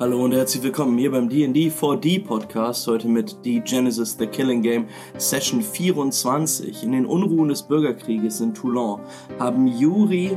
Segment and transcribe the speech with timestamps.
[0.00, 4.60] Hallo und herzlich willkommen hier beim D&D 4D Podcast, heute mit The Genesis The Killing
[4.60, 6.82] Game Session 24.
[6.82, 9.00] In den Unruhen des Bürgerkrieges in Toulon
[9.38, 10.36] haben Yuri,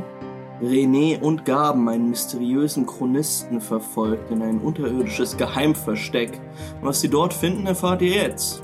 [0.62, 6.40] René und Gaben einen mysteriösen Chronisten verfolgt in ein unterirdisches Geheimversteck.
[6.80, 8.62] Und was sie dort finden, erfahrt ihr jetzt.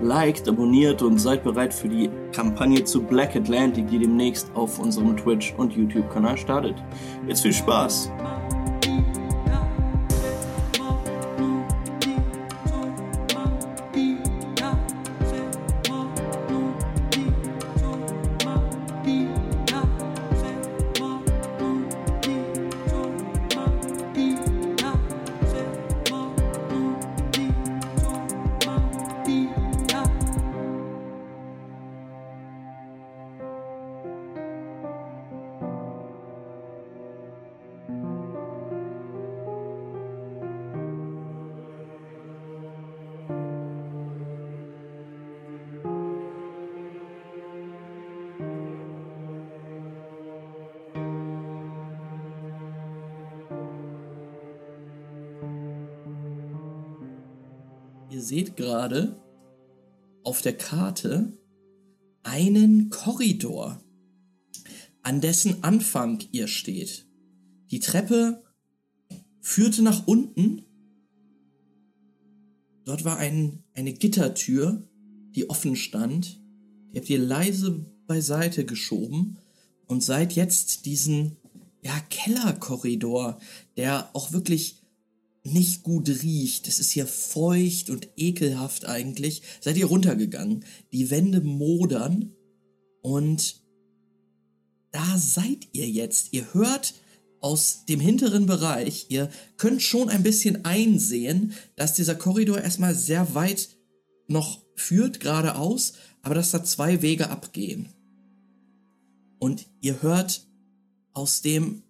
[0.00, 5.14] Liked, abonniert und seid bereit für die Kampagne zu Black Atlantic, die demnächst auf unserem
[5.14, 6.82] Twitch- und YouTube-Kanal startet.
[7.28, 8.10] Jetzt viel Spaß!
[58.22, 59.20] Ihr seht gerade
[60.22, 61.36] auf der Karte
[62.22, 63.82] einen Korridor,
[65.02, 67.08] an dessen Anfang ihr steht.
[67.72, 68.44] Die Treppe
[69.40, 70.62] führte nach unten.
[72.84, 74.88] Dort war ein, eine Gittertür,
[75.34, 76.40] die offen stand.
[76.92, 79.38] Die habt ihr leise beiseite geschoben
[79.88, 81.38] und seid jetzt diesen
[81.82, 83.40] ja, Kellerkorridor,
[83.76, 84.81] der auch wirklich
[85.44, 86.68] nicht gut riecht.
[86.68, 89.42] Es ist hier feucht und ekelhaft eigentlich.
[89.60, 90.64] Seid ihr runtergegangen.
[90.92, 92.32] Die Wände modern
[93.02, 93.60] und
[94.92, 96.32] da seid ihr jetzt.
[96.32, 96.94] Ihr hört
[97.40, 103.34] aus dem hinteren Bereich, ihr könnt schon ein bisschen einsehen, dass dieser Korridor erstmal sehr
[103.34, 103.70] weit
[104.28, 107.88] noch führt, geradeaus, aber dass da zwei Wege abgehen.
[109.40, 110.46] Und ihr hört
[111.14, 111.82] aus dem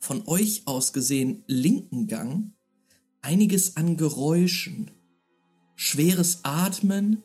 [0.00, 2.52] von euch aus gesehen linken Gang
[3.22, 4.90] einiges an Geräuschen,
[5.76, 7.22] schweres Atmen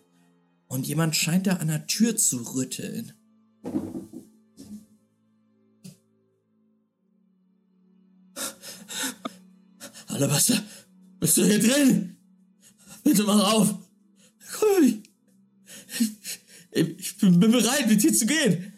[0.68, 3.14] und jemand scheint da an der Tür zu rütteln.
[10.08, 10.64] Alabaster,
[11.20, 12.18] bist du hier drin?
[13.04, 13.76] Bitte mach auf.
[14.60, 15.04] Komm,
[16.72, 18.74] ich, ich bin bereit, mit dir zu gehen.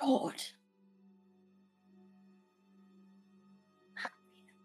[0.00, 0.56] Tot.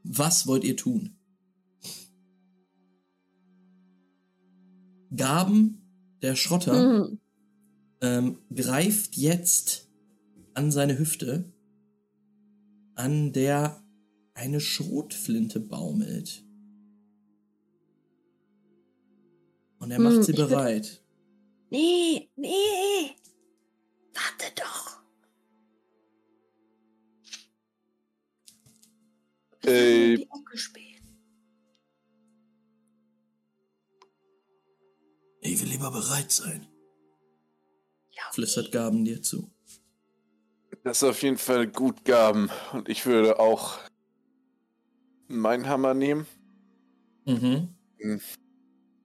[0.03, 1.17] Was wollt ihr tun?
[5.15, 5.81] Gaben,
[6.21, 7.19] der Schrotter, Mhm.
[8.01, 9.89] ähm, greift jetzt
[10.53, 11.51] an seine Hüfte,
[12.95, 13.83] an der
[14.33, 16.43] eine Schrotflinte baumelt.
[19.79, 21.03] Und er macht Hm, sie bereit.
[21.69, 23.15] Nee, nee.
[24.13, 25.01] Warte doch.
[29.65, 30.17] Wir Äh.
[30.17, 30.85] die spielen.
[35.41, 36.67] Ich will lieber bereit sein,
[38.11, 38.33] Ja, okay.
[38.35, 39.51] flüstert Gaben dir zu.
[40.83, 42.49] Das ist auf jeden Fall gut, Gaben.
[42.73, 43.79] Und ich würde auch
[45.27, 46.25] meinen Hammer nehmen.
[47.25, 47.69] Mhm.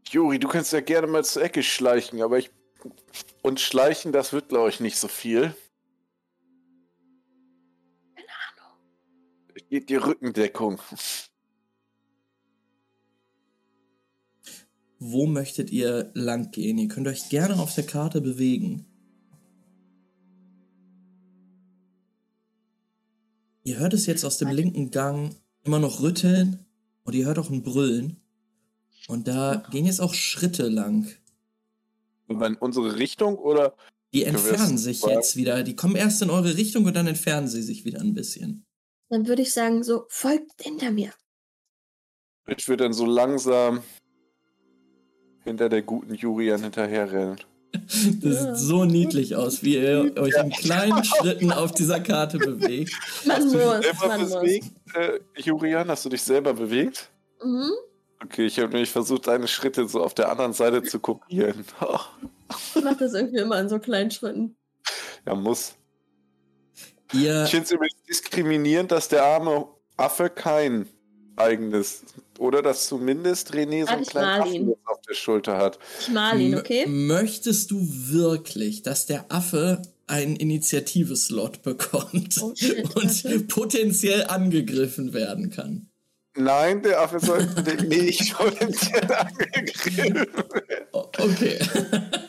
[0.08, 2.50] Juri, du kannst ja gerne mal zur Ecke schleichen, aber ich.
[3.42, 5.54] Und schleichen, das wird, glaube ich, nicht so viel.
[9.70, 10.80] Geht die Rückendeckung.
[14.98, 16.76] Wo möchtet ihr lang gehen?
[16.76, 18.84] Ihr könnt euch gerne auf der Karte bewegen.
[23.62, 26.66] Ihr hört es jetzt aus dem linken Gang immer noch rütteln
[27.04, 28.16] und ihr hört auch ein Brüllen.
[29.06, 31.06] Und da gehen jetzt auch Schritte lang.
[32.26, 33.76] Aber in unsere Richtung oder?
[34.12, 35.62] Die entfernen sich jetzt wieder.
[35.62, 38.66] Die kommen erst in eure Richtung und dann entfernen sie sich wieder ein bisschen.
[39.10, 41.12] Dann würde ich sagen, so, folgt hinter mir.
[42.46, 43.82] Ich würde dann so langsam
[45.44, 47.38] hinter der guten Jurian hinterherrennen.
[48.22, 52.92] Das sieht so niedlich aus, wie ihr euch in kleinen Schritten auf dieser Karte bewegt.
[53.24, 54.32] Man Hast du dich muss, selber man muss.
[54.34, 55.88] bewegt, äh, Jurian?
[55.88, 57.10] Hast du dich selber bewegt?
[57.42, 57.70] Mhm.
[58.24, 61.64] Okay, ich habe nämlich versucht, deine Schritte so auf der anderen Seite zu kopieren.
[62.74, 64.56] Ich mache das irgendwie immer in so kleinen Schritten.
[65.24, 65.74] ja, muss.
[67.12, 69.66] Ihr, Ich finde es übrigens diskriminierend, dass der arme
[69.96, 70.86] Affe kein
[71.36, 72.02] eigenes,
[72.38, 75.78] oder dass zumindest René so einen kleinen mal Affen auf der Schulter hat.
[76.00, 76.86] Ich mal ihn, M- okay?
[76.86, 85.50] Möchtest du wirklich, dass der Affe einen Initiative-Slot bekommt Oh, shit, und potenziell angegriffen werden
[85.50, 85.89] kann.
[86.36, 90.26] Nein, der Affe sollte nicht potenziell angegriffen.
[90.92, 91.58] O- Okay.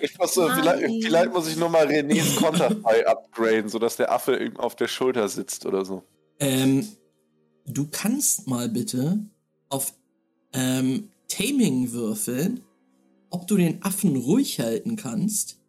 [0.02, 4.36] Ich muss so, vielleicht, vielleicht muss ich nur mal Renés Konterfei upgraden, sodass der Affe
[4.38, 6.04] ihm auf der Schulter sitzt oder so.
[6.40, 6.88] ähm,
[7.68, 9.20] du kannst mal bitte
[9.70, 9.94] auf
[10.54, 12.62] ähm, Taming würfeln,
[13.30, 15.60] ob du den Affen ruhig halten kannst.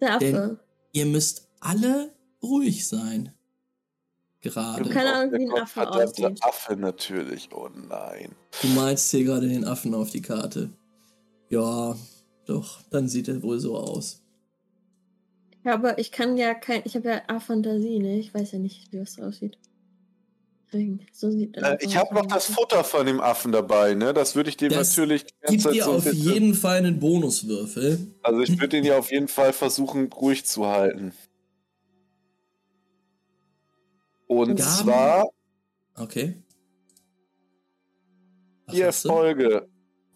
[0.00, 0.24] Der Affe.
[0.32, 0.58] Denn-
[0.92, 2.10] Ihr müsst alle
[2.42, 3.32] ruhig sein.
[4.48, 4.90] Du Gerade.
[4.90, 6.44] Keine Ahnung, wie ein Der Affe verdammte aussieht.
[6.44, 7.48] Affe natürlich.
[7.52, 8.30] Oh nein.
[8.62, 10.70] Du malst hier gerade den Affen auf die Karte.
[11.48, 11.96] Ja,
[12.46, 14.22] doch, dann sieht er wohl so aus.
[15.64, 16.82] Ja, aber ich kann ja kein.
[16.84, 18.18] Ich habe ja A-Fantasie, ne?
[18.18, 19.58] Ich weiß ja nicht, wie das aussieht.
[20.66, 24.12] Deswegen, so sieht Äh, ich habe noch das Futter von dem Affen dabei, ne?
[24.12, 26.32] Das würde ich dem Das natürlich die ganze Gib Zeit dir so ein auf bisschen-
[26.32, 27.98] jeden Fall einen Bonuswürfel.
[28.22, 31.12] Also ich würde ihn ja auf jeden Fall versuchen, ruhig zu halten.
[34.26, 34.58] Und Gaben?
[34.58, 35.26] zwar
[35.96, 36.42] Okay.
[38.66, 38.80] Was du?
[38.80, 39.68] Erfolge.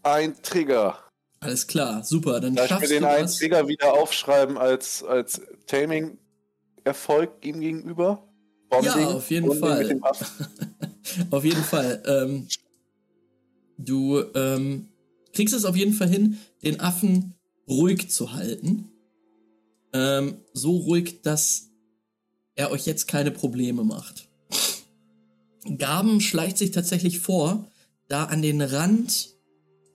[0.03, 0.99] Ein Trigger.
[1.41, 2.41] Alles klar, super.
[2.41, 3.39] Dann Darf ich mir schaffst den einen das.
[3.39, 8.27] Trigger wieder aufschreiben als, als Taming-Erfolg ihm gegenüber?
[8.69, 10.01] Bonding, auf jeden Bonding Fall.
[11.33, 12.03] Auf jeden Fall.
[12.07, 12.47] Ähm,
[13.79, 14.91] du ähm,
[15.33, 17.35] kriegst es auf jeden Fall hin, den Affen
[17.69, 18.93] ruhig zu halten.
[19.93, 21.70] Ähm, so ruhig, dass
[22.61, 24.29] er euch jetzt keine Probleme macht.
[25.79, 27.67] Gaben schleicht sich tatsächlich vor,
[28.09, 29.31] da an den Rand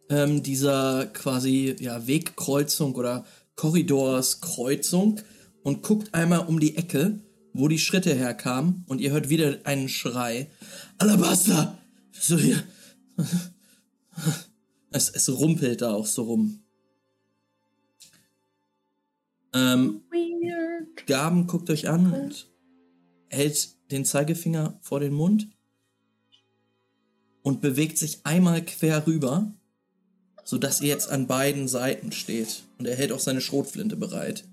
[0.10, 3.26] ähm, dieser quasi ja, Wegkreuzung oder
[3.56, 5.22] Korridorskreuzung
[5.64, 7.20] und guckt einmal um die Ecke,
[7.54, 10.50] wo die Schritte herkamen und ihr hört wieder einen Schrei.
[10.98, 11.78] Alabaster!
[12.12, 12.64] So hier.
[14.92, 16.62] Es, es rumpelt da auch so rum.
[19.54, 21.06] Ähm, Weird.
[21.06, 22.48] Gaben guckt euch an und
[23.36, 25.50] hält den Zeigefinger vor den Mund
[27.44, 29.54] und bewegt sich einmal quer rüber,
[30.44, 32.64] sodass ihr jetzt an beiden Seiten steht.
[32.80, 34.46] Und er hält auch seine Schrotflinte bereit.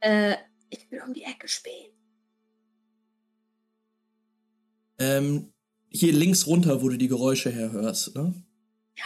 [0.00, 0.36] Äh,
[0.70, 1.92] ich will um die Ecke spähen.
[4.98, 5.52] Ähm,
[5.88, 8.34] hier links runter, wo du die Geräusche herhörst, ne?
[8.96, 9.04] Ja.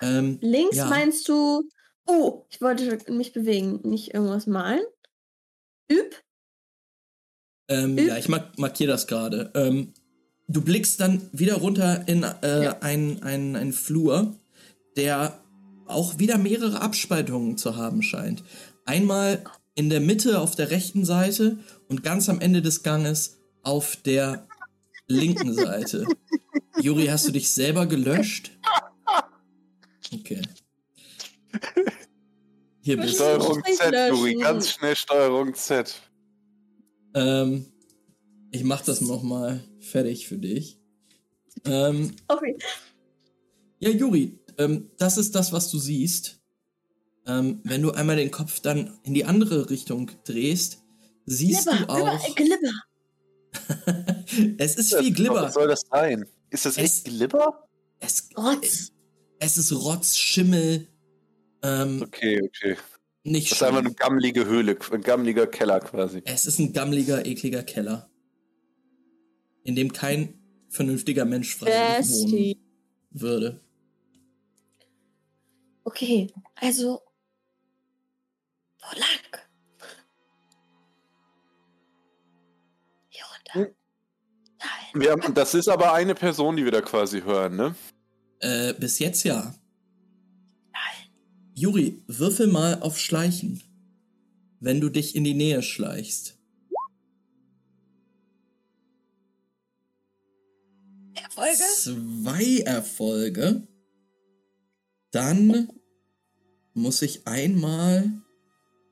[0.00, 0.86] Ähm, Links Ja.
[0.86, 1.68] meinst du.
[2.06, 4.82] Oh, ich wollte mich bewegen, nicht irgendwas malen.
[5.90, 6.14] Üb.
[7.68, 8.08] Ähm, Üb.
[8.08, 9.50] ja, ich mark markiere das gerade.
[9.54, 9.92] Ähm,
[10.48, 12.78] du blickst dann wieder runter in äh, Ja.
[12.80, 14.34] einen ein Flur,
[14.96, 15.40] der
[15.86, 18.42] auch wieder mehrere Abspaltungen zu haben scheint.
[18.84, 19.44] Einmal
[19.74, 21.58] in der Mitte auf der rechten Seite
[21.88, 24.46] und ganz am Ende des Ganges auf der
[25.06, 26.06] linken Seite.
[26.80, 28.52] Juri, hast du dich selber gelöscht?
[30.12, 30.42] Okay.
[32.82, 33.24] Hier bist du.
[33.24, 34.34] Steuerung Z, Juri.
[34.36, 35.94] Ganz schnell Steuerung Z.
[37.14, 37.66] Ähm,
[38.50, 40.78] ich mach das nochmal fertig für dich.
[41.64, 42.56] Ähm, Okay.
[43.80, 46.40] ja, Juri, ähm, das ist das, was du siehst.
[47.26, 50.78] Ähm, wenn du einmal den Kopf dann in die andere Richtung drehst,
[51.26, 52.34] siehst Glibber, du auch.
[52.34, 52.70] Glibber,
[53.52, 54.14] Glibber.
[54.58, 55.50] es ist viel Was Glibber.
[55.50, 56.24] soll das sein?
[56.50, 57.68] Ist das Es- echt Glibber?
[58.00, 58.92] Es, Rotz.
[59.38, 60.88] es ist Rotz, Schimmel.
[61.62, 62.76] Ähm, Okay, okay.
[63.22, 66.22] nicht Das ist einfach eine gammelige Höhle, ein gammeliger Keller quasi.
[66.24, 68.08] Es ist ein gammeliger, ekliger Keller.
[69.64, 72.54] In dem kein vernünftiger Mensch freiwillig wohnen
[73.10, 73.60] würde.
[75.84, 77.02] Okay, also.
[78.80, 79.44] Wo lang?
[83.08, 83.54] Hier runter.
[83.54, 83.74] Hm.
[84.58, 85.02] Nein.
[85.02, 87.74] Wir haben, das ist aber eine Person, die wir da quasi hören, ne?
[88.40, 89.54] Äh, bis jetzt ja.
[91.60, 93.62] Juri, würfel mal auf Schleichen.
[94.60, 96.38] Wenn du dich in die Nähe schleichst.
[101.14, 101.62] Erfolge?
[101.76, 103.68] Zwei Erfolge.
[105.10, 105.68] Dann
[106.72, 108.10] muss ich einmal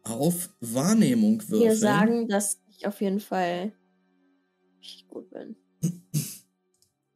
[0.03, 1.71] auf Wahrnehmung würfeln.
[1.71, 3.73] Wir sagen, dass ich auf jeden Fall
[4.79, 5.57] richtig gut bin.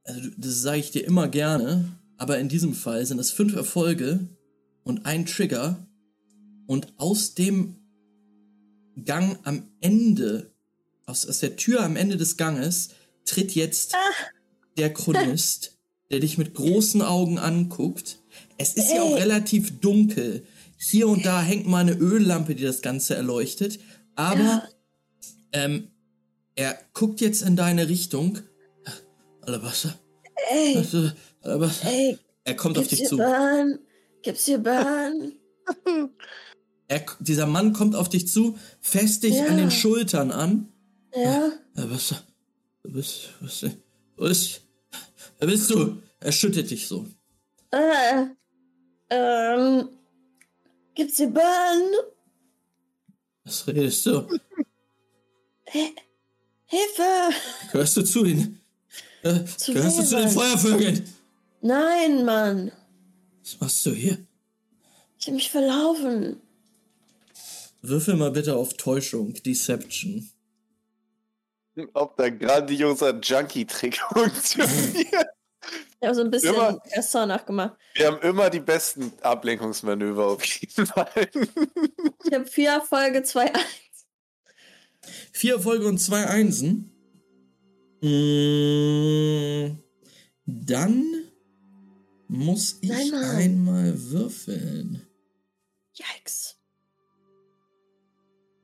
[0.04, 1.84] Also, das sage ich dir immer gerne,
[2.16, 4.30] aber in diesem Fall sind es fünf Erfolge
[4.84, 5.86] und ein Trigger.
[6.66, 7.76] Und aus dem
[9.04, 10.52] Gang am Ende,
[11.06, 12.90] aus, aus der Tür am Ende des Ganges,
[13.24, 13.94] tritt jetzt
[14.76, 15.76] der Chronist,
[16.10, 18.18] der dich mit großen Augen anguckt.
[18.58, 20.44] Es ist ja auch relativ dunkel.
[20.78, 23.78] Hier und da hängt mal eine Öllampe, die das Ganze erleuchtet.
[24.14, 24.68] Aber Ja.
[25.52, 25.88] ähm,
[26.54, 28.38] er guckt jetzt in deine Richtung.
[29.42, 29.98] Alabaster.
[30.50, 30.84] Ey,
[31.40, 31.88] Alabaster.
[31.88, 33.16] ey, Er kommt auf dich zu.
[33.16, 33.78] Bahn?
[34.22, 35.32] Gibt's hier Bahn?
[36.88, 39.46] Er, dieser Mann kommt auf dich zu, fest dich Ja.
[39.46, 40.68] an den Schultern an.
[41.14, 41.52] Ja.
[41.76, 42.14] Ja, was,
[42.82, 43.64] du bist, was,
[44.16, 44.60] wo ist,
[45.38, 46.02] wer bist du?
[46.20, 47.06] Er schüttet dich so.
[47.70, 48.26] Äh,
[49.10, 49.88] ähm,
[50.94, 51.82] gibt's hier Bahn?
[53.44, 54.28] Was redest du?
[56.66, 57.30] Hilfe!
[57.72, 58.60] Gehörst du zu den,
[59.22, 60.28] äh, Zu gehörst du zu den?
[60.28, 61.04] Feuervögeln?
[61.62, 62.72] Nein, Mann.
[63.42, 64.18] Was machst du hier?
[65.18, 66.40] Ich hab mich verlaufen.
[67.80, 70.28] Würfel mal bitte auf Täuschung, Deception.
[71.94, 75.26] Ob der grandioser Junkie-Trick funktioniert.
[76.00, 77.76] Ich habe so ein bisschen Immer- Gaston nachgemacht.
[77.94, 81.08] Wir haben immer die besten Ablenkungsmanöver auf jeden Fall.
[82.24, 83.64] Ich habe vier Erfolge, zwei Eins.
[85.32, 86.90] Vier Erfolge und zwei Einsen.
[88.00, 89.78] Mm,
[90.46, 91.21] Dann
[92.32, 93.24] muss ich Nein, Mann.
[93.36, 95.02] einmal würfeln.
[95.94, 96.56] Yikes.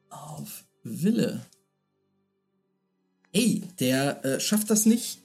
[0.08, 1.44] Auf Wille.
[3.32, 5.18] Ey, der äh, schafft das nicht.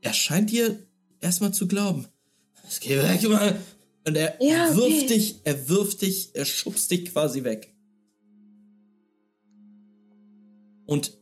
[0.00, 0.78] Er scheint dir
[1.20, 2.06] erstmal zu glauben.
[2.66, 3.60] Es geh weg, mal.
[4.06, 4.76] Und er Ja, okay.
[4.76, 7.74] wirft dich, er wirft dich, er schubst dich quasi weg.
[10.86, 11.16] Und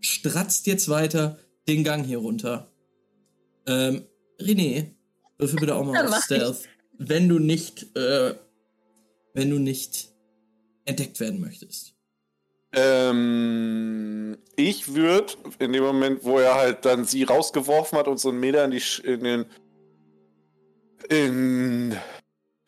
[0.00, 2.72] stratzt jetzt weiter den Gang hier runter.
[3.66, 4.06] Ähm,
[4.38, 4.95] René,
[5.38, 6.22] würfel bitte auch mal auf.
[6.24, 6.68] Stealth.
[6.98, 8.34] Wenn du nicht, äh,
[9.34, 10.08] wenn du nicht
[10.84, 11.94] entdeckt werden möchtest.
[12.72, 18.30] Ähm, ich würde in dem Moment, wo er halt dann sie rausgeworfen hat und so
[18.30, 19.46] einen Meter in die Sch in den
[21.08, 21.96] in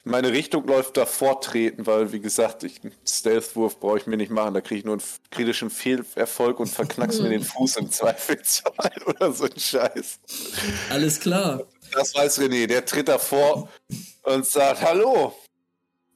[0.05, 4.31] meine Richtung läuft, davor treten, weil wie gesagt, ich einen Stealth-Wurf brauche ich mir nicht
[4.31, 4.55] machen.
[4.55, 9.33] Da kriege ich nur einen kritischen Fehlerfolg und verknackst mir den Fuß im Zweifelsfall oder
[9.33, 10.21] so ein Scheiß.
[10.91, 11.67] Alles klar.
[11.93, 13.69] Das weiß René, der tritt davor
[14.23, 15.35] und sagt, hallo,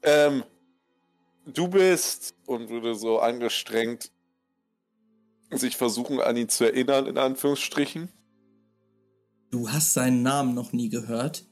[0.03, 0.45] ähm,
[1.47, 4.11] du bist, und würde so angestrengt
[5.51, 8.09] sich versuchen, an ihn zu erinnern, in Anführungsstrichen.
[9.51, 11.45] Du hast seinen Namen noch nie gehört.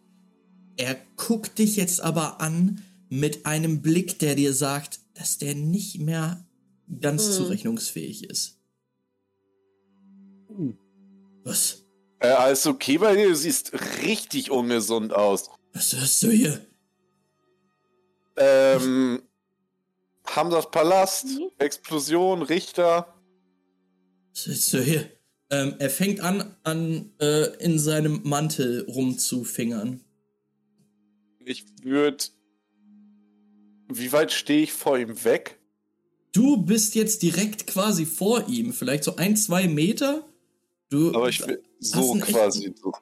[0.76, 6.00] Er guckt dich jetzt aber an mit einem Blick, der dir sagt, dass der nicht
[6.00, 6.46] mehr
[7.00, 7.32] ganz Hm.
[7.32, 8.58] zurechnungsfähig ist.
[11.44, 11.84] Was?
[12.20, 13.28] Äh, alles okay bei dir?
[13.28, 13.72] Du siehst
[14.02, 15.50] richtig ungesund aus.
[15.72, 16.64] Was hörst du hier?
[18.36, 19.22] Ähm,
[20.26, 21.50] Hamzas Palast, Mhm.
[21.58, 23.14] Explosion, Richter.
[24.34, 25.10] Was willst du hier?
[25.50, 30.00] Ähm, er fängt an, an äh, in seinem Mantel rumzufingern.
[31.44, 32.24] Ich würde.
[33.88, 35.58] Wie weit stehe ich vor ihm weg?
[36.32, 40.24] Du bist jetzt direkt quasi vor ihm, vielleicht so ein, zwei Meter.
[40.90, 42.74] Du, Aber ich will so quasi.
[42.80, 42.92] So.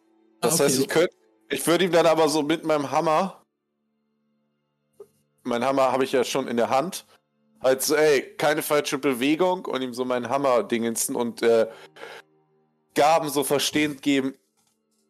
[0.40, 1.14] Das Ah, okay, heißt, ich könnte.
[1.50, 3.42] Ich würde ihm dann aber so mit meinem Hammer.
[5.42, 7.06] Mein Hammer habe ich ja schon in der Hand.
[7.60, 11.66] Halt so, ey, keine falsche Bewegung und ihm so meinen Hammer dingensen und äh,
[12.94, 14.34] Gaben so verstehend geben,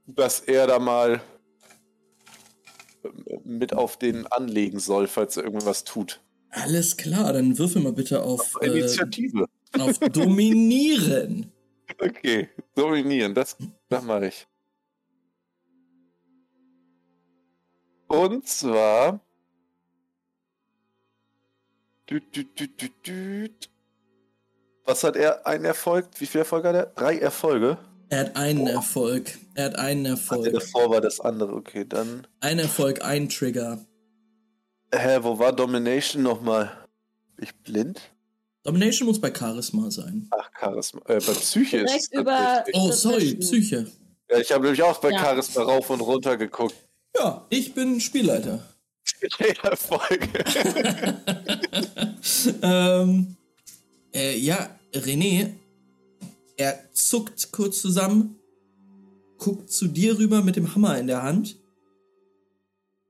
[0.06, 1.20] dass er da mal
[3.02, 3.08] äh,
[3.44, 6.20] mit auf den anlegen soll, falls er irgendwas tut.
[6.50, 9.46] alles klar, dann würfel mal bitte auf, äh, Initiative.
[9.78, 11.52] auf Dominieren.
[12.00, 13.56] Okay, dominieren, das,
[13.88, 14.46] das mache ich.
[18.06, 19.20] Und zwar.
[22.08, 23.70] Düt, düt, düt, düt, düt.
[24.84, 25.46] Was hat er?
[25.46, 26.06] Ein Erfolg?
[26.18, 26.86] Wie viel Erfolg hat er?
[26.86, 27.76] Drei Erfolge?
[28.08, 29.36] Er hat einen Erfolg.
[29.54, 30.50] Er hat einen Erfolg.
[30.50, 31.52] davor war das andere.
[31.52, 32.26] Okay, dann.
[32.40, 33.84] Ein Erfolg, ein Trigger.
[34.94, 36.88] Hä, wo war Domination nochmal?
[37.36, 38.00] Bin Ich blind?
[38.68, 40.28] Domination muss bei Charisma sein.
[40.30, 41.00] Ach, Charisma.
[41.06, 42.82] Äh, bei Psyche ist es Direkt über- tatsächlich.
[42.82, 43.86] Oh, sorry, ist- Psyche.
[44.30, 45.18] Ja, ich habe nämlich auch bei Ja.
[45.20, 46.74] Charisma rauf und runter geguckt.
[47.16, 48.62] Ja, ich bin Spielleiter.
[49.62, 50.28] Erfolge.
[52.62, 53.36] ähm,
[54.14, 55.54] äh, ja, René,
[56.58, 58.36] er zuckt kurz zusammen,
[59.38, 61.56] guckt zu dir rüber mit dem Hammer in der Hand.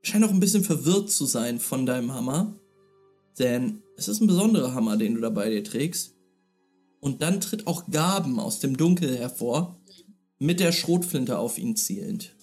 [0.03, 2.53] Scheint auch ein bisschen verwirrt zu sein von deinem Hammer.
[3.37, 6.15] Denn es ist ein besonderer Hammer, den du da bei dir trägst.
[7.01, 9.79] Und dann tritt auch Gaben aus dem Dunkel hervor,
[10.39, 12.33] mit der Schrotflinte auf ihn zielend.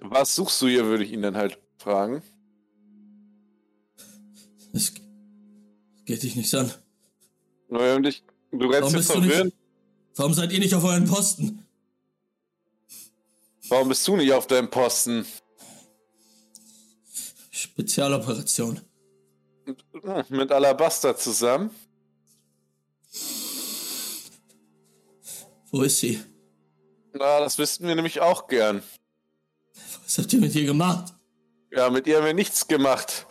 [0.00, 2.22] Was suchst du hier, würde ich ihn dann halt fragen.
[4.72, 4.92] Es
[6.04, 6.72] geht dich nichts an.
[7.68, 8.22] Naja, und ich,
[8.52, 9.54] du rennst Warum hier bist du nicht- verwirrt.
[10.16, 11.64] Warum seid ihr nicht auf euren Posten?
[13.68, 15.24] Warum bist du nicht auf deinem Posten?
[17.50, 18.80] Spezialoperation.
[20.28, 21.70] Mit Alabaster zusammen?
[25.70, 26.20] Wo ist sie?
[27.12, 28.82] Na, das wüssten wir nämlich auch gern.
[30.04, 31.14] Was habt ihr mit ihr gemacht?
[31.70, 33.26] Ja, mit ihr haben wir nichts gemacht.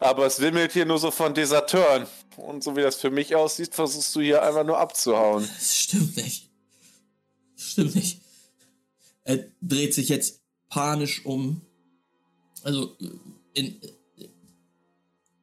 [0.00, 2.06] Aber es wimmelt hier nur so von Deserteuren.
[2.36, 5.48] Und so wie das für mich aussieht, versuchst du hier einfach nur abzuhauen.
[5.56, 6.50] Das stimmt nicht.
[7.54, 8.20] Das stimmt nicht.
[9.24, 11.62] Er dreht sich jetzt panisch um.
[12.62, 12.96] Also,
[13.54, 13.80] in,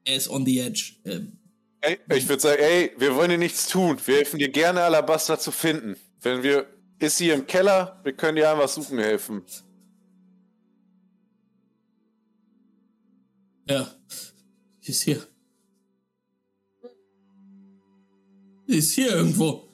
[0.05, 0.93] er ist on the edge.
[1.05, 1.39] Ähm,
[1.81, 3.99] Ey, ich würde sagen, ey, wir wollen dir nichts tun.
[4.05, 5.97] Wir helfen dir gerne, Alabaster zu finden.
[6.21, 6.65] Wenn wir,
[6.97, 9.43] ist sie im Keller, wir können dir einfach suchen helfen.
[13.67, 13.93] Ja,
[14.79, 15.27] sie ist hier.
[18.67, 19.67] Sie ist hier irgendwo.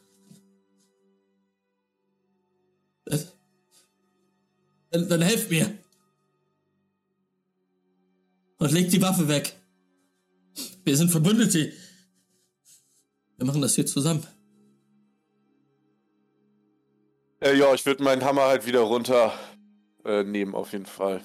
[4.90, 5.78] Dann, dann helft mir.
[8.58, 9.59] Und legt die Waffe weg.
[10.84, 11.72] Wir sind Verbündete.
[13.38, 14.26] Wir machen das hier zusammen.
[17.42, 19.34] Äh, ja, ich würde meinen Hammer halt wieder runter
[20.04, 21.22] äh, nehmen, auf jeden Fall.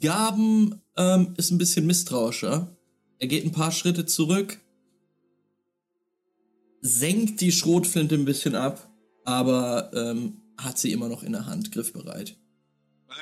[0.00, 2.76] Gaben ähm, ist ein bisschen misstrauischer.
[3.18, 4.60] Er geht ein paar Schritte zurück,
[6.82, 8.90] senkt die Schrotflinte ein bisschen ab,
[9.24, 12.36] aber ähm, hat sie immer noch in der Hand, griffbereit.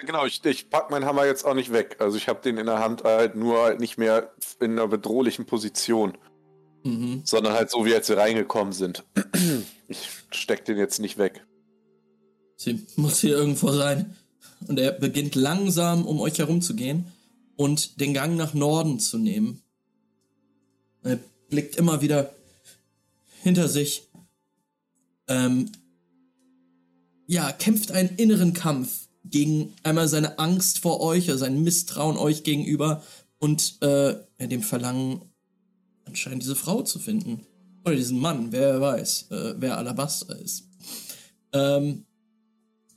[0.07, 1.97] Genau, ich, ich pack meinen Hammer jetzt auch nicht weg.
[2.01, 5.47] Also ich habe den in der Hand halt nur halt nicht mehr in einer bedrohlichen
[5.47, 6.17] Position,
[6.87, 7.23] Mhm.
[7.25, 9.05] sondern halt so, wie als wir reingekommen sind.
[9.87, 11.45] Ich steck den jetzt nicht weg.
[12.57, 14.17] Sie muss hier irgendwo sein.
[14.67, 17.05] Und er beginnt langsam um euch herumzugehen
[17.57, 19.63] und den Gang nach Norden zu nehmen.
[21.03, 21.19] Er
[21.51, 22.35] blickt immer wieder
[23.43, 24.09] hinter sich.
[25.29, 25.71] Ähm,
[27.27, 32.43] ja, kämpft einen inneren Kampf gegen einmal seine Angst vor euch, also sein Misstrauen euch
[32.45, 33.03] gegenüber
[33.39, 35.23] und äh, dem Verlangen,
[36.05, 37.47] anscheinend diese Frau zu finden.
[37.85, 40.69] Oder diesen Mann, wer weiß, äh, wer Alabaster ist.
[41.53, 42.05] Ähm,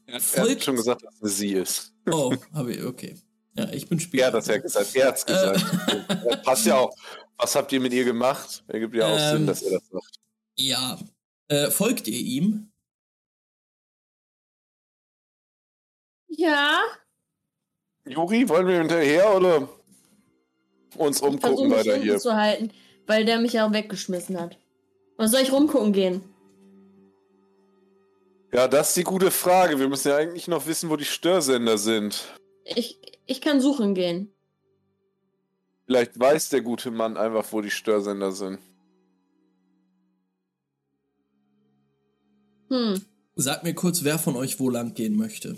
[0.06, 1.94] Er hat Folgt- schon gesagt, dass es sie ist.
[2.10, 3.16] Oh, habe ich, okay.
[3.58, 4.24] Ja, ich bin Spieler.
[4.24, 4.96] Er hat das ja gesagt.
[4.96, 5.66] Er hat's gesagt.
[6.30, 6.96] Das passt ja auch.
[7.38, 8.64] Was habt ihr mit ihr gemacht?
[8.68, 10.20] Ergibt ja auch Ähm, Sinn, dass er das sagt.
[10.58, 10.98] Ja.
[11.50, 12.67] Äh, folgt ihr ihm?
[16.30, 16.82] Ja,
[18.08, 19.70] Juri, wollen wir hinterher oder
[20.96, 22.18] uns umgucken mich weiter hier?
[22.20, 22.72] zu halten,
[23.06, 24.58] weil der mich ja weggeschmissen hat.
[25.18, 26.22] Was soll ich rumgucken gehen?
[28.54, 29.80] Ja, das ist die gute Frage.
[29.80, 32.34] Wir müssen ja eigentlich noch wissen, wo die Störsender sind.
[32.64, 34.32] Ich, ich kann suchen gehen.
[35.86, 38.60] Vielleicht weiß der gute Mann einfach, wo die Störsender sind.
[42.70, 43.02] Hm.
[43.36, 45.58] Sagt mir kurz, wer von euch wo lang gehen möchte.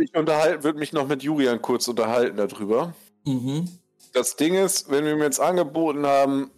[0.00, 2.94] Ich würde mich noch mit Julian kurz unterhalten darüber.
[3.24, 3.68] Mhm.
[4.12, 6.50] Das Ding ist, wenn wir ihm jetzt angeboten haben,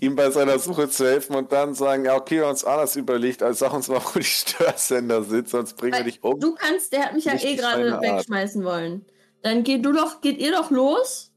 [0.00, 2.96] ihm bei seiner Suche zu helfen und dann sagen, ja, okay, wir haben uns anders
[2.96, 6.40] überlegt, als sag uns mal, wo die Störsender sind, sonst bringen wir Weil dich um.
[6.40, 9.04] Du kannst, der hat mich ja Nicht eh gerade wegschmeißen wollen.
[9.42, 11.32] Dann geht du doch, geht ihr doch los?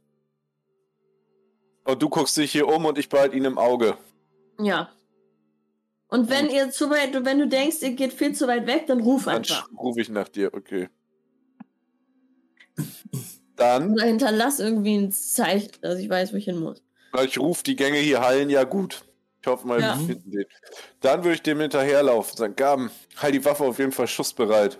[1.83, 3.97] Und du guckst dich hier um und ich behalte ihn im Auge.
[4.59, 4.89] Ja.
[6.13, 9.01] Und wenn ihr zu weit, wenn du denkst, ihr geht viel zu weit weg, dann
[9.01, 9.67] ruf Dann einfach.
[9.75, 10.87] rufe ich nach dir, okay.
[13.55, 16.83] Dann, Oder hinterlass irgendwie ein Zeichen, dass ich weiß, wo ich hin muss.
[17.25, 19.03] ich rufe die Gänge hier hallen, ja gut.
[19.41, 19.97] Ich hoffe mal, Ja.
[19.97, 20.45] wir finden den.
[20.99, 22.37] Dann würde ich dem hinterherlaufen.
[22.37, 24.79] Sagen, Gaben, halt die Waffe auf jeden Fall schussbereit.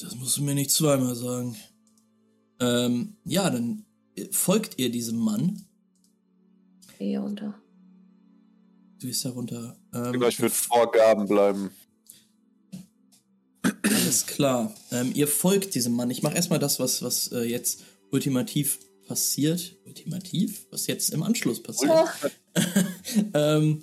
[0.00, 1.56] Das musst du mir nicht zweimal sagen.
[2.60, 3.86] Ähm, ja, dann
[4.32, 5.64] folgt ihr diesem Mann.
[6.92, 7.54] Okay, hier runter.
[9.04, 9.76] Du bist herunter.
[9.92, 11.70] Ähm, Genau, ich würde vor Gaben bleiben.
[13.82, 14.74] Alles klar.
[14.92, 16.08] Ähm, ihr folgt diesem Mann.
[16.10, 19.76] Ich mache erstmal das, was, was äh, jetzt ultimativ passiert.
[19.84, 20.64] Ultimativ?
[20.70, 21.92] Was jetzt im Anschluss passiert.
[21.92, 22.60] Oh,
[23.34, 23.82] ähm,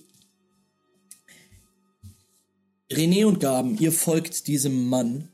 [2.92, 5.28] René und Gaben, ihr folgt diesem Mann.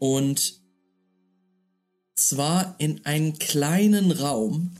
[0.00, 0.60] Und
[2.16, 4.72] zwar in einen kleinen Raum,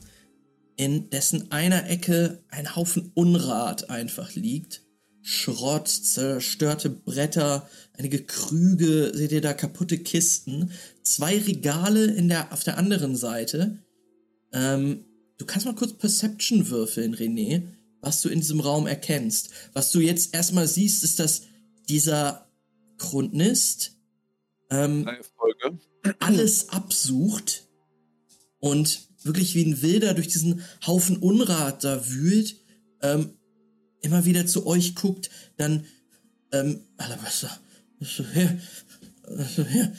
[0.79, 4.85] in dessen einer Ecke ein Haufen Unrat einfach liegt.
[5.21, 10.71] Schrott, zerstörte Bretter, einige Krüge, seht ihr da kaputte Kisten,
[11.03, 13.83] zwei Regale in der, auf der anderen Seite.
[14.53, 15.05] Ähm,
[15.37, 17.65] du kannst mal kurz Perception würfeln, René,
[18.01, 19.51] was du in diesem Raum erkennst.
[19.73, 21.43] Was du jetzt erstmal siehst, ist, dass
[21.89, 22.49] dieser
[22.99, 23.97] Chronist
[24.71, 25.09] ähm,
[26.21, 27.67] alles absucht
[28.61, 32.57] und wirklich wie ein Wilder durch diesen Haufen Unrat da wühlt,
[33.03, 33.31] ähm,
[34.01, 35.85] immer wieder zu euch guckt, dann,
[36.53, 37.59] ähm, Alabaster,
[37.99, 38.61] bist du hier?
[39.37, 39.93] Bist du hier?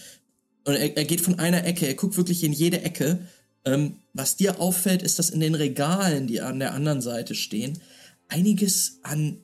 [0.65, 3.19] Und er, er geht von einer Ecke, er guckt wirklich in jede Ecke.
[3.65, 7.79] Ähm, was dir auffällt, ist, dass in den Regalen, die an der anderen Seite stehen,
[8.27, 9.41] einiges an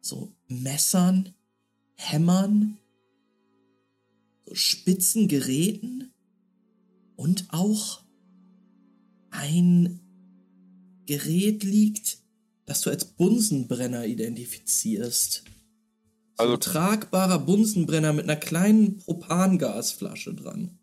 [0.00, 1.34] so Messern,
[1.94, 2.78] Hämmern,
[4.46, 6.12] so spitzen
[7.16, 8.01] und auch
[9.32, 9.98] ein
[11.06, 12.18] Gerät liegt,
[12.64, 15.42] das du als Bunsenbrenner identifizierst.
[16.38, 20.78] So Also- ein tragbarer Bunsenbrenner mit einer kleinen Propangasflasche dran.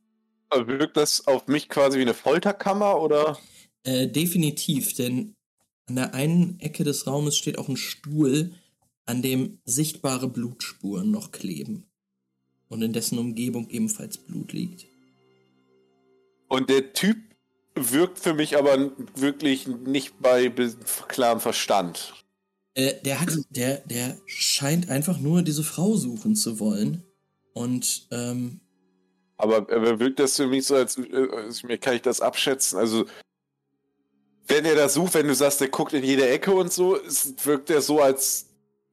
[0.49, 3.37] Also wirkt das auf mich quasi wie eine Folterkammer oder?
[3.83, 5.35] Äh, definitiv, denn
[5.85, 8.51] an der einen Ecke des Raumes steht auch ein Stuhl,
[9.05, 11.85] an dem sichtbare Blutspuren noch kleben.
[12.67, 14.85] Und in dessen Umgebung ebenfalls Blut liegt.
[16.47, 17.17] Und der Typ
[17.79, 20.75] wirkt für mich aber wirklich nicht bei be-
[21.07, 22.13] klarem Verstand.
[22.75, 27.03] Äh, der hat, der, der scheint einfach nur diese Frau suchen zu wollen.
[27.53, 28.59] Und, ähm,
[29.37, 32.77] Aber, aber wirkt das für mich so, als, äh, als mir kann ich das abschätzen.
[32.77, 33.05] Also,
[34.47, 37.33] wenn er das sucht, wenn du sagst, der guckt in jede Ecke und so, es
[37.43, 38.45] wirkt er so, als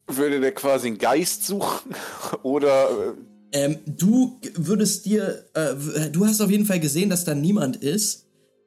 [0.07, 1.95] würde der quasi einen Geist suchen.
[2.43, 7.35] Oder äh, ähm, du würdest dir, äh, du hast auf jeden Fall gesehen, dass da
[7.35, 8.26] niemand ist.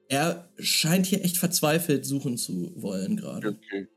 [0.10, 3.50] Er scheint hier echt verzweifelt suchen zu wollen gerade.
[3.50, 3.88] okay.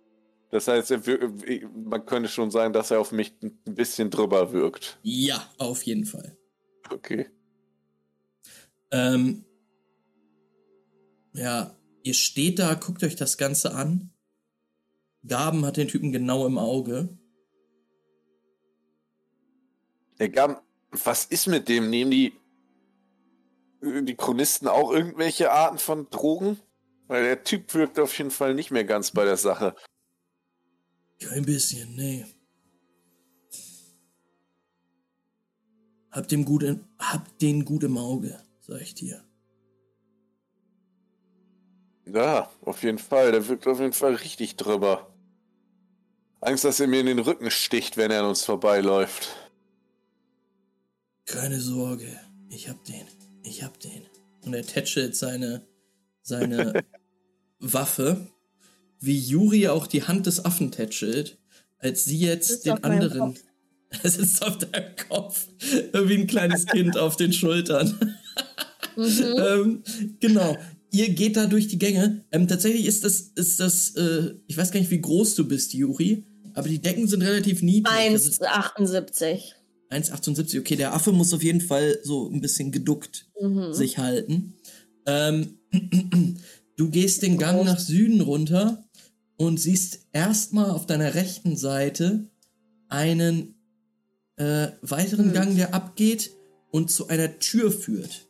[0.51, 4.99] Das heißt, äh, man könnte schon sagen, dass er auf mich ein bisschen drüber wirkt.
[5.03, 6.37] Ja, auf jeden Fall.
[6.91, 7.31] Okay.
[8.91, 9.47] Ähm,
[11.33, 14.11] ja, ihr steht da, guckt euch das Ganze an.
[15.27, 17.09] Gaben hat den Typen genau im Auge.
[20.19, 20.59] Der Gam,
[20.91, 21.89] was ist mit dem?
[21.89, 22.35] Nehmen die,
[23.83, 26.59] die Chronisten auch irgendwelche Arten von Drogen?
[27.09, 29.75] Weil der Typ wirkt auf jeden Fall nicht mehr ganz bei der Sache.
[31.21, 32.25] Kein bisschen, nee.
[36.11, 39.25] Habt den gut, in, habt den gut im Auge, sag ich dir.
[42.07, 43.33] Ja, auf jeden Fall.
[43.33, 45.13] Der wirkt auf jeden Fall richtig drüber.
[46.41, 49.37] Angst, dass er mir in den Rücken sticht, wenn er an uns vorbeiläuft.
[51.25, 53.07] Keine Sorge, ich hab den,
[53.45, 54.03] ich hab den.
[54.45, 55.63] Und er tätschelt seine,
[56.23, 56.85] seine
[57.59, 58.29] Waffe,
[59.01, 61.39] wie Juri auch die Hand des Affen tätschelt,
[61.79, 63.37] als sie jetzt den anderen.
[64.03, 65.47] Es ist auf deinem Kopf,
[65.93, 68.17] wie ein kleines Kind auf den Schultern.
[68.95, 69.25] Mhm.
[69.39, 69.83] ähm,
[70.21, 70.55] genau.
[70.91, 72.27] Ihr geht da durch die Gänge.
[72.31, 75.73] Ähm, tatsächlich ist das, ist das, äh, ich weiß gar nicht, wie groß du bist,
[75.73, 78.13] Juri, aber die Decken sind relativ niedrig.
[78.13, 79.55] Das ist 1,78.
[79.93, 80.59] 1,78.
[80.61, 83.73] Okay, der Affe muss auf jeden Fall so ein bisschen geduckt Mhm.
[83.73, 84.55] sich halten.
[85.07, 85.59] Ähm,
[86.77, 88.85] du gehst den Gang nach Süden runter
[89.37, 92.29] und siehst erstmal auf deiner rechten Seite
[92.89, 93.55] einen
[94.37, 95.33] äh, weiteren Hm.
[95.33, 96.31] Gang, der abgeht
[96.71, 98.29] und zu einer Tür führt.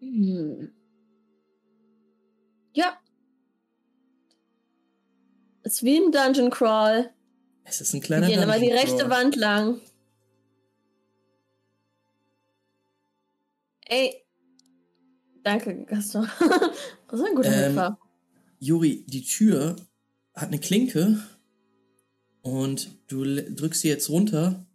[0.00, 0.70] Hm.
[2.72, 2.98] Ja.
[5.62, 7.10] Ist wie im Dungeon Crawl.
[7.64, 9.08] Es ist ein Wir kleiner gehen immer die rechte.
[9.10, 9.80] Wand lang.
[13.86, 14.14] Ey.
[15.42, 16.28] Danke, Gaston.
[17.08, 17.98] Das ist ein guter Ähm, Helfer.
[18.58, 19.76] Juri, die Tür
[20.34, 21.22] hat eine Klinke
[22.42, 24.66] und du drückst sie jetzt runter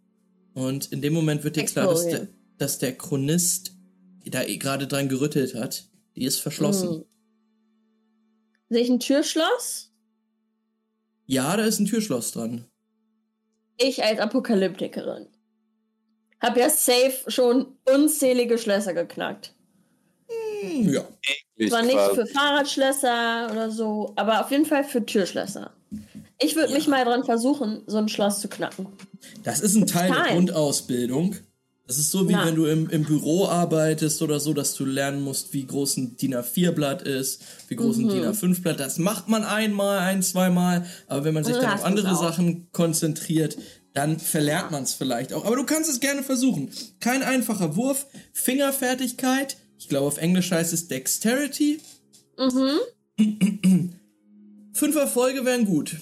[0.54, 3.76] und in dem Moment wird dir klar, dass der, dass der Chronist
[4.24, 5.90] da eh gerade dran gerüttelt hat.
[6.16, 6.88] Die ist verschlossen.
[6.90, 7.04] Hm.
[8.70, 9.92] Sehe ich ein Türschloss?
[11.26, 12.69] Ja, da ist ein Türschloss dran.
[13.82, 15.26] Ich als Apokalyptikerin
[16.40, 19.52] hab ja safe schon unzählige Schlösser geknackt.
[20.62, 21.02] Hm, ja.
[21.56, 22.14] Ich Zwar nicht quasi.
[22.14, 25.72] für Fahrradschlösser oder so, aber auf jeden Fall für Türschlösser.
[26.40, 26.76] Ich würde Ja.
[26.78, 28.86] mich mal dran versuchen, so ein Schloss zu knacken.
[29.42, 30.34] Das ist ein Teil der Nein.
[30.34, 31.36] Grundausbildung.
[31.90, 32.46] Das ist so wie Nein.
[32.46, 36.16] wenn du im, im Büro arbeitest oder so, dass du lernen musst, wie groß ein
[36.16, 38.10] DIN A4-Blatt ist, wie groß ein Mhm.
[38.10, 38.78] DIN A5-Blatt.
[38.78, 40.86] Das macht man einmal, ein, zweimal.
[41.08, 42.14] Aber wenn man sich Dann auf andere.
[42.14, 43.58] Sachen konzentriert,
[43.92, 45.44] dann verlernt man es vielleicht auch.
[45.44, 46.70] Aber du kannst es gerne versuchen.
[47.00, 48.06] Kein einfacher Wurf.
[48.32, 49.56] Fingerfertigkeit.
[49.76, 51.80] Ich glaube, auf Englisch heißt es Dexterity.
[52.38, 53.90] Mhm.
[54.74, 55.96] Fünf Erfolge wären gut.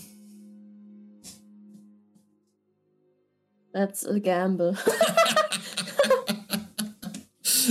[3.72, 4.76] That's a gamble.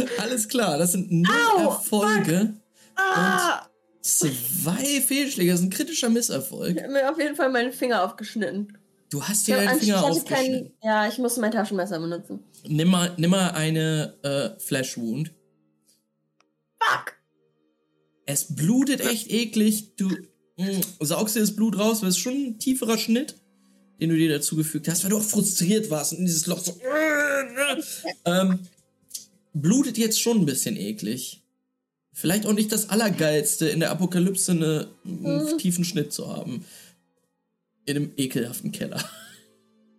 [0.20, 2.54] Alles klar, das sind null Au, Erfolge.
[2.96, 3.64] ah!
[4.02, 6.78] Zwei Fehlschläge, das ist ein kritischer Misserfolg.
[6.78, 8.78] Ich hab mir auf jeden Fall meinen Finger aufgeschnitten.
[9.10, 10.72] Du hast dir hab deinen Finger aufgeschnitten.
[10.82, 12.40] kein, Ja, ich musste mein Taschenmesser benutzen.
[12.66, 15.34] Nimm mal, nimm mal eine äh, Flash Wound.
[16.80, 17.14] Fuck!
[18.26, 19.96] Es blutet echt eklig.
[19.98, 20.10] Du
[20.58, 23.36] mh, saugst dir das Blut raus, weil es ist schon ein tieferer Schnitt,
[24.00, 26.60] den du dir dazu gefügt hast, weil du auch frustriert warst und in dieses Loch
[26.60, 26.78] so.
[28.26, 28.60] ähm,
[29.62, 31.44] blutet jetzt schon ein bisschen eklig.
[32.14, 35.58] Vielleicht auch nicht das Allergeilste, in der Apokalypse eine, einen Mhm.
[35.58, 36.66] tiefen Schnitt zu haben.
[37.86, 39.04] In einem ekelhaften Keller.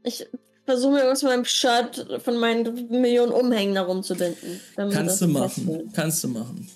[0.02, 0.26] Ich
[0.64, 4.60] versuche mir irgendwas von meinem Shirt, von meinen Millionen Umhängen darum zu binden.
[4.76, 5.66] damit Kannst das du machen.
[5.66, 5.94] wird.
[5.94, 6.68] Kannst du machen.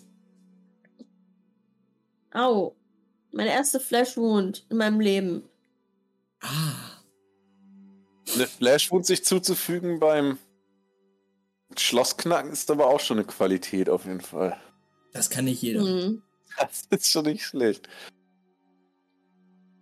[2.32, 2.74] Au.
[3.32, 5.42] Meine erste Flash Wound in meinem Leben.
[6.40, 6.72] Ah.
[8.34, 10.38] Eine Flashwound sich zuzufügen beim
[11.80, 14.56] Schlossknacken ist aber auch schon eine Qualität auf jeden Fall.
[15.12, 15.82] Das kann nicht jeder.
[15.82, 16.22] Hm.
[16.58, 17.88] Das ist schon nicht schlecht.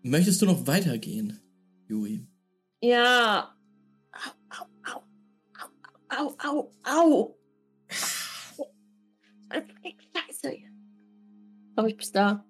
[0.03, 1.41] Möchtest du noch weitergehen,
[1.89, 2.27] Juri?
[2.81, 3.55] Ja.
[4.13, 5.03] Au, au,
[5.59, 5.71] au,
[6.09, 7.39] au, au, au.
[9.51, 10.57] Scheiße.
[11.77, 12.45] Aber ich bis da.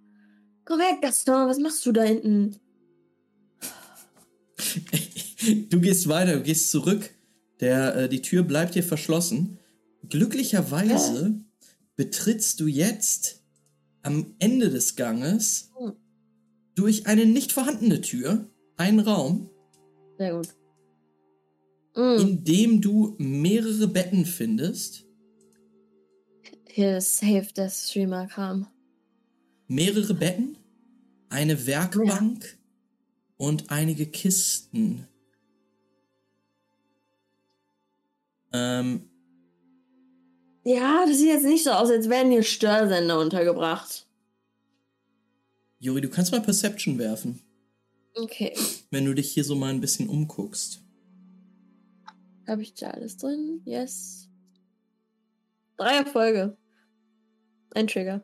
[0.64, 2.60] Komm weg, Gaston, was machst du da hinten?
[5.70, 7.14] Du gehst weiter, du gehst zurück.
[7.60, 9.58] Der, äh, die Tür bleibt dir verschlossen.
[10.08, 11.40] Glücklicherweise
[11.96, 13.42] betrittst du jetzt
[14.02, 15.92] am Ende des Ganges Hm.
[16.74, 19.50] durch eine nicht vorhandene Tür einen Raum,
[20.16, 20.48] Sehr gut.
[21.94, 22.20] Mm.
[22.20, 25.04] in dem du mehrere Betten findest.
[26.66, 28.68] Hier ist safe der Streamer kam.
[29.66, 30.56] Mehrere Betten,
[31.28, 32.58] eine Werkbank
[33.36, 35.06] und einige Kisten.
[38.52, 39.08] Ähm,
[40.64, 44.06] Ja, das sieht jetzt nicht so aus, als wären hier Störsender untergebracht.
[45.78, 47.40] Juri, du kannst mal Perception werfen,
[48.14, 48.54] Okay.
[48.90, 50.82] wenn du dich hier so mal ein bisschen umguckst.
[52.46, 53.62] Habe ich da alles drin?
[53.64, 54.28] Yes.
[55.76, 56.58] Drei Erfolge.
[57.74, 58.22] Ein Trigger.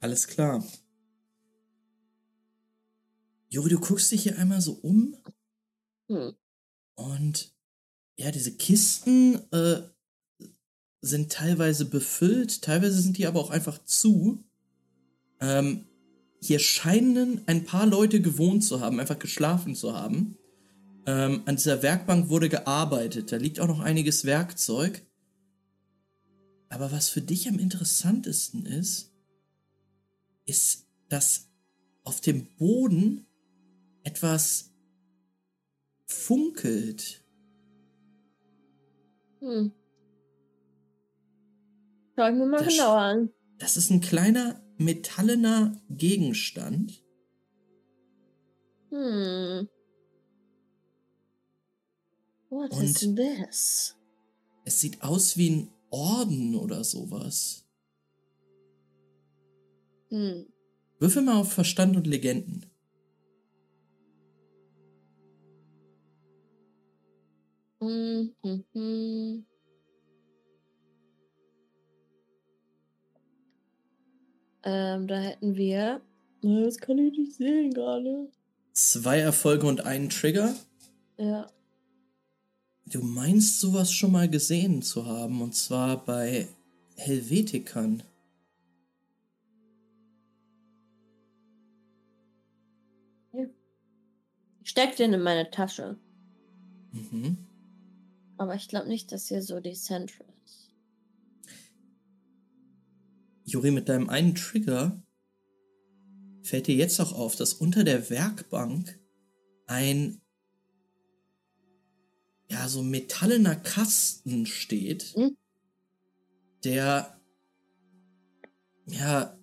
[0.00, 0.64] Alles klar.
[3.50, 5.16] Juri, du guckst dich hier einmal so um
[6.08, 6.34] Hm.
[7.00, 7.52] Und
[8.16, 9.82] ja, diese Kisten äh,
[11.00, 14.44] sind teilweise befüllt, teilweise sind die aber auch einfach zu.
[15.40, 15.86] Ähm,
[16.42, 20.36] hier scheinen ein paar Leute gewohnt zu haben, einfach geschlafen zu haben.
[21.06, 25.02] Ähm, an dieser Werkbank wurde gearbeitet, da liegt auch noch einiges Werkzeug.
[26.68, 29.10] Aber was für dich am interessantesten ist,
[30.44, 31.48] ist, dass
[32.04, 33.26] auf dem Boden
[34.02, 34.69] etwas
[36.12, 37.24] funkelt.
[39.40, 39.72] Hm.
[42.16, 43.30] Schau ich mir mal Das- genauer an.
[43.58, 47.02] Das ist ein kleiner metallener Gegenstand.
[48.90, 49.68] Hm.
[52.48, 53.96] What Und- is this?
[54.64, 57.64] Es sieht aus wie ein Orden oder sowas.
[60.08, 60.46] Hm.
[60.98, 62.66] Würfel mal auf Verstand und Legenden.
[67.80, 69.46] Hm, hm, hm.
[74.62, 76.02] Ähm, da hätten wir.
[76.42, 78.30] Das kann ich nicht sehen gerade.
[78.72, 80.54] Zwei Erfolge und einen Trigger.
[81.16, 81.50] Ja.
[82.86, 86.48] Du meinst sowas schon mal gesehen zu haben, und zwar bei
[86.96, 88.02] Helvetikern.
[94.62, 95.98] Ich steck den in meine Tasche.
[96.92, 97.49] Mhm.
[98.40, 100.70] Aber ich glaube nicht, dass hier so die Central ist.
[103.44, 105.02] Juri, mit deinem einen Trigger
[106.42, 108.98] fällt dir jetzt auch auf, dass unter der Werkbank
[109.66, 110.22] ein
[112.50, 115.36] ja so metallener Kasten steht, Hm?
[116.64, 117.20] der
[118.86, 119.38] ja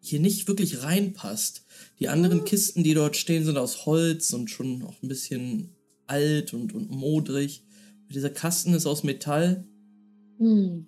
[0.00, 1.64] hier nicht wirklich reinpasst.
[1.98, 2.44] Die anderen Hm.
[2.44, 5.74] Kisten, die dort stehen, sind aus Holz und schon auch ein bisschen
[6.06, 7.64] alt und, und modrig.
[8.10, 9.66] Dieser Kasten ist aus Metall.
[10.38, 10.86] Hm.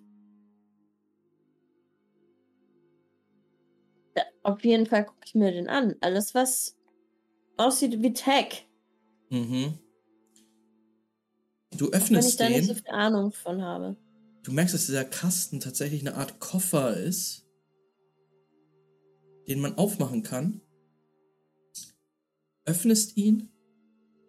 [4.16, 5.96] Ja, auf jeden Fall gucke ich mir den an.
[6.00, 6.76] Alles, was
[7.56, 8.66] aussieht wie Tech.
[9.30, 9.78] Mhm.
[11.76, 12.64] Du Wenn ich öffnest da nicht den.
[12.66, 13.96] so viel Ahnung von habe.
[14.42, 17.44] Du merkst, dass dieser Kasten tatsächlich eine Art Koffer ist,
[19.48, 20.60] den man aufmachen kann.
[22.64, 23.50] Öffnest ihn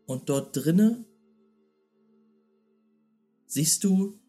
[0.06, 1.06] und dort drinne
[3.48, 4.20] siehst du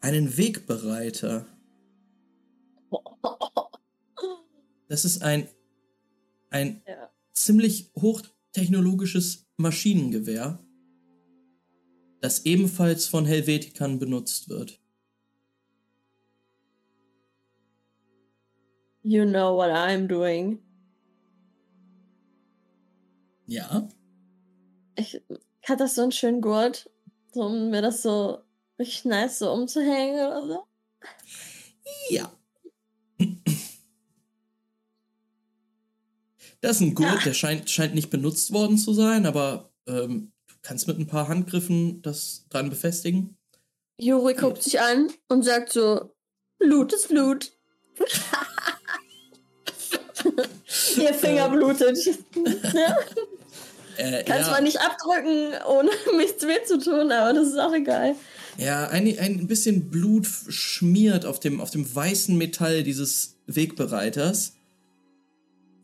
[0.00, 1.46] einen Wegbereiter.
[4.88, 5.48] Das ist ein,
[6.50, 7.10] ein Ja.
[7.32, 10.58] ziemlich hochtechnologisches Maschinengewehr,
[12.20, 14.80] das ebenfalls von Helvetikern benutzt wird.
[19.02, 20.60] You know what I'm doing.
[23.46, 23.88] Ja.
[24.96, 25.20] Ich
[25.64, 26.90] hat das so einen schönen Gurt,
[27.34, 28.38] so um mir das so
[28.78, 30.64] richtig nice so umzuhängen oder so.
[32.10, 32.32] Ja.
[36.60, 37.20] Das ist ein Gurt, Ja.
[37.24, 41.28] der scheint, scheint nicht benutzt worden zu sein, aber ähm, du kannst mit ein paar
[41.28, 43.36] Handgriffen das dran befestigen.
[44.00, 46.10] Juri guckt sich an und sagt so,
[46.58, 47.52] Blut ist Blut.
[50.96, 51.98] Ihr Finger blutet.
[53.96, 57.72] Äh, Kann ja, zwar nicht abdrücken, ohne nichts weh zu tun, aber das ist auch
[57.74, 58.14] egal.
[58.58, 64.54] ja ein, ein bisschen Blut schmiert auf dem, auf dem weißen Metall dieses Wegbereiters.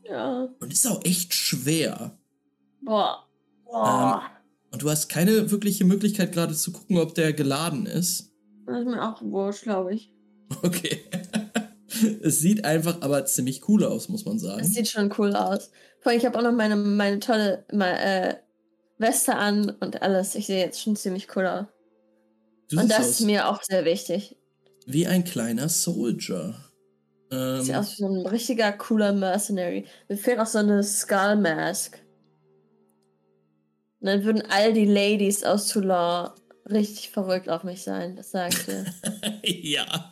[0.08, 0.48] Ja.
[0.58, 2.18] Und ist auch echt schwer.
[2.82, 3.26] Boah.
[3.64, 4.22] Boah.
[4.72, 8.30] Und du hast keine wirkliche Möglichkeit gerade zu gucken, ob der geladen ist.
[8.66, 10.12] Das ist mir auch wurscht, glaube ich.
[10.62, 11.04] Okay.
[12.22, 14.64] Es sieht einfach aber ziemlich cool aus, muss man sagen.
[14.64, 15.70] sieht schon cool aus.
[16.00, 18.36] Vor allem, ich habe auch noch meine, meine tolle mal, äh,
[18.98, 20.34] Weste an und alles.
[20.34, 21.66] Ich sehe jetzt schon ziemlich cool aus.
[22.70, 24.36] Du und das aus ist mir auch sehr wichtig.
[24.86, 26.54] wie ein kleiner Soldier.
[27.32, 29.86] Ähm, Sieht aus wie so ein richtiger cooler Mercenary.
[30.08, 31.98] Mir fehlt auch so eine Skull Mask.
[34.00, 36.30] Und dann würden all die Ladies aus Toulon
[36.68, 38.84] richtig verrückt auf mich sein, das sag ich dir.
[39.44, 40.10] ja.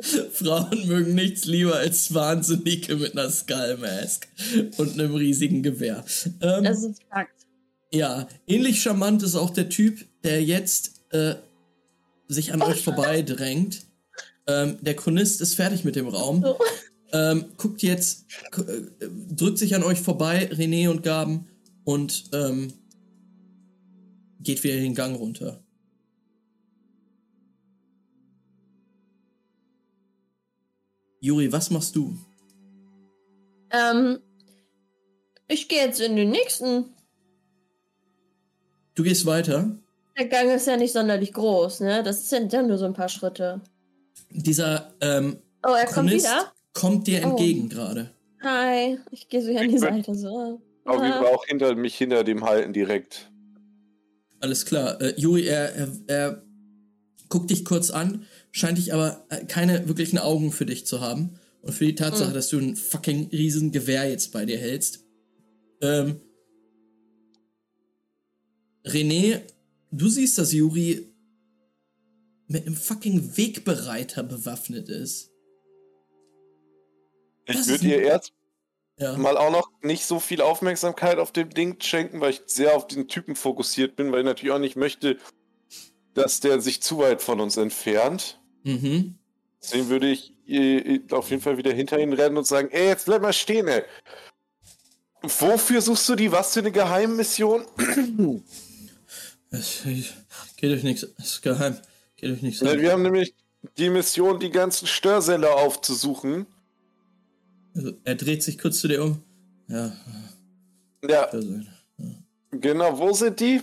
[0.32, 4.28] Frauen mögen nichts lieber als Wahnsinnige mit einer Skullmask
[4.76, 6.04] und einem riesigen Gewehr.
[6.40, 7.46] Ähm, Das ist Fakt.
[7.92, 11.34] ja, ähnlich charmant ist auch der Typ, der jetzt äh,
[12.28, 13.82] sich an euch vorbeidrängt.
[14.46, 16.42] Ähm, der Chronist ist fertig mit dem Raum.
[16.42, 16.58] So.
[17.12, 21.48] Ähm, guckt jetzt, äh, drückt sich an euch vorbei, René und Gaben,
[21.88, 22.70] und ähm,
[24.40, 25.64] geht wieder den Gang runter.
[31.20, 32.16] Juri, was machst du?
[33.70, 34.18] Ähm,
[35.48, 36.94] ich gehe jetzt in den nächsten.
[38.94, 39.76] Du gehst weiter.
[40.18, 42.02] Der Gang ist ja nicht sonderlich groß, ne?
[42.02, 43.60] Das sind ja nur so ein paar Schritte.
[44.30, 46.52] Dieser ähm, Oh, er kommt wieder.
[46.72, 47.30] kommt dir Oh.
[47.30, 48.10] entgegen gerade.
[48.42, 48.98] Hi.
[49.10, 50.14] Ich gehe so hier an die Ich Seite.
[50.14, 50.60] So.
[50.84, 51.22] Auf jeden Ah.
[51.22, 53.30] Fall auch hinter mich hinter dem halten direkt.
[54.40, 55.00] Alles klar.
[55.00, 56.42] Äh, Juri, er, er, er
[57.28, 61.38] guckt dich kurz an, scheint dich aber äh, keine wirklichen Augen für dich zu haben.
[61.62, 62.34] Und für die Tatsache, Hm.
[62.34, 65.04] dass du ein fucking riesen Gewehr jetzt bei dir hältst.
[65.82, 66.20] Ähm,
[68.84, 69.42] René,
[69.90, 71.12] du siehst, dass Juri
[72.46, 75.30] mit einem fucking Wegbereiter bewaffnet ist.
[77.46, 78.32] Ich würde ihr erst
[78.98, 79.16] Ja.
[79.16, 82.86] mal auch noch nicht so viel Aufmerksamkeit auf dem Ding schenken, weil ich sehr auf
[82.86, 85.18] den Typen fokussiert bin, weil ich natürlich auch nicht möchte,
[86.18, 88.38] dass der sich zu weit von uns entfernt.
[88.64, 89.14] Mhm.
[89.62, 93.06] Deswegen würde ich äh, auf jeden Fall wieder hinter ihn rennen und sagen, ey, jetzt
[93.06, 93.82] bleib mal stehen, ey.
[95.22, 96.30] Wofür suchst du die?
[96.30, 97.64] Was für eine Geheimmission?
[99.50, 99.82] Es,
[100.56, 101.06] geht euch nichts.
[101.18, 101.78] Es ist geheim.
[102.16, 102.60] Geht euch nichts.
[102.60, 102.80] Ja, an.
[102.80, 103.34] wir haben nämlich
[103.78, 106.46] die Mission, die ganzen Störsäle aufzusuchen.
[107.74, 109.22] Also, er dreht sich kurz zu dir um.
[109.68, 109.96] Ja,
[111.08, 111.60] Ja, also,
[112.50, 112.98] genau.
[112.98, 113.62] Wo sind die?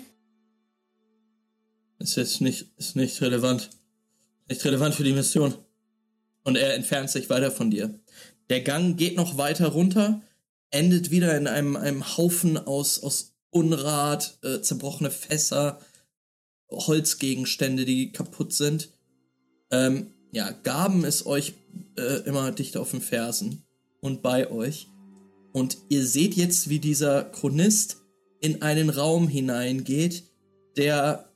[2.00, 3.70] Ist jetzt nicht, ist nicht relevant.
[4.50, 5.56] Nicht relevant für die Mission.
[6.44, 8.00] Und er entfernt sich weiter von dir.
[8.50, 10.22] Der Gang geht noch weiter runter,
[10.70, 15.80] endet wieder in einem, einem Haufen aus, aus Unrat, äh, zerbrochene Fässer,
[16.70, 18.90] Holzgegenstände, die kaputt sind.
[19.72, 21.54] Ähm, ja, Gaben ist euch
[21.98, 23.64] äh, immer dicht auf den Fersen
[24.02, 24.90] und bei euch.
[25.54, 28.02] Und ihr seht jetzt, wie dieser Chronist
[28.42, 30.26] in einen Raum hineingeht,
[30.76, 31.30] der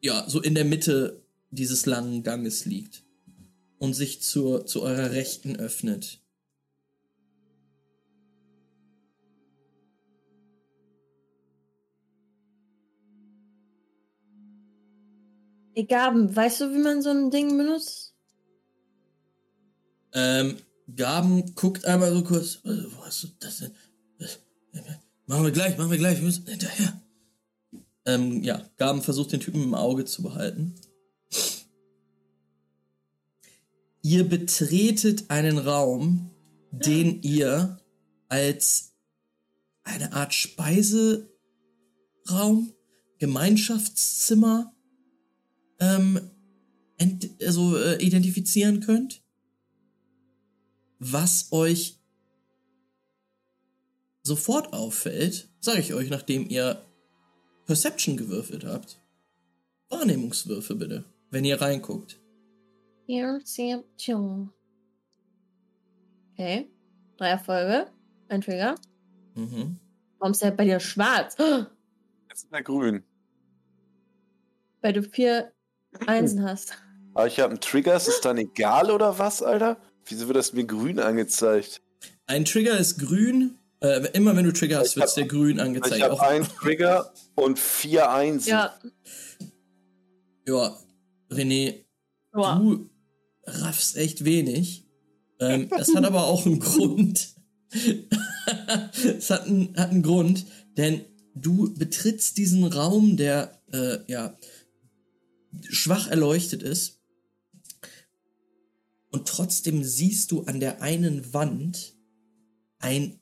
[0.00, 3.04] ja so in der Mitte dieses langen Ganges liegt
[3.78, 6.20] und sich zur, zu eurer Rechten öffnet.
[15.74, 18.14] Ey, Gaben, weißt du, wie man so ein Ding benutzt?
[20.12, 20.56] Ähm,
[20.96, 22.56] Gaben guckt einmal so kurz.
[22.64, 23.72] äh, Wo hast du das denn?
[24.18, 24.40] Das-
[25.26, 27.00] Machen wir gleich, machen wir gleich, wir müssen hinterher.
[28.14, 30.74] Ähm, ja, Gaben versucht den Typen im Auge zu behalten.
[34.02, 36.30] Ihr betretet einen Raum,
[36.70, 37.78] den ihr
[38.28, 38.94] als
[39.82, 41.28] eine Art Speiseraum,
[43.18, 44.74] Gemeinschaftszimmer
[45.78, 46.30] ähm,
[47.42, 49.22] also, äh, identifizieren könnt
[51.00, 51.98] was euch
[54.22, 56.84] sofort auffällt, sage ich euch, nachdem ihr
[57.70, 58.98] Perception gewürfelt habt.
[59.90, 62.18] Wahrnehmungswürfe bitte, wenn ihr reinguckt.
[63.06, 64.52] Perception.
[66.32, 66.68] Okay.
[67.16, 67.86] Drei Erfolge.
[68.28, 68.74] Ein Trigger.
[69.36, 69.78] Mhm.
[70.18, 71.36] Warum ist der bei dir schwarz?
[71.38, 73.04] Jetzt ist er grün.
[74.80, 75.52] Weil du vier
[76.08, 76.72] Einsen hast.
[77.14, 79.80] Aber ich habe einen Trigger, ist es dann egal oder was, Alter?
[80.06, 81.82] Wieso wird das mir grün angezeigt?
[82.26, 85.56] Ein Trigger ist grün, Äh, immer wenn du Trigger hast, Ich wird hab- der grün
[85.56, 86.02] Ich angezeigt.
[86.02, 88.50] habe Auch, einen Trigger und vier Einsen.
[88.50, 88.78] Ja.
[90.46, 90.78] ja,
[91.30, 91.84] René,
[92.32, 92.58] Boah.
[92.60, 92.90] du
[93.46, 94.86] raffst echt wenig.
[95.38, 97.34] Ähm, das hat aber auch einen Grund.
[99.16, 100.44] Es hat einen, hat einen Grund,
[100.76, 101.04] denn
[101.34, 104.36] du betrittst diesen Raum, der äh, ja
[105.62, 107.00] schwach erleuchtet ist.
[109.10, 111.96] Und trotzdem siehst du an der einen Wand
[112.78, 113.19] ein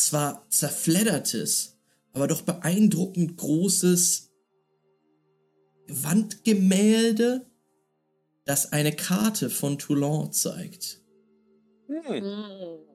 [0.00, 1.78] zwar zerfleddertes,
[2.12, 4.30] aber doch beeindruckend großes
[5.88, 7.46] Wandgemälde,
[8.44, 11.02] das eine Karte von Toulon zeigt.
[11.86, 12.24] Hm.
[12.24, 12.90] Mm.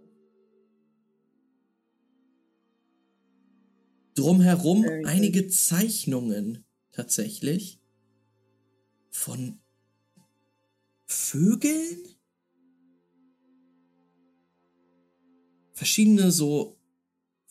[4.15, 7.81] Drumherum einige Zeichnungen tatsächlich
[9.11, 9.59] von
[11.05, 12.15] Vögeln?
[15.73, 16.74] Verschiedene so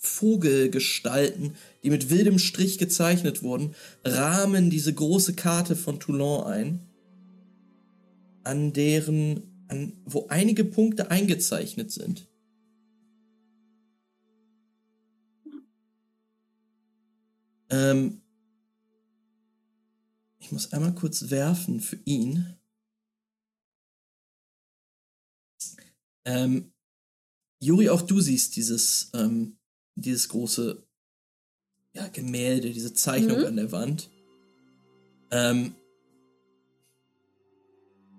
[0.07, 3.75] Vogelgestalten, die mit wildem Strich gezeichnet wurden,
[4.05, 6.81] rahmen diese große Karte von Toulon ein,
[8.43, 12.29] an deren, an, wo einige Punkte eingezeichnet sind.
[17.71, 18.21] Ähm,
[20.39, 22.55] ich muss einmal kurz werfen für ihn.
[26.27, 26.73] Ähm,
[27.61, 29.57] Juri, auch du siehst dieses, ähm,
[29.97, 30.83] dieses große
[31.95, 33.45] ja, Gemälde, diese Zeichnung Mhm.
[33.47, 34.11] an der Wand.
[35.31, 35.75] Ähm,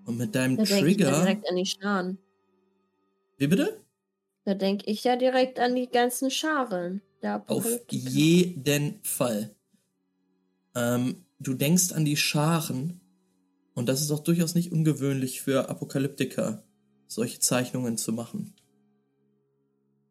[0.06, 1.10] und mit deinem Da denke ich Trigger.
[1.20, 2.18] direkt an die Scharen.
[3.38, 3.80] Wie bitte?
[4.44, 7.02] Da denke ich ja direkt an die ganzen Scharen.
[7.22, 9.54] Der Auf jeden Fall.
[10.74, 13.00] Ähm, du denkst an die Scharen
[13.74, 16.62] und das ist auch durchaus nicht ungewöhnlich für Apokalyptiker,
[17.06, 18.54] solche Zeichnungen zu machen.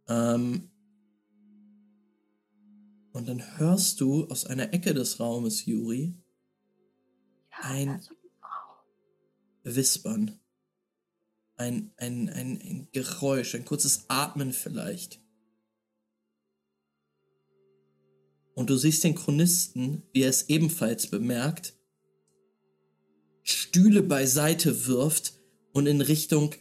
[0.08, 0.70] Ähm,
[3.16, 6.14] und dann hörst du aus einer Ecke des Raumes, Juri,
[7.50, 8.02] Ja, ein-
[9.64, 10.38] Wispern.
[11.56, 15.22] Ein, ein, ein, ein Geräusch, ein kurzes Atmen vielleicht.
[18.54, 21.74] Und du siehst den Chronisten, wie er es ebenfalls bemerkt,
[23.44, 25.40] Stühle beiseite wirft
[25.72, 26.54] und in Richtung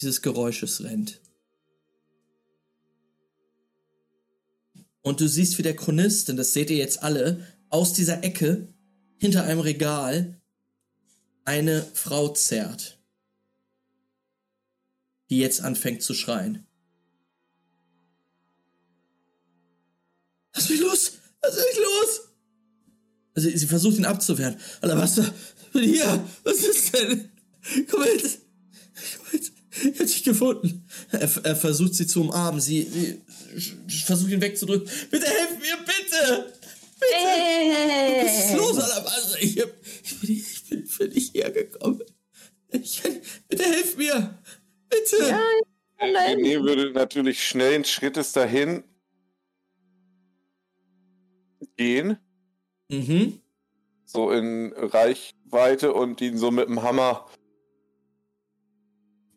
[0.00, 1.20] dieses Geräusches rennt.
[5.06, 8.74] Und du siehst, wie der Chronist, und das seht ihr jetzt alle, aus dieser Ecke
[9.18, 10.40] hinter einem Regal
[11.44, 12.98] eine Frau zerrt,
[15.30, 16.66] die jetzt anfängt zu schreien.
[20.52, 21.12] Lass mich los!
[21.40, 22.20] Lass mich los!
[23.34, 24.56] Also sie versucht ihn abzuwehren.
[24.80, 25.18] Alter, was?
[25.18, 26.28] Ich bin hier!
[26.42, 27.30] Was ist denn?
[27.88, 28.40] Komm mit!
[29.82, 30.88] Ich hab dich gefunden.
[31.10, 32.60] Er, er versucht sie zu umarmen.
[32.60, 33.20] Sie,
[33.54, 34.88] sie versucht ihn wegzudrücken.
[35.10, 36.52] Bitte helf mir, bitte!
[37.12, 39.42] Hey, Was ist los, Alabaster?
[39.42, 42.02] Ich, ich, bin, ich bin für dich hergekommen.
[42.70, 43.02] Ich,
[43.48, 44.38] bitte helf mir!
[44.88, 45.16] Bitte!
[45.28, 45.40] Ja,
[46.00, 46.38] nein.
[46.38, 48.82] René würde natürlich schnellen Schrittes dahin
[51.76, 52.16] gehen,
[52.90, 53.40] Mhm.
[54.04, 57.28] so in Reichweite und ihn so mit dem Hammer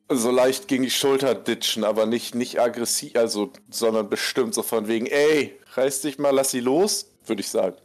[0.10, 4.88] so leicht gegen die Schulter ditchen, aber nicht, nicht aggressiv, also, sondern bestimmt so von
[4.88, 7.78] wegen, ey, reiß dich mal, lass sie los, würde ich sagen.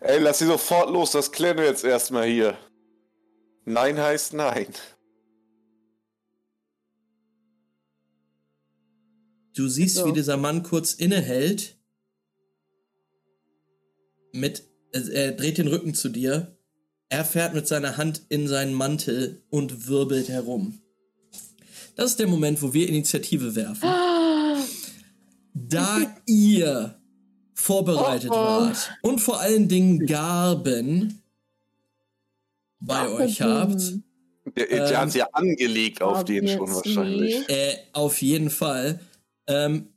[0.00, 2.58] Ey, lass sie sofort los, das klären wir jetzt erstmal hier.
[3.64, 4.68] Nein heißt nein.
[9.54, 10.06] Du siehst, So.
[10.06, 11.78] wie dieser Mann kurz innehält.
[14.32, 16.58] Mit, also er dreht den Rücken zu dir.
[17.08, 20.82] Er fährt mit seiner Hand in seinen Mantel und wirbelt herum.
[21.96, 23.88] Das ist der Moment, wo wir Initiative werfen.
[25.58, 27.00] Da ihr
[27.54, 28.36] vorbereitet Oh, oh.
[28.36, 31.22] wart und vor allen Dingen Garben
[32.78, 33.80] bei euch habt,
[34.54, 37.48] Der, der Ähm, hat sie ja angelegt auf den schon wahrscheinlich.
[37.48, 39.00] Äh, auf jeden Fall.
[39.46, 39.94] Ähm,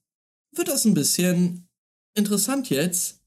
[0.54, 1.68] wird das ein bisschen
[2.16, 3.20] interessant jetzt.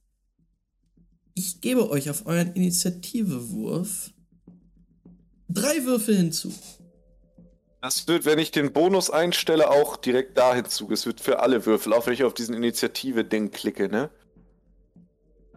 [1.34, 4.10] Ich gebe euch auf euren Initiativewurf
[5.48, 6.52] drei Würfel hinzu.
[7.82, 10.88] Das wird, wenn ich den Bonus einstelle, auch direkt dahin zu.
[10.92, 14.08] Es wird für alle Würfel, auch wenn ich auf diesen Initiative-Ding klicke, ne?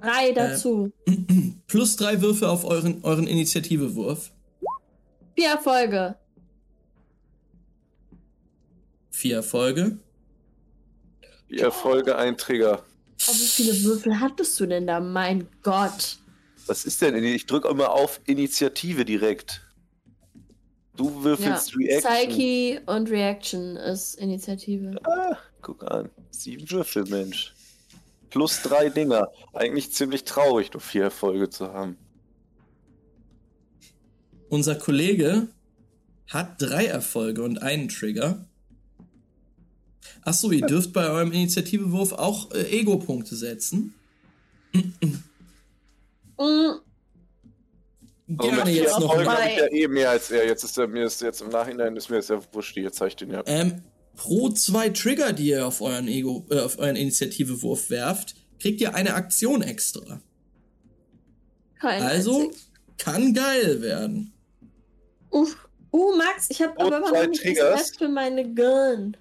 [0.01, 0.91] Drei dazu.
[1.67, 4.31] Plus drei Würfel auf euren, euren Initiativewurf.
[5.35, 6.15] Vier Erfolge.
[9.11, 9.99] Vier Erfolge.
[11.51, 12.83] Die Erfolge ein Trigger.
[13.27, 14.99] Oh, wie viele Würfel hattest du denn da?
[14.99, 16.17] Mein Gott.
[16.65, 17.15] Was ist denn?
[17.23, 19.64] Ich drücke immer auf Initiative direkt.
[20.97, 21.23] Du Ja.
[21.23, 22.11] würfelst Reaction.
[22.29, 24.99] Psyche und Reaction ist Initiative.
[25.03, 26.09] Ah, Guck an.
[26.31, 27.53] Sieben Würfel, Mensch.
[28.29, 29.29] Plus drei Dinger.
[29.53, 31.97] Eigentlich ziemlich traurig, nur vier Erfolge zu haben.
[34.49, 35.47] Unser Kollege
[36.27, 38.45] hat drei Erfolge und einen Trigger.
[40.21, 43.93] Achso, ihr dürft bei eurem Initiativewurf auch äh, Ego-Punkte setzen.
[46.37, 46.79] Mm,
[48.27, 49.15] Gerne vier jetzt noch.
[49.15, 50.45] Habe ich ja eh mehr als er.
[50.47, 53.09] Jetzt ist er mir ist jetzt im Nachhinein ist mir das ja wurscht, jetzt zeige
[53.09, 53.43] ich den ja.
[53.45, 53.83] Ähm,
[54.15, 58.95] pro zwei Trigger, die ihr auf euren Ego, äh, auf euren Initiativewurf werft, kriegt ihr
[58.95, 60.21] eine Aktion extra.
[61.79, 62.71] kein Also einziges.
[62.97, 64.33] kann geil werden.
[65.29, 65.57] Uff.
[65.91, 67.91] Uh, Max, ich habe Oh, aber noch nicht Triggers.
[67.95, 69.15] für meine Gun.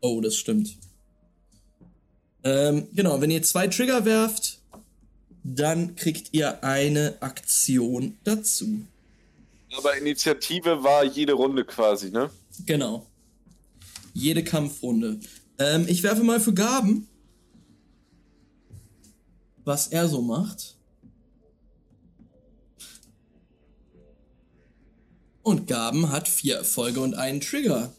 [0.00, 0.76] Oh, das stimmt.
[2.44, 4.60] Ähm, genau, wenn ihr zwei Trigger werft,
[5.54, 8.80] dann kriegt ihr eine Aktion dazu.
[9.76, 12.30] Aber Initiative war jede Runde quasi, ne?
[12.64, 13.06] Genau.
[14.14, 15.20] Jede Kampfrunde.
[15.58, 17.06] Ähm, ich werfe mal für Gaben,
[19.64, 20.76] was er so macht.
[25.42, 27.92] Und Gaben hat vier Erfolge und einen Trigger.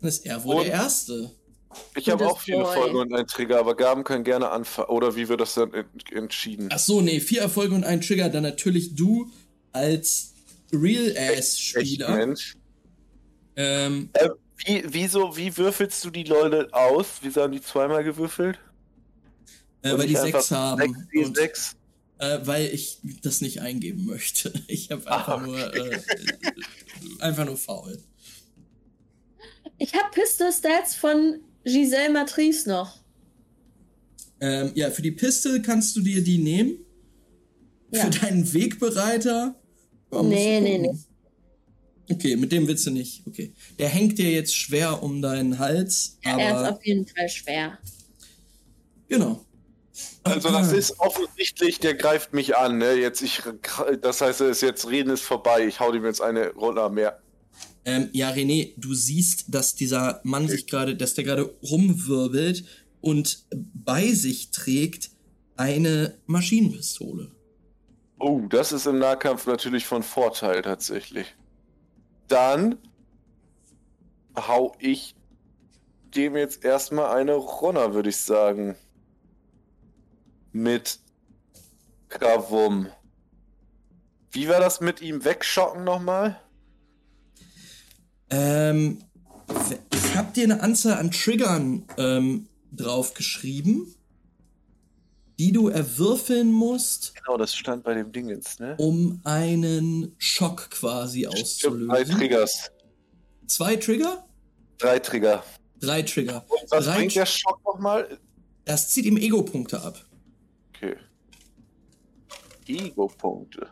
[0.00, 1.32] Dann ist er wohl Und- der Erste.
[1.96, 2.74] Ich habe auch viele Boy.
[2.74, 4.88] Folgen und einen Trigger, aber Gaben können gerne anfangen.
[4.88, 6.68] Oder wie wird das dann en- entschieden?
[6.72, 8.28] Ach so, nee, vier Erfolge und einen Trigger.
[8.28, 9.30] Dann natürlich du
[9.72, 10.32] als
[10.72, 12.10] Real-Ass-Spieler.
[12.16, 12.54] Mensch.
[13.56, 14.28] Ähm, Äh,
[14.64, 17.06] wie, wieso, wie würfelst du die Leute aus?
[17.22, 18.58] Wieso haben die zweimal gewürfelt?
[19.82, 20.80] äh, weil die sechs haben.
[21.12, 21.76] Sechs, Und, sechs?
[22.18, 24.52] äh, weil ich das nicht eingeben möchte.
[24.68, 26.00] Ich habe einfach Ah, nur äh,
[27.20, 27.98] einfach nur faul.
[29.78, 32.98] Ich habe Pistol Stats von Giselle Matrice noch.
[34.40, 36.78] Ähm, ja, für die Pistol kannst du dir die nehmen.
[37.90, 38.04] Ja.
[38.04, 39.54] Für deinen Wegbereiter.
[40.12, 41.04] Ja, musst Nee, nee, gucken.
[42.10, 43.22] Okay, mit dem willst du nicht.
[43.26, 43.52] Okay.
[43.78, 47.78] Der hängt dir jetzt schwer um deinen Hals, er ist auf jeden Fall schwer.
[49.08, 49.44] genau.
[50.22, 52.78] Also das ist offensichtlich, der greift mich an.
[52.78, 52.94] Ne?
[52.94, 53.42] Jetzt ich,
[54.00, 55.66] das heißt, es ist jetzt Reden ist vorbei.
[55.66, 57.20] Ich hau ihm jetzt eine Runde mehr.
[57.84, 62.64] Ähm, ja, René, du siehst, dass dieser Mann sich gerade, dass der gerade rumwirbelt
[63.00, 65.10] und bei sich trägt
[65.56, 67.30] eine Maschinenpistole.
[68.18, 71.34] Oh, das ist im Nahkampf natürlich von Vorteil tatsächlich.
[72.26, 72.76] Dann
[74.36, 75.14] hau ich
[76.14, 78.76] dem jetzt erstmal eine runter, würde ich sagen.
[80.52, 80.98] Mit
[82.08, 82.88] Gravum.
[84.30, 86.40] Wie war das mit ihm wegschocken nochmal?
[88.30, 88.98] Ähm,
[89.92, 93.94] ich habe dir eine Anzahl an Triggern ähm, draufgeschrieben,
[95.38, 98.74] die du erwürfeln musst, Genau, das stand bei dem Dingens, ne?
[98.78, 101.40] um einen Schock quasi Stimmt, drei
[102.02, 102.16] auszulösen.
[102.16, 102.70] Triggers.
[103.46, 104.26] Zwei Trigger?
[104.78, 105.42] Drei Trigger.
[105.80, 106.44] Drei Trigger.
[106.48, 108.18] Und was Drei bringt der Schock nochmal?
[108.64, 110.04] Das zieht ihm Ego-Punkte ab.
[110.74, 110.96] Okay.
[112.66, 113.68] Ego-Punkte.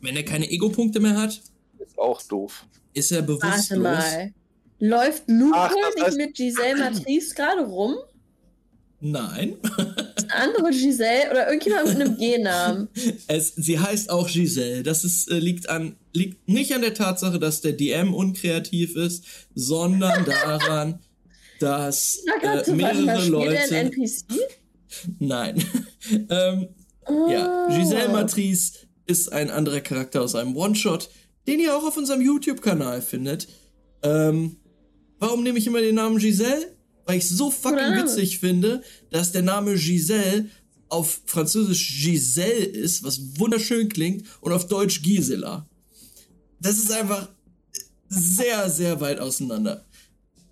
[0.00, 1.40] Wenn er keine Ego-Punkte mehr hat,
[1.78, 2.64] Ist auch doof.
[2.98, 3.70] Ist er bewusstlos.
[3.70, 4.32] Warte mal.
[4.80, 7.96] Läuft Luca nicht heißt- mit Giselle Matrice gerade rum?
[9.00, 9.56] Nein.
[10.28, 12.88] Eine andere Giselle oder irgendjemand mit einem G-Namen?
[13.28, 14.82] Es, sie heißt auch Giselle.
[14.82, 19.24] Das ist, äh, liegt, an, liegt nicht an der Tatsache, dass der DM unkreativ ist,
[19.54, 20.98] sondern daran,
[21.60, 23.76] dass äh, mehrere der ein Leute.
[23.76, 24.24] NPC?
[25.18, 25.64] Nein.
[26.30, 26.68] ähm,
[27.30, 27.76] ja, Ah.
[27.78, 28.72] Giselle Matrice
[29.06, 31.08] ist ein anderer Charakter aus einem One-Shot,
[31.48, 33.48] den ihr auch auf unserem YouTube-Kanal findet.
[34.02, 34.56] Ähm,
[35.18, 36.76] warum nehme ich immer den Namen Giselle?
[37.06, 40.50] Weil ich so fucking witzig finde, dass der Name Giselle
[40.90, 45.66] auf Französisch Giselle ist, was wunderschön klingt, und auf Deutsch Gisela.
[46.60, 47.28] Das ist einfach
[48.08, 49.84] sehr, sehr weit auseinander.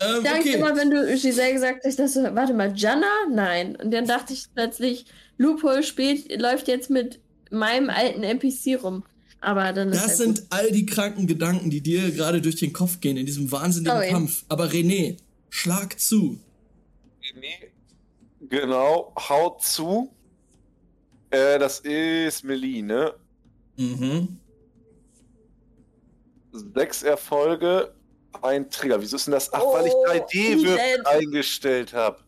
[0.01, 0.55] Ähm, Ich dachte okay.
[0.55, 3.07] immer, wenn du Giselle gesagt hast, dass du, warte mal, Jana?
[3.31, 3.77] Nein.
[3.77, 5.05] Und dann dachte ich plötzlich,
[5.37, 7.21] Loophole spielt, läuft jetzt mit
[7.51, 9.05] meinem alten NPC rum.
[9.47, 10.37] Aber dann ist Das gut.
[10.39, 13.95] sind all die kranken Gedanken, die dir gerade durch den Kopf gehen in diesem wahnsinnigen
[13.97, 14.09] Sorry.
[14.11, 14.45] Kampf.
[14.49, 15.19] Aber René,
[15.51, 16.41] schlag zu.
[17.39, 17.71] Nee.
[18.49, 20.13] Genau, haut zu.
[21.31, 23.15] Äh, das ist Melee, ne?
[23.77, 24.37] Mhm.
[26.75, 27.95] Sechs Erfolge,
[28.43, 29.01] ein Trigger.
[29.01, 29.53] Wieso ist denn das?
[29.53, 31.07] Ach, weil ich Oh, 3D-Würfel Moment.
[31.07, 32.19] eingestellt habe.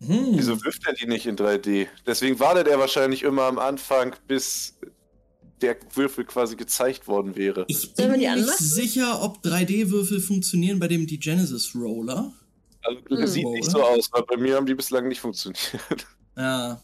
[0.00, 0.28] Hm.
[0.32, 1.86] Wieso wirft er die nicht in 3D?
[2.06, 4.76] Deswegen wartet er wahrscheinlich immer am Anfang, bis
[5.62, 7.64] der Würfel quasi gezeigt worden wäre.
[7.68, 12.32] Ich bin die mir nicht sicher, ob 3D-Würfel funktionieren bei dem Genesis Roller.
[12.82, 13.20] Also, Hm.
[13.20, 15.58] das sieht nicht so aus, weil bei mir haben die bislang nicht funktioniert.
[16.36, 16.80] Ja.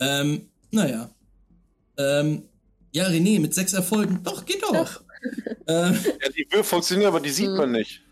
[0.00, 1.08] Ähm, naja.
[1.96, 2.42] Ähm,
[2.92, 4.20] ja, René, mit sechs Erfolgen.
[4.24, 5.00] Doch, geht doch.
[5.68, 7.56] ähm, Ja, die Würfel funktionieren, aber die sieht Hm.
[7.56, 8.02] man nicht.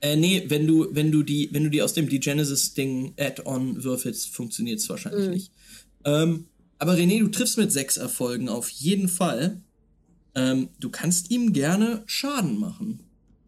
[0.00, 4.34] Äh, nee, wenn du, wenn du die, wenn du die aus dem D-Genesis-Ding Add-on würfelst,
[4.34, 5.32] funktioniert es wahrscheinlich Mhm.
[5.32, 5.52] nicht.
[6.04, 6.46] Ähm,
[6.78, 9.60] aber René, du triffst mit sechs Erfolgen auf jeden Fall.
[10.34, 13.02] Ähm, du kannst ihm gerne Schaden machen.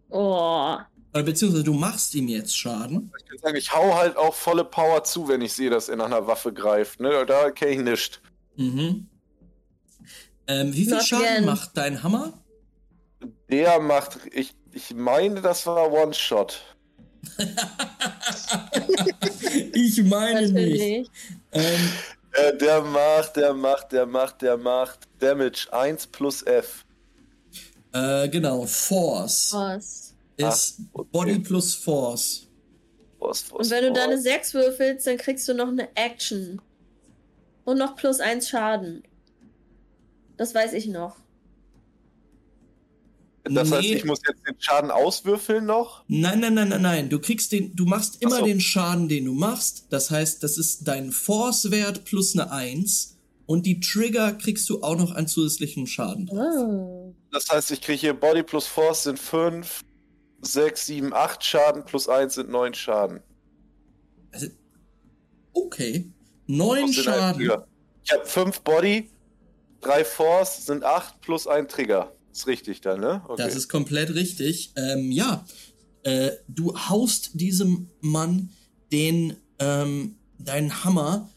[0.09, 0.77] Oh.
[1.13, 3.13] Oder beziehungsweise du machst ihm jetzt Schaden.
[3.19, 5.97] Ich kann sagen, ich hau halt auch volle Power zu, wenn ich sehe, dass er
[5.97, 7.01] nach einer Waffe greift.
[7.01, 7.27] Ne?
[7.27, 8.21] Da kenne ich nicht.
[8.57, 9.07] Mhm.
[10.47, 11.45] Ähm, wie viel Not Schaden again.
[11.45, 12.33] macht dein Hammer?
[13.51, 16.63] Der macht, ich, ich meine, das war One-Shot.
[19.75, 20.53] ich meine nicht.
[20.53, 21.11] Natürlich.
[21.53, 21.91] Ähm,
[22.41, 26.85] Äh, der macht, der macht, der macht, der macht Damage 1 plus F.
[27.93, 30.15] äh, genau, Force Was?
[30.37, 31.09] ist okay.
[31.13, 32.47] Body plus Force.
[33.19, 34.23] Force, Force, Und wenn du da eine Force.
[34.25, 36.61] 6 würfelst, dann kriegst du noch eine Action.
[37.65, 39.03] Und noch plus 1 Schaden.
[40.37, 41.17] Das weiß ich noch.
[43.55, 43.95] Das heißt, Nee.
[43.97, 46.05] ich muss jetzt den Schaden auswürfeln noch?
[46.09, 47.09] Nein, nein, nein, nein, nein.
[47.09, 48.45] Du kriegst den, du machst immer so.
[48.45, 49.87] den Schaden, den du machst.
[49.91, 53.17] Das heißt, das ist dein Force-Wert plus eine 1.
[53.47, 56.29] Und die Trigger kriegst du auch noch an zusätzlichem Schaden.
[56.29, 57.15] Oh.
[57.33, 59.81] Das heißt, ich kriege hier Body plus Force sind 5,
[60.43, 63.21] 6, 7, 8 Schaden plus 1 sind 9 Schaden.
[65.53, 66.11] Okay.
[66.47, 67.37] Neun Aus den einen Schaden.
[67.39, 67.67] Trigger.
[68.05, 69.11] Ich habe 5 Body,
[69.81, 72.13] 3 Force sind 8 plus 1 Trigger.
[72.33, 73.23] Ist richtig dann, ne?
[73.27, 73.43] Okay.
[73.43, 74.73] Das ist komplett richtig.
[74.77, 75.45] Ähm, ja,
[76.03, 78.51] äh, du haust diesem Mann
[78.93, 81.31] den ähm, deinen Hammer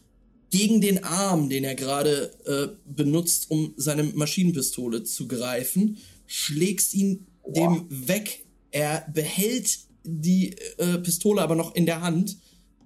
[0.50, 7.26] gegen den Arm, den er gerade äh, benutzt, um seine Maschinenpistole zu greifen, schlägst ihn
[7.46, 8.44] dem weg.
[8.70, 12.36] Er behält die äh, Pistole aber noch in der Hand.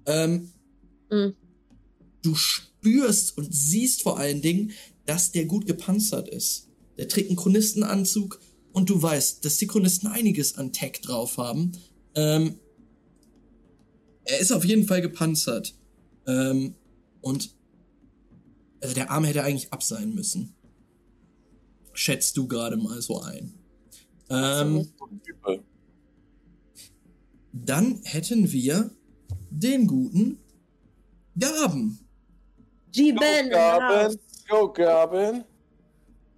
[0.05, 0.49] Ähm,
[1.09, 1.35] Mhm.
[2.21, 4.71] Du spürst und siehst vor allen Dingen,
[5.05, 6.66] dass der gut gepanzert ist.
[6.97, 8.39] Der trägt einen Chronistenanzug
[8.73, 11.71] und du weißt, dass die Chronisten einiges an Tech drauf haben.
[12.15, 12.59] Ähm,
[14.23, 15.73] er ist auf jeden Fall gepanzert.
[16.25, 16.75] Ähm,
[17.21, 17.55] und
[18.81, 20.53] also der Arm hätte eigentlich ab sein müssen.
[21.93, 23.53] Schätzt du gerade mal so ein.
[24.29, 24.87] Ähm,
[27.53, 28.91] dann hätten wir
[29.49, 30.39] den guten
[31.39, 31.99] Gaben.
[32.91, 33.49] G-Ben.
[33.49, 34.19] Go, Gaben.
[34.49, 35.43] Go, Gaben.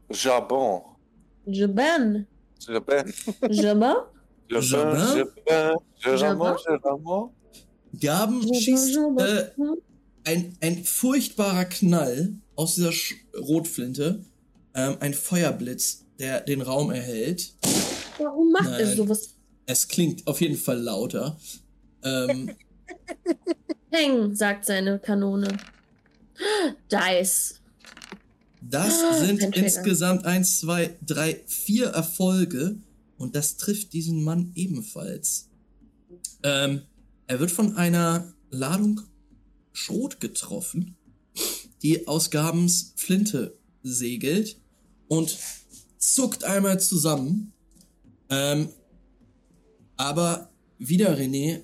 [0.24, 0.82] Jabon.
[1.46, 2.26] Jabon.
[2.60, 3.14] Jabon.
[3.50, 3.96] Jabon?
[4.50, 4.96] Jabon.
[5.10, 5.78] Jabon.
[6.04, 6.58] Jabon?
[6.84, 7.30] Jabon.
[7.98, 9.50] Gaben schießt äh,
[10.24, 14.24] ein, ein furchtbarer Knall aus dieser Sch Rotflinte,
[14.76, 17.54] ähm, ein Feuerblitz, der den Raum erhält.
[18.18, 18.80] Warum macht Nein.
[18.82, 19.36] er sowas?
[19.66, 21.38] Es klingt auf jeden Fall lauter.
[22.04, 22.56] Ähm,
[23.92, 25.58] Peng, sagt seine Kanone.
[26.92, 27.59] Dice.
[28.70, 32.78] Das Ah, sind insgesamt eins, zwei, drei, vier Erfolge
[33.18, 35.50] und das trifft diesen Mann ebenfalls.
[36.44, 36.84] Ähm,
[37.28, 39.02] er wird von einer Ladung
[39.74, 40.96] Schrot getroffen,
[41.82, 44.58] die aus Gabens Flinte segelt
[45.08, 45.38] und
[45.98, 47.54] zuckt einmal zusammen.
[48.30, 48.70] Ähm,
[49.98, 51.62] aber wieder René,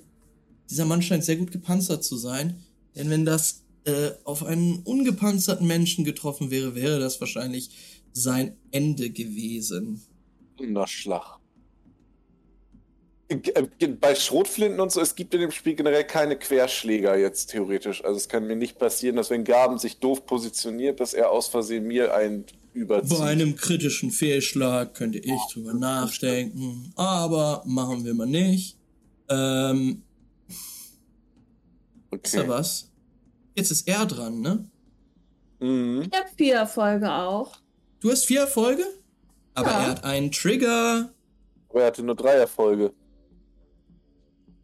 [0.68, 2.62] dieser Mann scheint sehr gut gepanzert zu sein,
[2.94, 7.70] denn wenn das äh, auf einen ungepanzerten Menschen getroffen wäre, wäre das wahrscheinlich
[8.12, 10.02] sein Ende gewesen.
[10.58, 11.38] Wunderschlag.
[13.28, 13.62] Äh,
[14.00, 18.04] Bei Schrotflinten und so, es gibt in dem Spiel generell keine Querschläger jetzt theoretisch.
[18.04, 21.48] Also es kann mir nicht passieren, dass wenn Gaben sich doof positioniert, dass er aus
[21.48, 23.18] Versehen mir einen überzieht.
[23.18, 28.76] Bei einem kritischen Fehlschlag könnte ich drüber nachdenken, aber machen wir mal nicht.
[29.28, 30.02] Ähm,
[32.22, 32.48] ist da okay.
[32.48, 32.90] was?
[33.56, 34.68] Jetzt ist er dran, ne?
[35.60, 36.02] Mhm.
[36.02, 37.56] Ich habe vier Erfolge auch.
[38.00, 38.84] Du hast vier Erfolge?
[39.54, 39.80] Aber Ja.
[39.82, 41.10] er hat einen Trigger.
[41.70, 42.92] Aber er hatte nur drei Erfolge.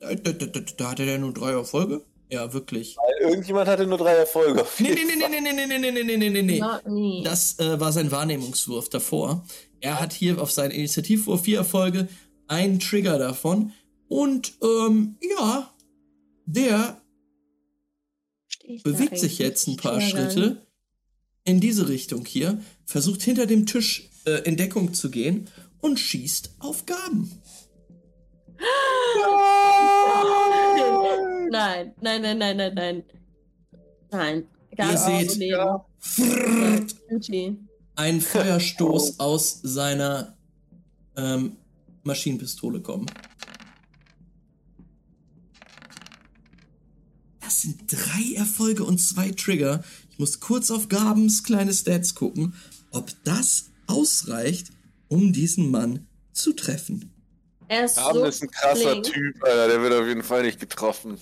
[0.00, 2.02] Da, da, da, da, da hatte der nur drei Erfolge?
[2.30, 2.96] Ja, wirklich.
[2.96, 4.64] Weil irgendjemand hatte nur drei Erfolge.
[4.78, 7.22] Nee, nee, nee, nee, nee, nee, nee, nee, nee, nee, nee, nee.
[7.24, 9.44] Das äh, war sein Wahrnehmungswurf davor.
[9.80, 12.08] Er hat hier auf seinen Initiativwurf vier Erfolge,
[12.48, 13.72] einen Trigger davon.
[14.08, 15.70] Und ähm, ja,
[16.46, 17.01] der
[18.82, 20.00] bewegt sich jetzt ein paar?
[20.00, 20.66] Schritte
[21.44, 25.48] in diese Richtung hier, versucht hinter dem Tisch äh, in Deckung zu gehen
[25.80, 27.30] und schießt auf Gaben.
[31.50, 33.04] Nein, nein, nein, nein, nein, nein.
[34.10, 34.46] Nein.
[34.76, 35.50] Gar Ihr seht- Leben.
[35.52, 35.84] Ja.
[35.98, 37.56] Frrrt, Gucci.
[37.96, 40.36] ein Feuerstoß aus seiner
[41.16, 41.56] ähm,
[42.04, 43.06] Maschinenpistole kommen.
[47.52, 49.84] Das sind drei Erfolge und zwei Trigger.
[50.10, 52.54] Ich muss kurz auf Gabens kleine Stats gucken,
[52.92, 54.68] ob das ausreicht,
[55.08, 57.12] um diesen Mann zu treffen.
[57.68, 59.04] Er ist Gaben so ist ein krasser flink.
[59.04, 59.68] Typ, Alter.
[59.68, 61.18] Der wird auf jeden Fall nicht getroffen.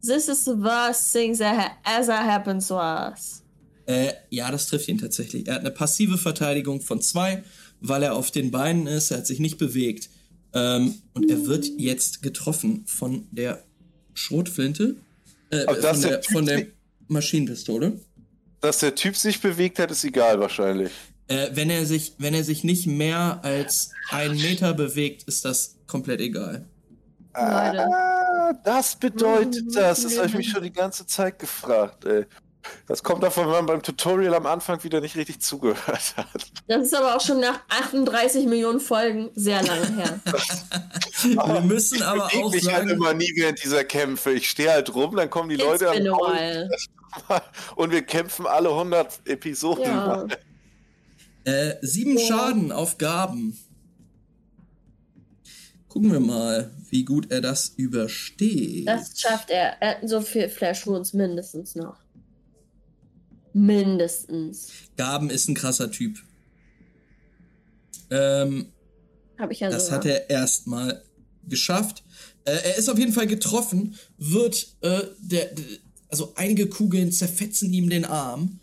[0.00, 3.42] This is the worst thing that ha ever happened to us.
[3.86, 5.48] Äh, ja, das trifft ihn tatsächlich.
[5.48, 7.42] Er hat eine passive Verteidigung von zwei,
[7.80, 9.10] weil er auf den Beinen ist.
[9.10, 10.08] Er hat sich nicht bewegt.
[10.58, 13.62] Ähm, und er wird jetzt getroffen von der
[14.14, 14.96] Schrotflinte.
[15.50, 16.66] Äh, von, der, ist- von der
[17.06, 18.00] Maschinenpistole.
[18.60, 20.90] Dass der Typ sich bewegt hat, ist egal wahrscheinlich.
[21.28, 25.76] Äh, wenn, er sich, wenn er sich nicht mehr als einen Meter bewegt, ist das
[25.86, 26.66] komplett egal.
[27.34, 30.02] Ah, das bedeutet Mhm, das.
[30.02, 32.24] Das habe ich mich schon die ganze Zeit gefragt, ey.
[32.86, 36.50] Das kommt davon, wenn man beim Tutorial am Anfang wieder nicht richtig zugehört hat.
[36.66, 40.20] Das ist aber auch schon nach 38 Millionen Folgen sehr lange her.
[41.22, 44.32] Wir müssen aber ich auch mich halt sagen, immer nie während dieser Kämpfe.
[44.32, 46.68] Ich stehe halt rum, dann kommen die It's Leute been a
[47.76, 49.84] und wir kämpfen alle 100 Episoden.
[49.84, 50.26] Ja.
[51.44, 52.26] äh, sieben Ja.
[52.26, 53.58] Schaden auf Gaben.
[55.88, 58.86] Gucken wir mal, wie gut er das übersteht.
[58.86, 59.80] Das schafft er.
[59.80, 61.96] er hat so viel Flash Wounds mindestens noch.
[63.52, 64.68] Mindestens.
[64.96, 66.18] Gaben ist ein krasser Typ.
[68.10, 68.72] Ähm,
[69.38, 69.98] Habe ich ja Das sogar.
[69.98, 71.02] hat er erstmal
[71.46, 72.04] geschafft.
[72.44, 75.64] Äh, er ist auf jeden Fall getroffen, wird, äh, der, der,
[76.08, 78.60] also einige Kugeln zerfetzen ihm den Arm.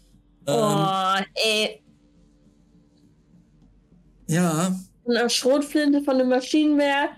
[0.48, 1.82] Ähm, Oh, ey.
[4.28, 7.10] Ja, Von einer Schrotflinte von einem Maschinenwehr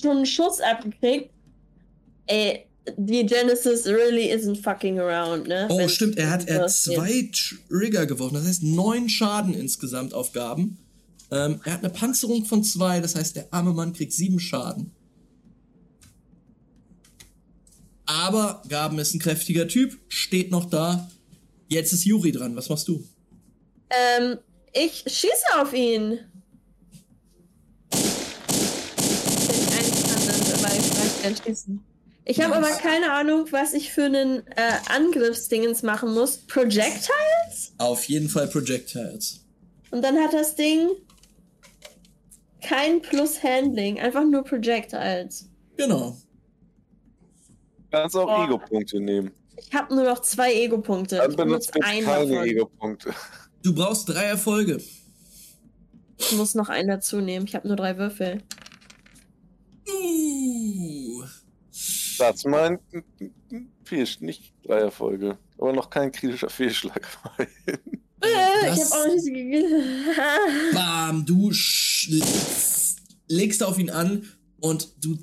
[0.00, 1.30] schon einen Schuss abgekriegt.
[2.26, 5.66] Ey, die Genesis really isn't fucking around, ne?
[5.70, 7.30] oh Wenn- stimmt, er hat er zwei
[7.68, 10.78] Trigger geworfen, das heißt neun Schaden insgesamt auf Gaben.
[11.30, 14.92] Ähm, er hat eine Panzerung von zwei, das heißt der arme Mann kriegt sieben Schaden.
[18.06, 21.10] Aber Gaben ist ein kräftiger Typ, steht noch da.
[21.68, 23.04] Jetzt ist Juri dran, was machst du?
[23.90, 24.38] Ähm,
[24.72, 26.18] ich schieße auf ihn.
[27.92, 27.98] Ich
[29.70, 31.87] kann, dann, weil ich weiß gern schießen.
[32.30, 36.36] Ich habe aber keine Ahnung, was ich für einen äh, Angriffsdingens machen muss.
[36.36, 37.08] Projectile?
[37.78, 39.46] Auf jeden Fall Projectiles.
[39.90, 40.90] Und dann hat das Ding
[42.60, 45.48] kein Plus Handling, einfach nur Projectiles.
[45.78, 46.18] Genau.
[47.90, 48.44] Kannst auch.
[48.44, 49.32] Ego-Punkte nehmen.
[49.56, 51.16] Ich habe nur noch zwei Ego-Punkte.
[51.16, 52.42] Dann Ich benutzt benutze keine.
[52.42, 53.14] Ego-Punkte.
[53.62, 54.82] Du brauchst drei Erfolge.
[56.18, 57.46] Ich muss noch einen dazu nehmen.
[57.46, 58.42] Ich habe nur drei Würfel.
[59.88, 61.24] Uh.
[62.18, 62.80] Das meint
[63.84, 65.38] Fehl, nicht drei Erfolge.
[65.56, 67.06] Aber noch kein kritischer Fehlschlag.
[67.38, 67.46] Äh,
[68.20, 69.64] Das- ich habe auch nicht so ge-
[70.74, 71.52] Bam, du
[73.28, 74.28] legst auf ihn an
[74.60, 75.16] und du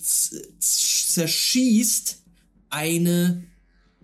[0.60, 2.22] zerschießt
[2.70, 3.44] eine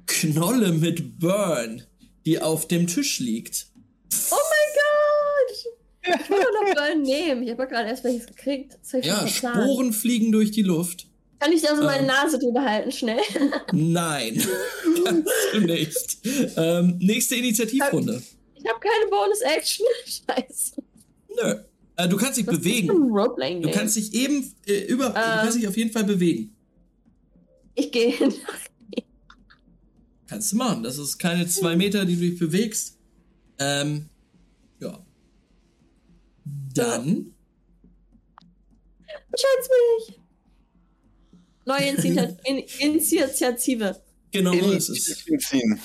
[0.06, 1.84] Knolle mit Burn,
[2.26, 3.68] die auf dem Tisch liegt.
[4.32, 6.20] Oh mein Gott!
[6.24, 7.44] Ich wollte noch Burn nehmen.
[7.44, 8.78] Ich habe ja gerade erst welches gekriegt.
[8.92, 9.28] Hab Ja.
[9.28, 11.08] Sporen fliegen durch die Luft.
[11.42, 12.06] Kann ich da so meine Ähm.
[12.06, 13.20] Nase drüber halten, schnell?
[13.72, 14.40] Nein,
[15.04, 16.18] kannst du nicht.
[16.56, 18.22] Ähm, nächste Initiativrunde.
[18.54, 19.86] Ich habe keine Bonus-Action.
[20.06, 20.84] Scheiße.
[21.30, 21.56] Nö.
[21.96, 22.88] Äh, du kannst dich Was bewegen.
[23.64, 25.10] Du kannst dich eben äh, über.
[25.10, 25.24] Du Ähm.
[25.40, 26.56] kannst dich auf jeden Fall bewegen.
[27.74, 28.36] Ich gehe hin.
[30.28, 30.84] Kannst du machen.
[30.84, 33.00] Das ist keine zwei Meter, die du dich bewegst.
[33.58, 34.10] Ähm,
[34.80, 35.04] ja.
[36.76, 37.34] Dann.
[39.36, 39.70] Schätz
[40.08, 40.21] mich!
[41.66, 44.02] Neue Initiat- In Initiative.
[44.32, 45.26] Genau so ist es.
[45.50, 45.80] Ziehen.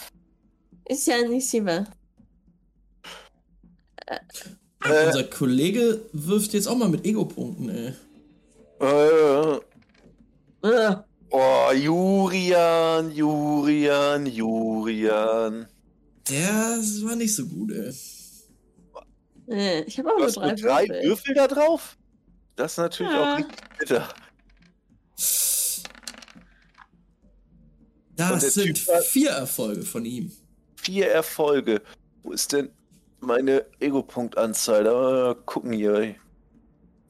[0.88, 1.86] Ist ja Initiative.
[4.06, 4.18] Äh,
[5.06, 7.92] Unser Kollege wirft jetzt auch mal mit Ego-Punkten, ey.
[8.80, 9.58] äh,
[10.62, 11.04] Ugh.
[11.30, 15.66] oh, Jurian, Jurian, Jurian.
[16.28, 16.48] Der
[17.04, 17.92] war nicht so gut, ey.
[19.48, 21.04] Äh, Ich habe auch Du nur drei, nur drei Würfel.
[21.08, 21.96] Würfel da drauf?
[22.54, 23.34] Das ist natürlich Ja.
[23.34, 24.08] auch richtig bitter.
[28.16, 30.32] Das sind Typ vier Erfolge von ihm.
[30.76, 31.82] Vier Erfolge.
[32.22, 32.70] Wo ist denn
[33.20, 34.84] meine Ego-Punkt-Anzahl?
[34.84, 36.14] Da gucken hier.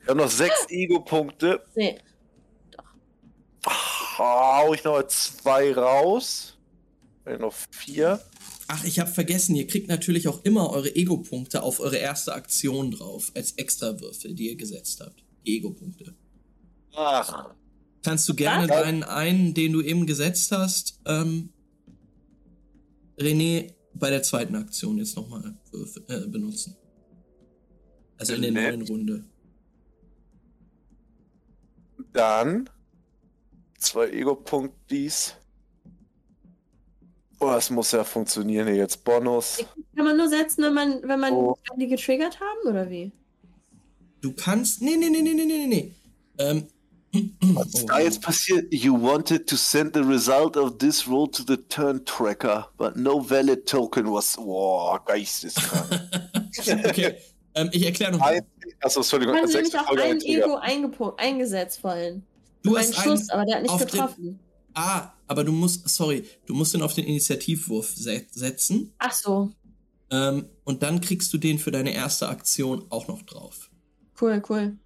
[0.02, 1.64] Ich habe noch sechs Ego-Punkte.
[1.74, 1.98] Nee.
[4.18, 6.56] Hau ich noch zwei raus.
[7.24, 8.20] Äh, Noch vier.
[8.68, 12.90] Ach, ich habe vergessen, ihr kriegt natürlich auch immer eure Ego-Punkte auf eure erste Aktion
[12.90, 15.22] drauf, als Extrawürfel, die ihr gesetzt habt.
[15.44, 16.14] Die Ego-Punkte.
[16.94, 17.50] Ach.
[18.06, 18.82] Kannst du gerne Was?
[18.82, 21.48] deinen einen, den du eben gesetzt hast, ähm,
[23.18, 25.56] René, bei der zweiten Aktion jetzt nochmal
[26.08, 26.76] äh, benutzen.
[28.16, 28.76] Also in der Nett.
[28.78, 29.24] neuen Runde.
[32.12, 32.70] Dann
[33.76, 35.34] zwei Ego-Punkt dies.
[37.40, 39.02] Oh, das muss ja funktionieren hier jetzt.
[39.02, 39.64] Bonus.
[39.96, 41.58] Kann man nur setzen, wenn man, wenn man Oh.
[41.76, 43.10] die getriggert haben, oder wie?
[44.20, 44.80] Du kannst.
[44.80, 45.94] Nee, nee, nee, nee, nee, nee, nee.
[46.38, 46.68] Ähm.
[47.40, 48.72] Was ist da jetzt passiert?
[48.72, 53.20] You wanted to send the result of this roll to the turn tracker, but no
[53.20, 54.36] valid token was.
[54.36, 56.00] Boah, geisteskrank.
[56.86, 57.16] okay.
[57.54, 58.40] Ähm, ich erkläre nochmal.
[58.82, 59.34] Achso, Entschuldigung.
[59.46, 60.20] Sechs nämlich auch Folge ein.
[60.20, 62.22] Ego eingesetzt vorhin.
[62.62, 64.40] Du Ein hast Schuss, einen aber der hat nicht auf den- getroffen.
[64.74, 68.92] Ah, aber du musst, sorry, du musst den auf den Initiativwurf se setzen.
[68.98, 69.50] Ach so.
[70.10, 73.70] Ähm, und dann kriegst du den für deine erste Aktion auch noch drauf.
[74.20, 74.76] Cool, cool.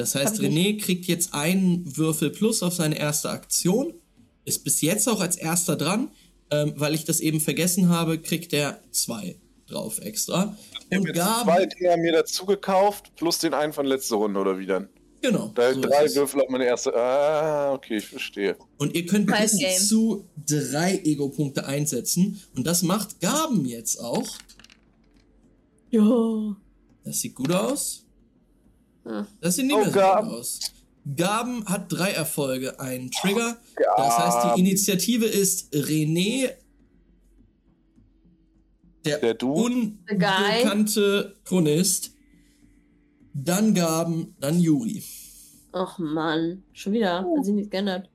[0.00, 3.92] Das heißt, René kriegt jetzt einen Würfel plus auf seine erste Aktion.
[4.46, 6.10] Ist bis jetzt auch als erster dran.
[6.50, 9.36] Ähm, weil ich das eben vergessen habe, kriegt er zwei
[9.68, 10.56] drauf extra.
[10.88, 11.44] Ich Und Gaben.
[11.44, 14.88] zwei Dinger mir dazu gekauft, plus den einen von letzter Runde oder wie dann?
[15.20, 15.52] Genau.
[15.54, 16.12] Da so drei.
[16.14, 16.92] Würfel auf meine erste.
[16.96, 18.56] Ah, okay, ich verstehe.
[18.78, 22.40] Und ihr könnt bis zu drei Ego-Punkte einsetzen.
[22.56, 24.28] Und das macht Gaben jetzt auch.
[25.90, 26.56] Ja.
[27.04, 28.06] Das sieht gut aus.
[29.40, 30.28] Das sieht nicht Oh, mehr so Gaben.
[30.28, 30.60] gut aus.
[31.16, 33.56] Gaben hat drei Erfolge, einen Trigger.
[33.96, 36.50] Das heißt, die Initiative ist René,
[39.04, 42.12] der, Der unbekannte Chronist,
[43.32, 45.02] dann Gaben, dann Juri.
[45.72, 46.62] Ach Mann.
[46.72, 47.20] Schon wieder.
[47.24, 48.10] Hat sich nichts geändert.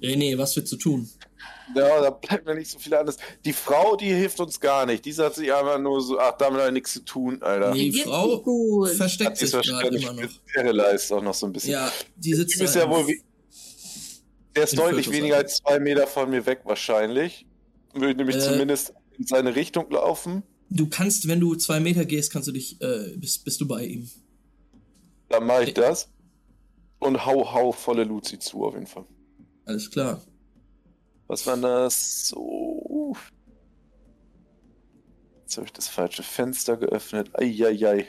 [0.00, 1.08] René, was willst du tun?
[1.74, 3.18] Ja, da bleibt mir nicht so viel anderes.
[3.44, 5.04] Die Frau, die hilft uns gar nicht.
[5.04, 7.72] Die hat sich einfach nur so, ach, damit hat nichts zu tun, Alter.
[7.72, 8.90] Die Geht's Frau gut.
[8.90, 10.30] Versteckt sich gerade wahrscheinlich immer noch.
[10.54, 11.72] Paralyzed auch noch so ein bisschen.
[11.72, 13.22] Ja, die sitzt Die ist ja wohl wie.
[14.54, 17.46] Der ist deutlich weniger als zwei Meter von mir weg, wahrscheinlich.
[17.94, 18.40] Würde nämlich Äh.
[18.40, 20.42] zumindest in seine Richtung laufen.
[20.70, 23.84] Du kannst, wenn du zwei Meter gehst, kannst du dich, äh, bist, bist du bei
[23.84, 24.10] ihm.
[25.28, 26.08] Dann mache ich das.
[26.98, 29.04] Und hau, hau volle Luzi zu, auf jeden Fall.
[29.64, 30.22] Alles klar.
[31.26, 32.28] Was war das?
[32.28, 33.16] So.
[35.42, 37.30] Jetzt habe ich das falsche Fenster geöffnet.
[37.34, 38.06] Eieiei.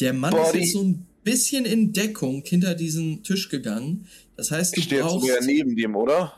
[0.00, 0.58] Der Mann Body.
[0.58, 4.06] ist jetzt so ein bisschen in Deckung hinter diesen Tisch gegangen.
[4.36, 5.26] Das heißt, du Ich stehe jetzt brauchst.
[5.26, 6.32] sogar neben dem, oder?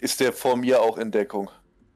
[0.00, 1.50] Ist der vor mir auch in Deckung?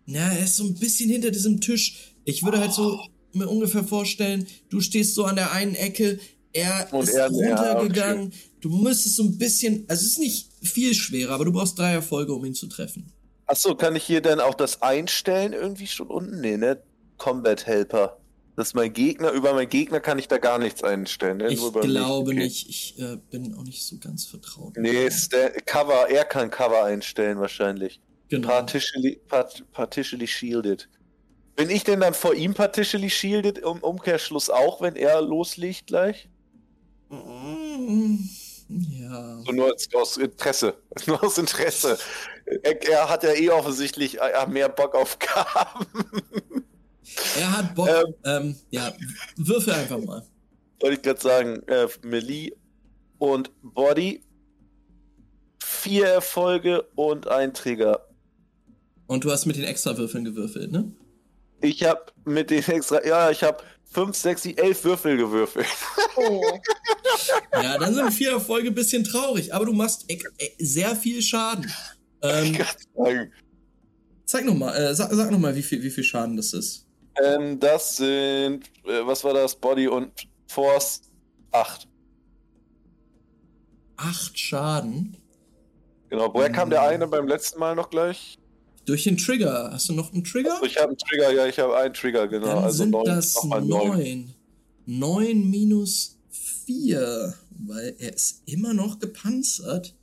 [0.06, 2.14] Ja, er ist so ein bisschen hinter diesem Tisch.
[2.24, 3.00] Ich würde halt so
[3.32, 6.18] mir ungefähr vorstellen, du stehst so an der einen Ecke,
[6.52, 8.32] er Und ist er- ja, runtergegangen.
[8.60, 11.92] Du müsstest so ein bisschen, also es ist nicht viel schwerer, aber du brauchst drei
[11.92, 13.12] Erfolge, um ihn zu treffen.
[13.46, 16.40] Achso, kann ich hier dann auch das einstellen irgendwie schon unten?
[16.40, 16.82] Nee, ne?
[17.16, 18.18] Combat Helper.
[18.56, 19.32] Das ist mein Gegner.
[19.32, 21.36] Über meinen Gegner kann ich da gar nichts einstellen.
[21.36, 21.48] Ne?
[21.52, 22.34] Ich glaube Okay.
[22.34, 22.68] nicht.
[22.68, 24.74] Ich äh, bin auch nicht so ganz vertraut.
[24.78, 25.08] Nee,
[25.66, 28.00] Cover, er kann Cover einstellen wahrscheinlich.
[28.28, 28.48] Genau.
[28.48, 30.88] Partially, part, partially shielded.
[31.54, 36.28] Bin ich denn dann vor ihm partially shielded im Umkehrschluss auch, wenn er loslegt gleich?
[37.10, 38.16] Mm,
[38.68, 39.42] Ja.
[39.44, 40.74] So nur aus, Interesse.
[41.06, 41.98] Nur aus Interesse.
[42.62, 45.86] Er, er hat ja eh offensichtlich äh, mehr Bock auf Gaben.
[47.38, 47.88] Er hat Bock.
[47.88, 48.14] Ähm.
[48.24, 48.92] Ähm, ja,
[49.36, 50.26] würfel einfach mal.
[50.80, 52.52] Wollte ich gerade sagen, äh, Melee
[53.18, 54.22] und Body.
[55.62, 58.08] Vier Erfolge und ein Trigger.
[59.06, 60.92] Und du hast mit den Extrawürfeln gewürfelt, ne?
[61.60, 63.62] Ich habe mit den extra, ja, ich habe
[63.92, 65.66] 5, 6, 7, 11 Würfel gewürfelt.
[66.16, 66.42] Oh.
[67.52, 71.20] Ja, dann sind vier Erfolge ein bisschen traurig, aber du machst e e sehr viel
[71.22, 71.70] Schaden.
[72.22, 72.56] Ähm,
[74.24, 76.86] sag nochmal, äh, sag, sag noch mal, wie viel, wie viel Schaden das ist.
[77.22, 79.54] ähm, das sind, äh, was war das?
[79.56, 80.10] Body und
[80.48, 81.02] Force
[81.52, 81.86] 8.
[83.96, 85.16] Acht Schaden.
[86.10, 86.88] Genau, woher kam der Mhm.
[86.88, 88.38] eine beim letzten Mal noch gleich?
[88.86, 89.70] Durch den Trigger.
[89.72, 90.54] Hast du noch einen Trigger?
[90.54, 92.46] Also ich habe einen Trigger, ja, ich habe einen Trigger, genau.
[92.46, 94.34] Dann also sind neun, das neun.
[94.86, 99.94] Neun minus vier, weil er ist immer noch gepanzert.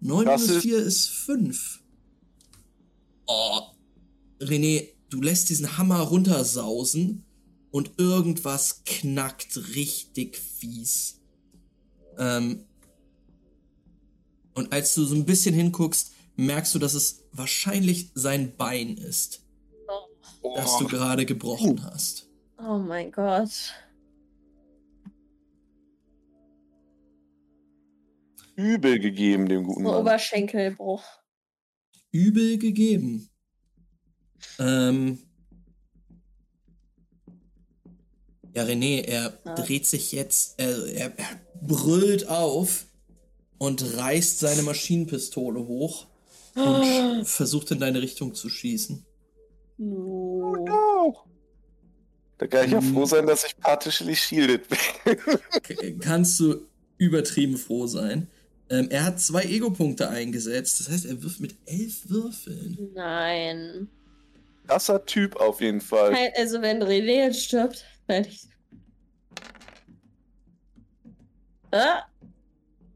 [0.00, 1.80] Neun Das minus ist- vier ist fünf.
[3.26, 3.60] Oh,
[4.40, 7.24] René, du lässt diesen Hammer runtersausen
[7.70, 11.20] und irgendwas knackt richtig fies.
[12.18, 12.64] Ähm,
[14.54, 19.44] und als du so ein bisschen hinguckst, merkst du, dass es wahrscheinlich sein Bein ist,
[20.56, 22.28] das du Oh, gerade gebrochen hast.
[22.58, 23.50] oh mein Gott.
[28.56, 29.94] übel gegeben, dem guten Mann.
[29.94, 31.02] Oberschenkelbruch.
[32.10, 33.30] übel gegeben.
[34.58, 35.18] Ähm.
[38.54, 39.54] Ja, René, er Ja.
[39.54, 42.84] dreht sich jetzt, er, er brüllt auf
[43.56, 46.06] und reißt seine Maschinenpistole hoch
[46.54, 49.04] und sch- versucht in deine Richtung zu schießen.
[49.78, 50.56] No.
[50.66, 51.16] No.
[52.38, 55.98] Da kann ich ja froh sein, dass ich partially shielded bin.
[56.00, 56.66] Kannst du
[56.98, 58.28] übertrieben froh sein.
[58.68, 60.80] Ähm, er hat zwei Ego-Punkte eingesetzt.
[60.80, 62.90] Das heißt, er wirft mit elf Würfeln.
[62.94, 63.88] Nein.
[64.66, 66.16] Krasser Typ auf jeden Fall.
[66.36, 68.48] Also wenn René jetzt stirbt, werde ich.
[71.70, 72.02] Ah,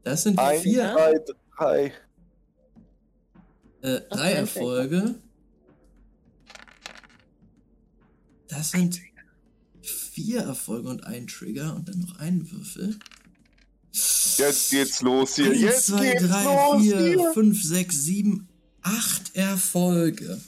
[0.03, 1.19] Das sind die Ein, vier, zwei,
[1.57, 1.93] drei.
[3.95, 4.31] Äh, drei.
[4.33, 5.15] Erfolge.
[8.47, 8.99] Das sind
[9.81, 12.97] vier Erfolge und ein Trigger und dann noch ein Würfel.
[14.37, 15.51] Jetzt geht's los hier.
[15.51, 17.31] Eins, Jetzt zwei, geht's drei, los vier, hier.
[17.33, 18.47] fünf, sechs, sieben,
[18.81, 20.39] acht Erfolge.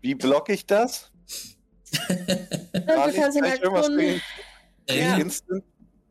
[0.00, 1.10] Wie block ich das?
[2.08, 3.96] Kann ich irgendwas Aktion.
[3.96, 4.20] bringen?
[4.86, 5.64] Äh, Instant?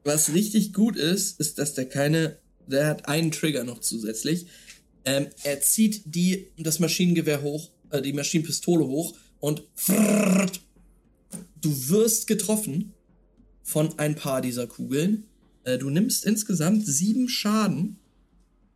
[0.03, 4.47] Was richtig gut ist, ist, dass der keine, der hat einen Trigger noch zusätzlich.
[5.05, 10.61] Ähm, er zieht die, das Maschinengewehr hoch, äh, die Maschinenpistole hoch und frrrt,
[11.61, 12.93] du wirst getroffen
[13.63, 15.25] von ein paar dieser Kugeln.
[15.63, 17.99] Äh, du nimmst insgesamt sieben Schaden.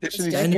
[0.02, 0.54] Ich verstehen.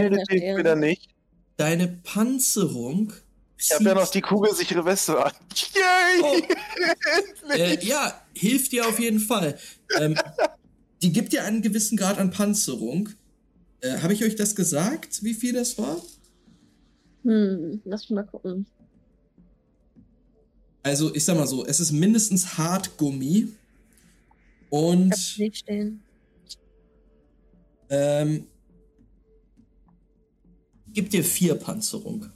[0.57, 1.09] wieder nicht.
[1.57, 3.13] Deine Panzerung.
[3.57, 5.34] Ich habe ja noch die kugelsichere Weste an.
[5.74, 6.22] Yay!
[6.24, 6.41] Oh.
[7.49, 9.57] Äh, ja, hilft dir auf jeden Fall.
[9.99, 10.15] Ähm,
[11.01, 13.09] die gibt dir einen gewissen Grad an Panzerung.
[13.82, 16.01] Äh, Habe ich euch das gesagt, wie viel das war?
[17.23, 18.65] Hm, lass mich mal gucken.
[20.84, 23.49] Also, ich sag mal so, es ist mindestens Hartgummi.
[23.49, 26.03] Ich Und nicht stehen.
[27.89, 28.47] ähm,
[30.88, 32.30] gibt dir vier Panzerung.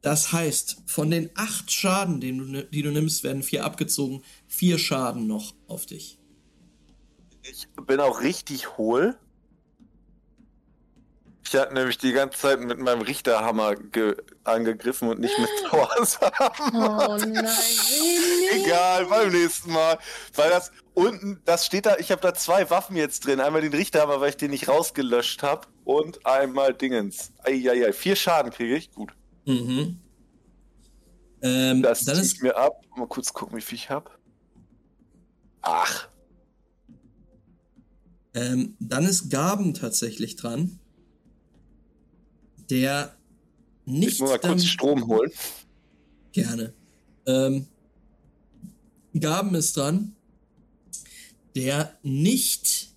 [0.00, 4.22] Das heißt, von den acht Schaden, den du, die du nimmst, werden vier abgezogen.
[4.48, 6.18] Vier Schaden noch auf dich.
[7.44, 9.16] Ich bin auch richtig hohl.
[11.52, 16.50] Ich hatte nämlich die ganze Zeit mit meinem Richterhammer ge angegriffen und nicht mit Torshammer.
[16.72, 17.46] Oh nein.
[18.52, 19.98] Egal, beim nächsten Mal.
[20.34, 23.38] Weil das unten, das steht da, ich habe da zwei Waffen jetzt drin.
[23.38, 25.68] Einmal den Richterhammer, weil ich den nicht rausgelöscht habe.
[25.84, 27.34] Und einmal Dingens.
[27.44, 28.90] Eieiei, vier Schaden kriege ich.
[28.90, 29.12] Gut.
[29.44, 30.00] Mhm.
[31.42, 32.80] Ähm, Das dann ist ich mir ab.
[32.96, 34.10] Mal kurz gucken, wie viel ich habe.
[35.60, 36.08] Ach,
[38.34, 40.78] Ähm, dann ist Gaben tatsächlich dran.
[42.72, 43.14] Der
[43.84, 45.30] ich nicht muss mal kurz Strom holen.
[46.32, 46.72] gerne.
[47.26, 47.66] Ähm,
[49.18, 50.16] Gaben ist dran,
[51.54, 52.88] der nicht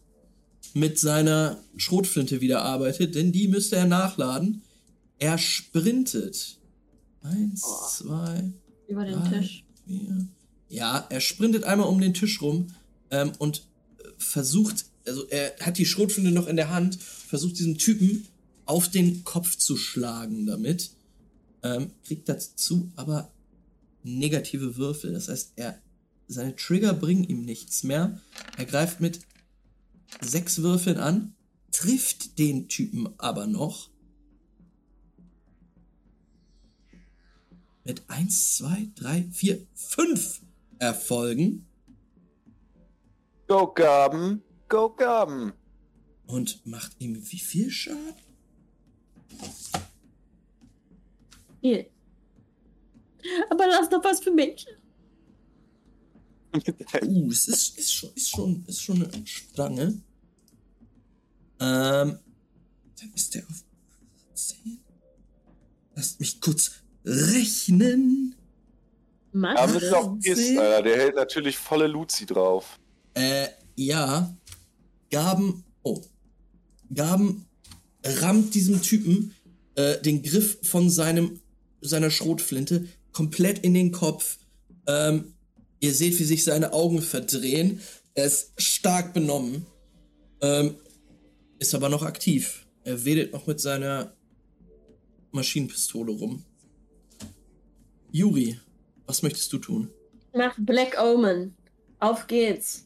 [0.73, 4.61] mit seiner Schrotflinte wieder arbeitet, denn die müsste er nachladen.
[5.19, 6.57] Er sprintet.
[7.21, 7.87] Eins, Oh.
[7.89, 8.53] zwei,
[8.87, 9.65] Über den drei, Tisch.
[9.85, 10.27] vier.
[10.69, 12.67] Ja, er sprintet einmal um den Tisch rum
[13.11, 13.67] ähm, und
[13.99, 18.27] äh, versucht, also er hat die Schrotflinte noch in der Hand, versucht diesen Typen
[18.65, 20.91] auf den Kopf zu schlagen damit.
[21.63, 23.31] Ähm, kriegt dazu aber
[24.03, 25.13] negative Würfel.
[25.13, 25.79] Das heißt, er
[26.27, 28.19] seine Trigger bringen ihm nichts mehr.
[28.57, 29.19] Er greift mit
[30.21, 31.35] sechs Würfeln an,
[31.71, 33.89] trifft den Typen aber noch.
[37.83, 40.41] Mit eins, zwei, drei, vier, fünf
[40.79, 41.67] Erfolgen
[43.47, 45.53] Go Gaben, go Gaben.
[46.25, 48.24] und macht ihm wie viel Schaden?
[51.65, 51.87] Hier.
[53.49, 54.67] Aber lass doch was für mich.
[57.03, 60.01] Uh, es ist, ist, schon, ist, schon, ist schon eine Stange.
[61.59, 62.19] Ähm,
[62.99, 63.63] dann ist der auf
[64.35, 64.79] 10.
[65.95, 66.71] Lasst mich kurz
[67.03, 68.35] rechnen.
[69.33, 69.57] Mann.
[69.57, 70.59] Aber das ist auch Zehn.
[70.59, 70.83] Alter.
[70.83, 72.79] Der hält natürlich volle Luzi drauf.
[73.15, 74.33] Äh, ja.
[75.09, 75.65] Gaben.
[75.83, 75.99] Oh.
[76.93, 77.45] Gaben
[78.03, 79.35] rammt diesem Typen
[79.75, 81.41] äh, den Griff von seinem
[81.87, 84.37] seiner Schrotflinte komplett in den Kopf.
[84.87, 85.33] Ähm,
[85.79, 87.81] ihr seht, wie sich seine Augen verdrehen.
[88.13, 89.65] Er ist stark benommen.
[90.41, 90.75] Ähm,
[91.59, 92.65] ist aber noch aktiv.
[92.83, 94.13] Er wedelt noch mit seiner
[95.31, 96.43] Maschinenpistole rum.
[98.11, 98.59] Juri,
[99.05, 99.91] was möchtest du tun?
[100.33, 101.55] Mach Black Omen.
[101.99, 102.85] Auf geht's.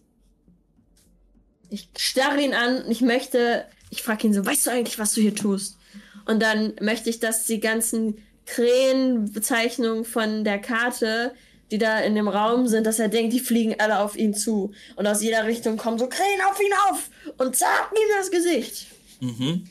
[1.69, 5.13] Ich starre ihn an und ich möchte, ich frage ihn so, weißt du eigentlich, was
[5.13, 5.77] du hier tust?
[6.25, 8.17] Und dann möchte ich, dass die ganzen
[8.49, 11.33] Krähenbezeichnungen von der Karte,
[11.71, 14.71] die da in dem Raum sind, dass er denkt, die fliegen alle auf ihn zu.
[14.95, 18.87] Und aus jeder Richtung kommen so Krähen auf ihn auf und zacken ihm das Gesicht.
[19.21, 19.65] Mhm.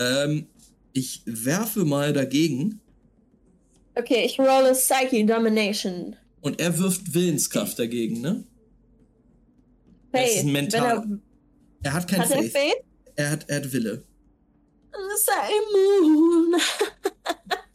[0.00, 0.46] Ähm,
[0.92, 2.80] ich werfe mal dagegen
[3.94, 6.14] Okay, ich rolle Psyche Domination.
[6.40, 8.44] und er wirft Willenskraft dagegen, ne?
[10.12, 10.44] Das ist Faith.
[10.46, 11.00] mental.
[11.02, 11.22] Wenn
[11.82, 12.52] Er hat er, kein hat er Faith.
[12.52, 12.76] Faith?
[13.16, 14.04] Er hat, er hat Wille.
[15.16, 16.60] Simon.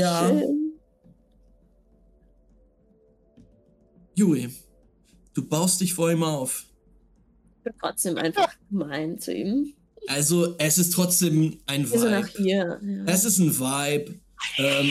[0.00, 0.28] Ja.
[0.28, 0.72] Schön.
[4.14, 4.50] Juri,
[5.34, 6.66] du baust dich vor ihm auf.
[7.58, 9.74] Ich bin trotzdem einfach gemein zu ihm.
[10.06, 12.42] Also, es ist trotzdem ein Wir sind nach Vibe.
[12.42, 12.80] hier.
[12.82, 13.04] Ja.
[13.06, 14.20] Es ist ein Vibe.
[14.56, 14.90] Ähm,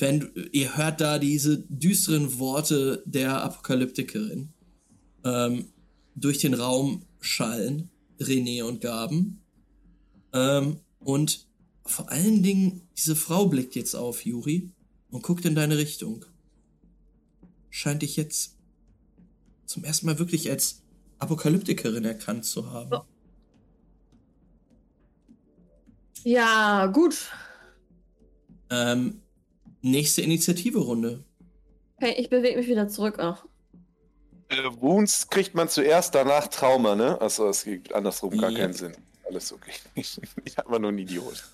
[0.00, 4.52] wenn ihr hört da diese düsteren Worte der Apokalyptikerin
[5.24, 5.66] ähm,
[6.16, 9.40] durch den Raum schallen, René und Gaben.
[10.32, 11.46] Ähm, und
[11.86, 14.70] vor allen Dingen, diese Frau blickt jetzt auf Juri
[15.10, 16.24] und guckt in deine Richtung.
[17.70, 18.56] Scheint dich jetzt
[19.66, 20.82] zum ersten Mal wirklich als
[21.18, 23.00] Apokalyptikerin erkannt zu haben.
[26.22, 27.30] Ja, gut.
[28.70, 29.20] Ähm,
[29.82, 31.24] nächste Initiative-Runde.
[31.96, 33.44] Okay, ich bewege mich wieder zurück auch.
[34.48, 37.20] Äh, Wounds kriegt man zuerst, danach Trauma, ne?
[37.20, 38.58] Achso, es gibt andersrum gar Ja.
[38.60, 38.94] keinen Sinn.
[39.26, 39.72] Alles okay.
[39.94, 41.44] Ich, ich mal nur einen Idiot.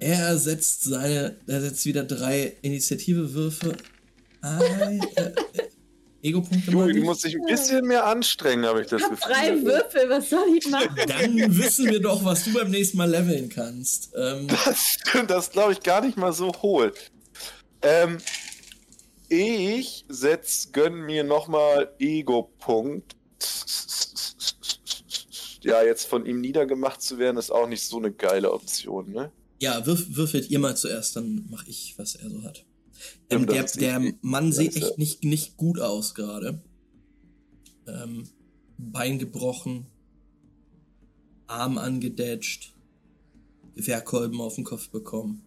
[0.00, 3.76] Er setzt seine, er setzt wieder drei Initiative-Würfe
[4.42, 5.00] ein.
[5.16, 5.32] Äh,
[6.22, 9.32] Ego-Punkte Juri, du musst dich ein bisschen mehr anstrengen, habe ich das Ich hab Gefühl.
[9.32, 10.94] drei Würfel, was soll ich machen?
[11.06, 14.10] Dann wissen wir doch, was du beim nächsten Mal leveln kannst.
[14.14, 16.92] Ähm, Das, das glaube ich gar nicht mal so hohl.
[17.80, 18.18] Ähm,
[19.30, 23.16] ich setz, gönn mir nochmal Ego-Punkt.
[25.62, 29.30] Ja, jetzt von ihm niedergemacht zu werden, ist auch nicht so eine geile Option, ne?
[29.60, 32.64] ja, würf, würfelt ihr mal zuerst, dann mach ich, was er so hat.
[33.28, 36.62] Ähm, der, der Mann sieht echt nicht, nicht gut aus gerade.
[37.86, 38.28] Ähm,
[38.78, 39.86] Bein gebrochen,
[41.46, 42.74] Arm angedetscht,
[43.74, 45.42] Gewehrkolben auf den Kopf bekommen.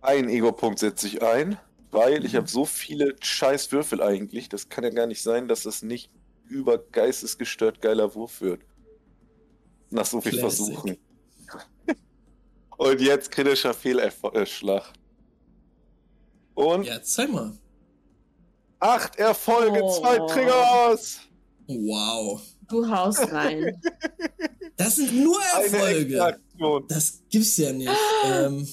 [0.00, 1.56] Ein Ego-Punkt setze ich ein,
[1.92, 4.48] weil ich habe so viele scheiß Würfel eigentlich.
[4.48, 6.10] Das kann ja gar nicht sein, dass das nicht
[6.48, 8.62] über geistesgestört geiler Wurf wird.
[9.90, 10.66] Nach so viel Classic.
[10.66, 10.96] Versuchen.
[12.76, 14.92] Und jetzt kritischer Fehlschlag.
[16.54, 17.52] Und Ja, zeig mal.
[18.80, 20.00] acht Erfolge, Oh.
[20.00, 21.20] zwei Triggers.
[21.66, 22.40] Wow.
[22.68, 23.80] Du haust rein.
[24.76, 26.38] Das sind nur Erfolge.
[26.86, 27.90] Das gibt's ja nicht.
[28.24, 28.66] Ähm,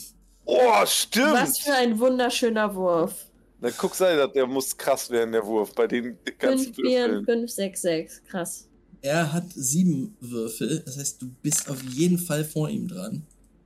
[0.48, 1.34] Oh, stimmt.
[1.34, 3.26] Was für ein wunderschöner Wurf.
[3.60, 7.08] Na, guck, sei das, der muss krass werden, der Wurf, bei den ganzen 5, 4,
[7.10, 7.26] Würfeln.
[7.26, 8.24] 5, 6, 6.
[8.26, 8.70] Krass.
[9.06, 10.82] Er hat sieben Würfel.
[10.84, 13.22] Das heißt, du bist auf jeden Fall vor ihm dran.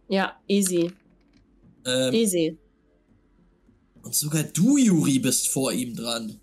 [0.09, 0.91] Ja, easy.
[1.85, 2.57] Ähm, Easy.
[4.03, 6.37] und sogar du, Juri, bist vor ihm dran.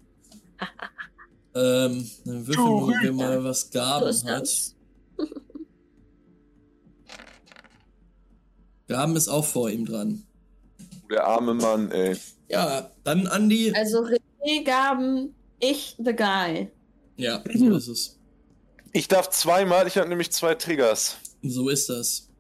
[1.55, 2.95] ähm, dann würfeln Juri.
[3.03, 4.49] wir mal, was So Gaben ist hat.
[8.89, 10.23] Gaben ist auch vor ihm dran.
[11.11, 12.17] Der arme Mann, ey.
[12.49, 13.75] Ja, dann Andi.
[13.75, 16.71] Also René Gaben, ich the guy.
[17.17, 18.16] Ja, so ist es.
[18.97, 21.19] Ich darf zweimal, ich habe nämlich zwei Triggers.
[21.43, 22.31] So ist das.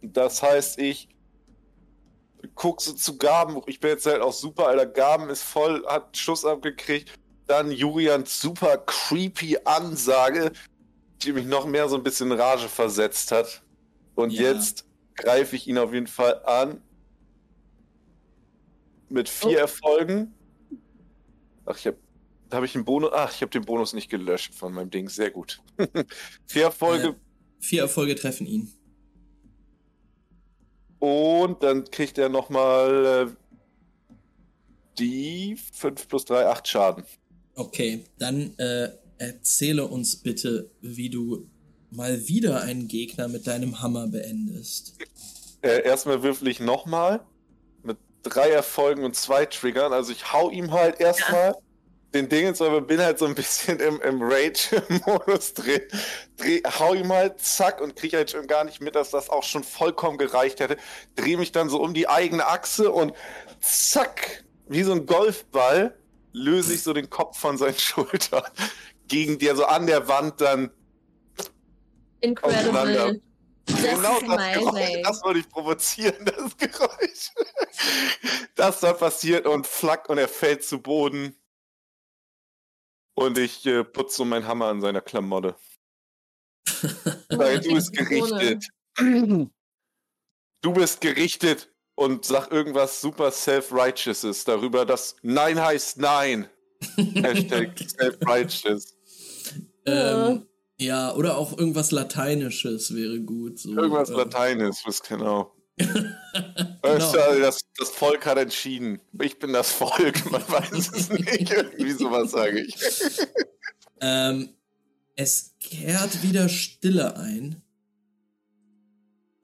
[0.00, 1.08] Das heißt, ich
[2.54, 3.60] guck so zu Gaben.
[3.66, 4.86] Ich bin jetzt halt auch super, Alter.
[4.86, 7.12] Gaben ist voll, hat Schuss abgekriegt.
[7.48, 10.52] Dann Julians super creepy Ansage,
[11.24, 13.60] die mich noch mehr so ein bisschen in Rage versetzt hat.
[14.14, 14.52] Und Ja.
[14.52, 14.84] jetzt
[15.16, 16.80] greife ich ihn auf jeden Fall an.
[19.08, 19.62] Mit vier Oh.
[19.62, 20.32] Erfolgen.
[21.66, 21.96] Ach, ich habe
[22.52, 23.12] da habe ich einen Bonus.
[23.14, 25.08] Ach, ich habe den Bonus nicht gelöscht von meinem Ding.
[25.08, 25.62] Sehr gut.
[26.46, 27.08] vier Erfolge.
[27.08, 27.14] Äh,
[27.60, 28.70] vier Erfolge treffen ihn.
[30.98, 33.52] Und dann kriegt er nochmal äh,
[34.98, 37.04] die 5 plus 3, 8 Schaden.
[37.54, 41.48] Okay, dann äh, erzähle uns bitte, wie du
[41.90, 44.98] mal wieder einen Gegner mit deinem Hammer beendest.
[45.62, 47.24] Äh, erstmal würfel ich nochmal
[47.82, 49.94] mit drei Erfolgen und zwei Triggern.
[49.94, 51.54] Also ich hau ihm halt erstmal
[52.14, 55.80] den Dingens, aber bin halt so ein bisschen im, im Rage-Modus drin.
[56.36, 59.42] Dreh, hau ihm halt, zack, und krieg halt schon gar nicht mit, dass das auch
[59.42, 60.76] schon vollkommen gereicht hätte.
[61.16, 63.14] Dreh mich dann so um die eigene Achse und
[63.60, 65.96] zack, wie so ein Golfball,
[66.32, 68.44] löse ich so den Kopf von seinen Schultern,
[69.08, 70.70] gegen der so an der Wand dann
[72.20, 73.20] Incredible.
[73.66, 77.30] Das genau das Geräusch, das wollte ich provozieren, das Geräusch.
[78.54, 81.36] Das da passiert und flack und er fällt zu Boden.
[83.14, 85.56] Und ich äh, putze so meinen Hammer an seiner Klamotte.
[87.28, 88.66] Weil du bist gerichtet.
[88.96, 96.48] Du bist gerichtet und sag irgendwas super self-righteouses darüber, dass Nein heißt Nein.
[96.96, 98.96] Hashtag self-righteous.
[99.86, 100.46] Ähm,
[100.78, 103.58] ja, oder auch irgendwas Lateinisches wäre gut.
[103.58, 105.54] So, Irgendwas ähm, Lateines, was genau.
[106.82, 107.38] Genau.
[107.38, 109.00] Das, das Volk hat entschieden.
[109.20, 111.50] Ich bin das Volk, man weiß es nicht.
[111.50, 112.76] Irgendwie sowas sage ich.
[114.04, 114.56] Ähm,
[115.14, 117.62] es kehrt wieder Stille ein.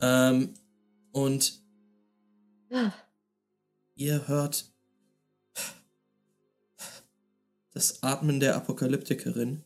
[0.00, 0.52] Ähm,
[1.12, 1.62] und
[3.94, 4.72] ihr hört
[7.72, 9.62] das Atmen der Apokalyptikerin,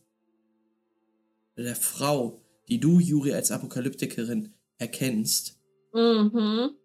[1.57, 5.52] der Frau, die du, Juri, als Apokalyptikerin erkennst.
[5.93, 6.75] Mhm.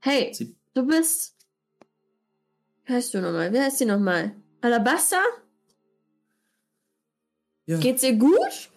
[0.00, 1.36] Hey, Sie, du bist.
[2.84, 3.52] Wie heißt du nochmal?
[3.52, 4.34] Wie heißt sie nochmal?
[4.60, 5.22] Alabaster?
[7.66, 8.70] ja, Geht's ihr gut?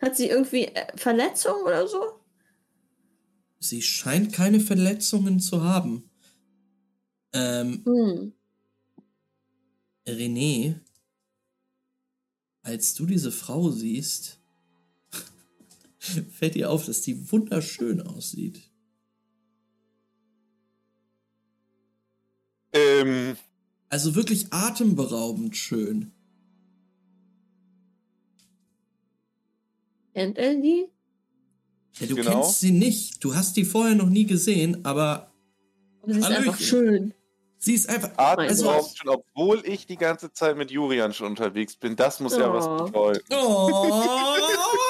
[0.00, 2.18] Hat sie irgendwie äh, Verletzungen oder so?
[3.60, 6.10] sie scheint keine Verletzungen zu haben.
[7.32, 8.32] Ähm, Hm.
[10.04, 10.80] René,
[12.64, 14.40] als du diese Frau siehst,
[16.32, 18.68] fällt dir auf, dass die wunderschön aussieht.
[22.72, 23.36] Ähm,
[23.88, 26.12] Also wirklich atemberaubend schön.
[30.14, 30.86] Kennt er die?
[31.98, 32.30] Ja, du Genau.
[32.42, 33.22] kennst sie nicht.
[33.22, 35.30] Du hast die vorher noch nie gesehen, aber
[36.02, 36.44] Aber sie ist Hallöchen.
[36.48, 37.14] einfach schön.
[37.58, 38.16] sie ist einfach.
[38.16, 41.94] atemberaubend Also- obwohl ich die ganze Zeit mit Julian schon unterwegs bin.
[41.96, 42.54] Das muss ja Oh.
[42.54, 43.24] was bedeuten.
[43.34, 43.88] Oh.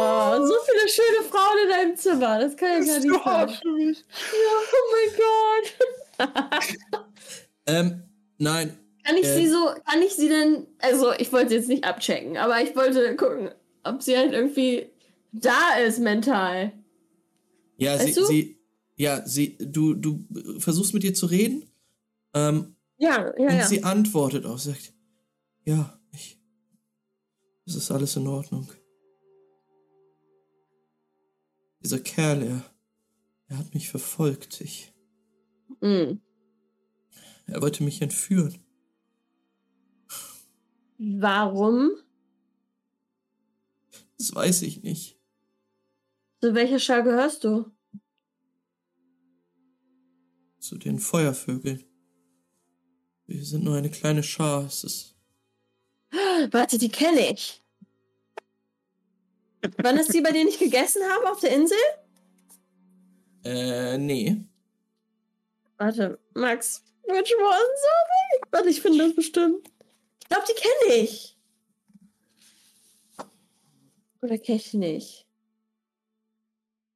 [0.00, 2.38] Oh, so viele schöne Frauen in deinem Zimmer.
[2.40, 3.58] Das kann ja gar nicht hart sein.
[3.62, 3.98] für mich.
[3.98, 4.86] Ja, oh
[6.18, 6.76] mein Gott.
[7.66, 8.02] ähm,
[8.38, 8.76] nein.
[9.04, 9.36] Kann ich Äh.
[9.36, 13.16] sie so, kann ich sie denn, also ich wollte jetzt nicht abchecken, aber ich wollte
[13.16, 13.50] gucken,
[13.84, 14.90] ob sie halt irgendwie
[15.32, 16.72] da ist mental.
[17.76, 18.26] Ja, Weißt sie, du?
[18.26, 18.58] sie,
[18.96, 20.24] ja, sie, du, du
[20.58, 21.64] versuchst mit ihr zu reden.
[22.34, 23.66] Ähm, Ja, ja, und ja.
[23.66, 24.92] sie antwortet auch, sagt,
[25.64, 26.38] ja, ich,
[27.66, 28.68] es ist alles in Ordnung.
[31.80, 32.64] Dieser Kerl, er,
[33.48, 34.60] er hat mich verfolgt.
[34.60, 34.92] Ich,
[35.80, 36.20] Hm.
[37.46, 38.58] er wollte mich entführen.
[40.98, 41.90] Warum?
[44.18, 45.18] Das weiß ich nicht.
[46.42, 47.70] Zu welcher Schar gehörst du?
[50.58, 51.82] Zu den Feuervögeln.
[53.26, 54.66] Wir sind nur eine kleine Schar.
[54.66, 55.16] Es ist,
[56.50, 57.59] Warte, die kenne ich.
[59.82, 61.76] Wann ist die bei dir nicht gegessen haben auf der Insel?
[63.44, 64.36] äh, nee.
[65.78, 67.56] Warte, Max, which one?
[67.56, 68.42] Sorry.
[68.50, 69.66] Warte, ich finde das bestimmt.
[70.22, 71.38] Ich glaube, die kenne ich.
[74.22, 75.26] Oder kenne ich die nicht?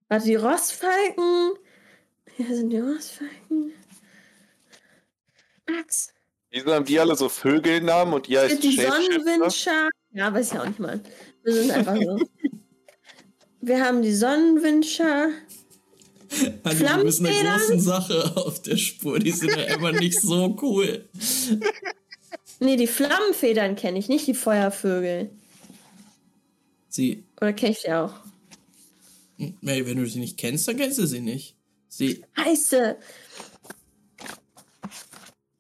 [0.09, 1.55] Warte, die Rossfalken.
[2.37, 3.73] Hier sind die Rossfalken.
[5.67, 6.13] Max.
[6.51, 8.77] Wieso haben die alle so Vögelnamen und ihr heißt die?
[8.77, 9.89] Sonnenwindschar.
[10.13, 11.01] Ja, weiß ich auch nicht mal.
[11.43, 12.21] Wir sind einfach so.
[13.67, 15.29] Wir haben die Sonnenwindschar.
[16.65, 17.59] Also, du bist einer Flammenfedern?
[17.61, 19.19] großen Sache auf der Spur.
[19.19, 21.09] Die sind ja immer nicht so cool.
[22.61, 25.31] Nee, die Flammenfedern kenne ich, nicht die Feuervögel.
[26.89, 28.13] Sie, Oder kenne ich die auch?
[29.39, 31.57] nee, wenn du sie nicht kennst, dann kennst du sie nicht.
[31.89, 32.97] Sie, Scheiße.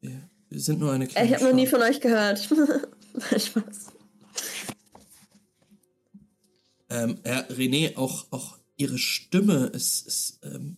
[0.02, 2.38] wir wir sind nur eine kleine Ich habe noch nie von euch gehört.
[3.18, 3.93] Spaß.
[6.94, 10.76] Ähm, ja, René, auch, auch ihre Stimme ist, ist ähm,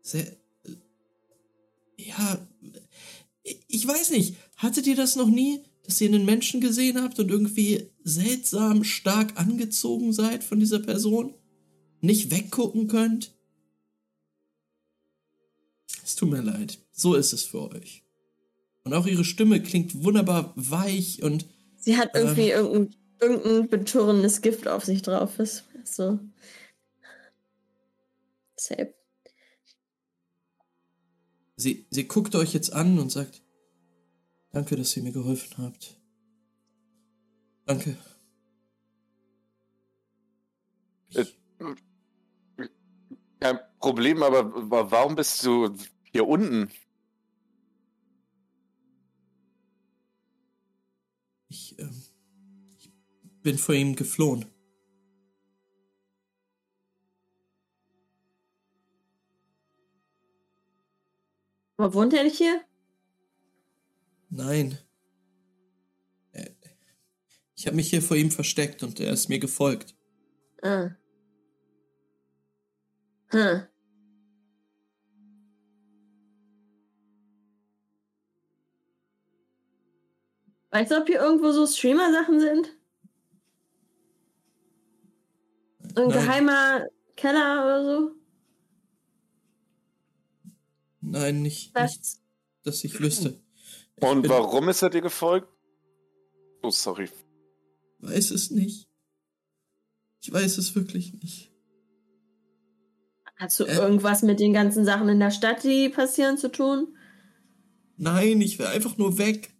[0.00, 0.26] sehr.
[0.64, 0.76] äh,
[1.96, 2.44] Ja,
[3.68, 4.34] ich weiß nicht.
[4.56, 9.38] Hattet ihr das noch nie, dass ihr einen Menschen gesehen habt und irgendwie seltsam stark
[9.38, 11.34] angezogen seid von dieser Person?
[12.00, 13.32] Nicht weggucken könnt?
[16.04, 16.80] Es tut mir leid.
[16.90, 18.02] So ist es für euch.
[18.82, 21.46] Und auch ihre Stimme klingt wunderbar weich und
[21.76, 25.38] Sie hat irgendwie irgendein, irgendein betörendes Gift auf sich drauf.
[25.38, 26.18] Ist so.
[28.56, 28.94] Safe.
[31.56, 33.42] Sie, sie guckt euch jetzt an und sagt,
[34.50, 36.00] danke, dass ihr mir geholfen habt.
[37.66, 37.96] Danke.
[41.14, 41.24] Äh,
[43.40, 45.74] Kein Problem, aber wa- warum bist du
[46.12, 46.70] hier unten?
[51.48, 52.11] Ich, ähm, ich
[53.42, 54.46] bin vor ihm geflohen.
[61.76, 62.60] Aber wohnt er nicht hier?
[64.30, 64.78] Nein.
[66.32, 66.50] Äh,
[67.54, 69.96] Ich habe mich hier vor ihm versteckt und er ist mir gefolgt.
[70.62, 70.90] Ah.
[73.30, 73.66] Hm.
[80.70, 82.81] Weißt du, ob hier irgendwo so Streamer-Sachen sind?
[85.94, 86.10] Ein Nein.
[86.10, 86.86] geheimer
[87.16, 88.10] Keller oder so?
[91.00, 91.90] Nein, nicht, Was?
[91.92, 92.22] nichts,
[92.62, 93.40] dass ich wüsste.
[93.96, 95.48] Ich Und bin- warum ist er dir gefolgt?
[96.62, 97.08] Oh, sorry.
[97.98, 98.88] weiß es nicht.
[100.20, 101.52] Ich weiß es wirklich nicht.
[103.36, 103.76] Hast du Äh.
[103.76, 106.96] irgendwas mit den ganzen Sachen in der Stadt, die passieren, zu tun?
[107.96, 109.52] Nein, ich will einfach nur weg.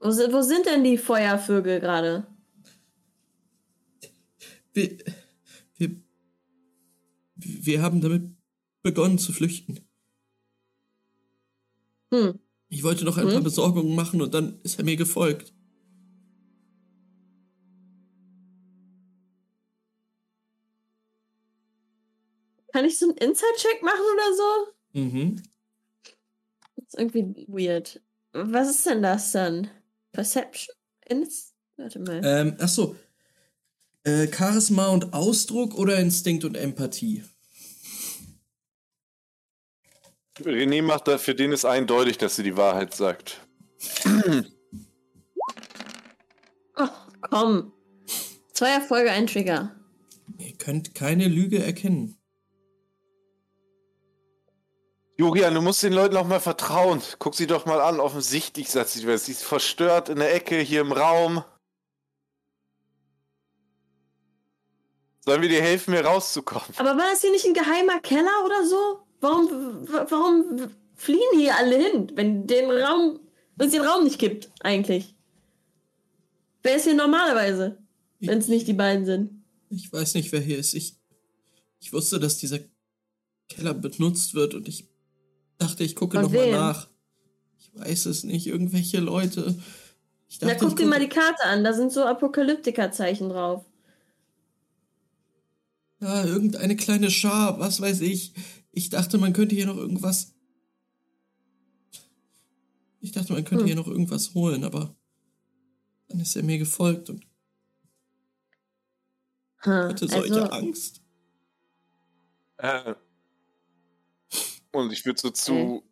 [0.00, 2.26] Wo sind, wo sind denn die Feuervögel gerade?
[4.76, 4.98] Wir,
[5.78, 5.96] wir,
[7.34, 8.36] wir haben damit
[8.82, 9.80] begonnen zu flüchten.
[12.12, 12.38] Hm.
[12.68, 13.32] Ich wollte noch ein Hm?
[13.32, 15.54] paar Besorgungen machen und dann ist er mir gefolgt.
[22.72, 25.00] Kann ich so einen Inside-Check machen oder so?
[25.00, 25.42] Mhm.
[26.76, 28.02] Das ist irgendwie weird.
[28.32, 29.70] Was ist denn das dann?
[30.12, 30.76] Perception?
[31.06, 32.20] Ins Warte mal.
[32.22, 32.96] Ähm, ach so.
[34.06, 37.24] Äh, Charisma und Ausdruck oder Instinkt und Empathie?
[40.38, 43.44] René macht da, für den ist eindeutig, dass sie die Wahrheit sagt.
[46.76, 47.72] Ach, komm.
[48.52, 49.74] Zwei Erfolge, ein Trigger.
[50.38, 52.16] Ihr könnt keine Lüge erkennen.
[55.18, 57.02] Julian, du musst den Leuten auch mal vertrauen.
[57.18, 57.98] Guck sie doch mal an.
[57.98, 61.42] Offensichtlich sagt sie, sie ist verstört in der Ecke hier im Raum.
[65.26, 66.68] Sollen wir dir helfen, hier rauszukommen?
[66.76, 69.00] Aber war das hier nicht ein geheimer Keller oder so?
[69.20, 73.18] Warum, warum fliehen hier alle hin, wenn den Raum,
[73.56, 75.16] wenn es den Raum nicht gibt, eigentlich?
[76.62, 77.78] Wer ist hier normalerweise,
[78.20, 79.42] wenn es nicht die beiden sind?
[79.68, 80.74] Ich weiß nicht, wer hier ist.
[80.74, 80.96] Ich,
[81.80, 82.60] ich wusste, dass dieser
[83.48, 84.88] Keller benutzt wird und ich
[85.58, 86.52] dachte, ich gucke Von noch mal wem?
[86.52, 86.88] nach.
[87.58, 88.46] Ich weiß es nicht.
[88.46, 89.56] Irgendwelche Leute.
[90.28, 93.64] Ich Na, dachte, guck ich dir mal die Karte an, da sind so Apokalyptika-Zeichen drauf.
[96.00, 98.34] Ja, irgendeine kleine Schar, was weiß ich.
[98.72, 100.34] Ich dachte, man könnte hier noch irgendwas.
[103.00, 103.66] Ich dachte, man könnte Hm.
[103.66, 104.94] hier noch irgendwas holen, aber
[106.08, 107.26] dann ist er mir gefolgt und
[109.64, 111.02] Ha, hatte solche also, Angst.
[112.58, 112.94] Äh,
[114.72, 115.82] und ich würde so zu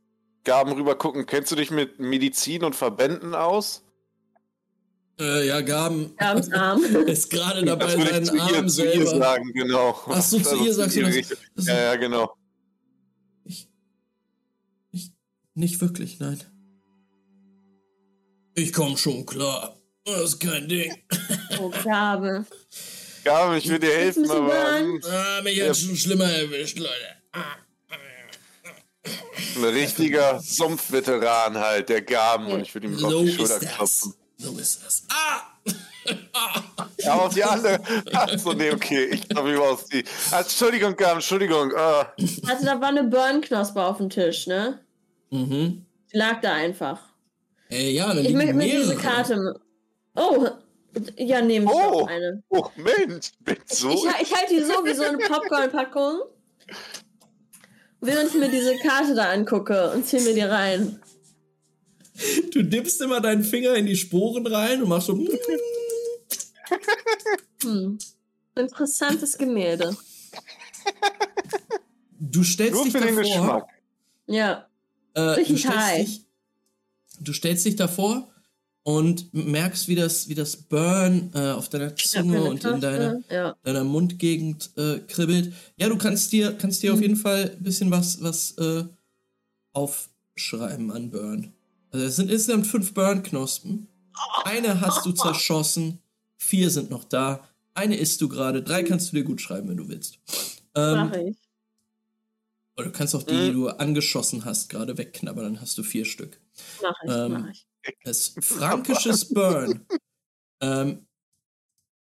[0.44, 1.26] Gaben rüber gucken.
[1.26, 3.83] Kennst du dich mit Medizin und Verbänden aus?
[5.20, 6.82] Äh, ja, Gaben Ganz arm.
[7.06, 9.18] ist gerade dabei, seinen zu ihr, Arm zu ihr selber.
[9.18, 10.00] sagen, genau.
[10.06, 11.14] Ach so, zu Also ihr sagst du das.
[11.14, 11.38] richtig.
[11.54, 12.34] das Ja, ja, genau.
[13.44, 13.68] Ich,
[14.90, 15.12] ich,
[15.54, 16.40] nicht wirklich, nein.
[18.56, 19.76] Ich komm schon klar.
[20.04, 20.92] Das ist kein Ding.
[21.60, 22.44] Oh, Gabe.
[23.22, 26.90] Gaben, ich würde dir helfen, aber Ah, mich hat's schon schlimmer erwischt, Leute.
[27.30, 27.44] Ah.
[29.56, 32.48] ein richtiger Sumpfveteran halt, der Gaben.
[32.48, 34.14] Und ich würde ihm auf So die ist Schulter klopfen.
[34.38, 35.02] So ist das.
[35.10, 35.42] Ah!
[36.98, 37.80] Ja, auf die andere.
[38.12, 39.06] Achso, nee, okay.
[39.06, 40.04] Ich glaube, ich war auf die.
[40.30, 41.72] Ah, Entschuldigung, Gaben, Entschuldigung.
[41.74, 42.12] Ah.
[42.46, 44.80] Also, da war eine Burn-Knospe auf dem Tisch, ne?
[45.30, 45.84] Mhm.
[46.12, 47.00] Die lag da einfach.
[47.70, 49.60] Ey, ja, da Ich möchte mir diese Karte.
[50.14, 50.46] Oh,
[51.16, 52.06] ja, nehmen wir Oh.
[52.06, 52.42] eine.
[52.50, 53.90] Oh, Mensch, bin so.
[53.90, 56.20] Ich, ich halte die so wie so eine Popcorn-Packung.
[58.00, 61.00] Während ich mir diese Karte da angucke und ziehe mir die rein.
[62.52, 65.18] Du dippst immer deinen Finger in die Sporen rein und machst so.
[67.62, 67.98] Hm.
[68.56, 69.96] Interessantes Gemälde.
[72.20, 73.22] Du stellst Nur dich für den davor.
[73.22, 73.66] Geschmack.
[74.26, 74.68] Ja.
[75.14, 76.26] Äh, du, stellst dich,
[77.20, 78.28] du stellst dich davor
[78.84, 83.56] und merkst, wie das, wie das Burn äh, auf deiner Zunge und in deiner, Ja.
[83.62, 85.52] deiner Mundgegend äh, kribbelt.
[85.76, 87.02] Ja, du kannst dir, kannst dir auf Mhm.
[87.02, 88.84] jeden Fall ein bisschen was, was äh,
[89.72, 91.53] aufschreiben an Burn.
[91.94, 93.86] Also es sind insgesamt fünf Burn-Knospen.
[94.44, 96.00] Eine hast du zerschossen,
[96.36, 99.76] vier sind noch da, eine isst du gerade, drei kannst du dir gut schreiben, wenn
[99.76, 100.18] du willst.
[100.74, 101.36] Ähm, Mach ich.
[102.76, 106.04] oder du kannst auch die, die du angeschossen hast, gerade wegknabbern, dann hast du vier
[106.04, 106.40] Stück.
[106.82, 107.10] Mach ich.
[107.12, 107.66] ähm, mach ich.
[108.02, 109.86] Es fränkisches Burn.
[110.60, 111.06] ähm,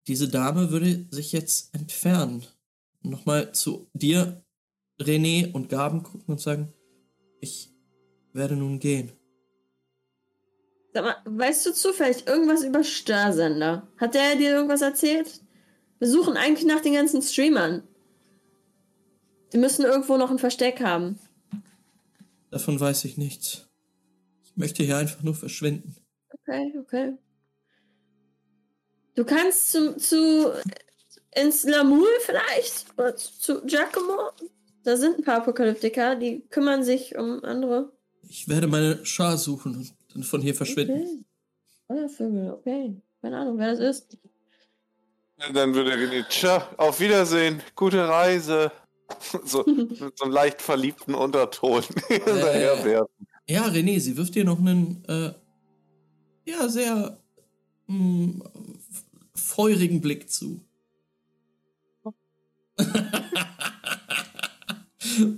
[0.07, 2.47] diese Dame würde sich jetzt entfernen.
[3.03, 4.45] Nochmal zu dir,
[5.01, 6.73] René und Gaben gucken und sagen,
[7.41, 7.73] ich
[8.33, 9.11] werde nun gehen.
[10.93, 13.87] Sag mal, weißt du zufällig irgendwas über Störsender?
[13.97, 15.41] Hat der dir irgendwas erzählt?
[15.99, 17.83] Wir suchen eigentlich nach den ganzen Streamern.
[19.53, 21.19] Die müssen irgendwo noch ein Versteck haben.
[22.51, 23.69] Davon weiß ich nichts.
[24.43, 25.97] Ich möchte hier einfach nur verschwinden.
[26.33, 27.15] Okay, okay.
[29.15, 30.53] Du kannst zu, zu
[31.35, 32.87] ins Lamul vielleicht?
[32.97, 34.31] Oder zu, zu Giacomo?
[34.83, 37.93] Da sind ein paar Apokalyptiker, die kümmern sich um andere.
[38.29, 41.03] Ich werde meine Schar suchen und dann von hier verschwinden.
[41.03, 41.25] Okay.
[41.87, 43.03] Feuervögel, okay.
[43.21, 44.19] Keine Ahnung, wer das ist.
[45.53, 48.73] Dann würde René, tja, auf Wiedersehen, gute Reise.
[49.45, 53.27] So, mit so einem leicht verliebten Unterton hinterher werfen.
[53.49, 55.33] Ja, René, sie wirft dir noch einen, äh,
[56.45, 57.19] ja, sehr
[57.89, 58.49] mh,
[59.35, 60.61] feurigen Blick zu.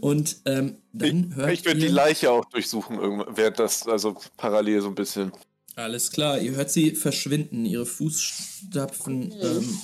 [0.01, 3.87] Und ähm, dann Ich, hört ich würde ihr, die Leiche auch durchsuchen, irgendwann, während das,
[3.87, 5.33] also parallel so ein bisschen.
[5.75, 7.65] Alles klar, ihr hört sie verschwinden.
[7.65, 9.81] Ihre Fußstapfen ähm,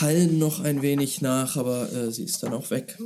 [0.00, 2.96] hallen noch ein wenig nach, aber äh, sie ist dann auch weg.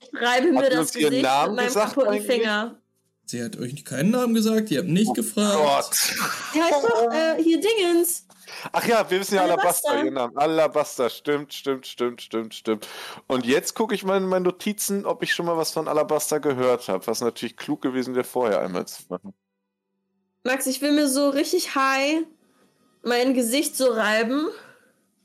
[0.00, 2.26] Ich reibe mir Hat das Gesicht Namen mit meinem gesagt kaputten eigentlich?
[2.26, 2.78] Finger.
[3.26, 5.58] Sie hat euch keinen Namen gesagt, ihr habt nicht gefragt.
[5.58, 6.54] Gott.
[6.54, 8.24] Die heißt doch äh, hier Dingens.
[8.72, 9.90] Ach ja, wir wissen ja Alabaster.
[9.90, 10.36] Alabaster, ihr Name.
[10.36, 12.88] Alabaster, stimmt, stimmt, stimmt, stimmt, stimmt.
[13.26, 16.38] Und jetzt gucke ich mal in meine Notizen, ob ich schon mal was von Alabaster
[16.38, 19.34] gehört habe, was natürlich klug gewesen wäre, vorher einmal zu machen.
[20.44, 22.24] Max, ich will mir so richtig high
[23.02, 24.48] mein Gesicht so reiben.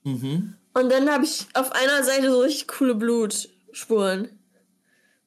[0.03, 0.56] Mhm.
[0.73, 4.40] Und dann habe ich auf einer Seite so richtig coole Blutspuren.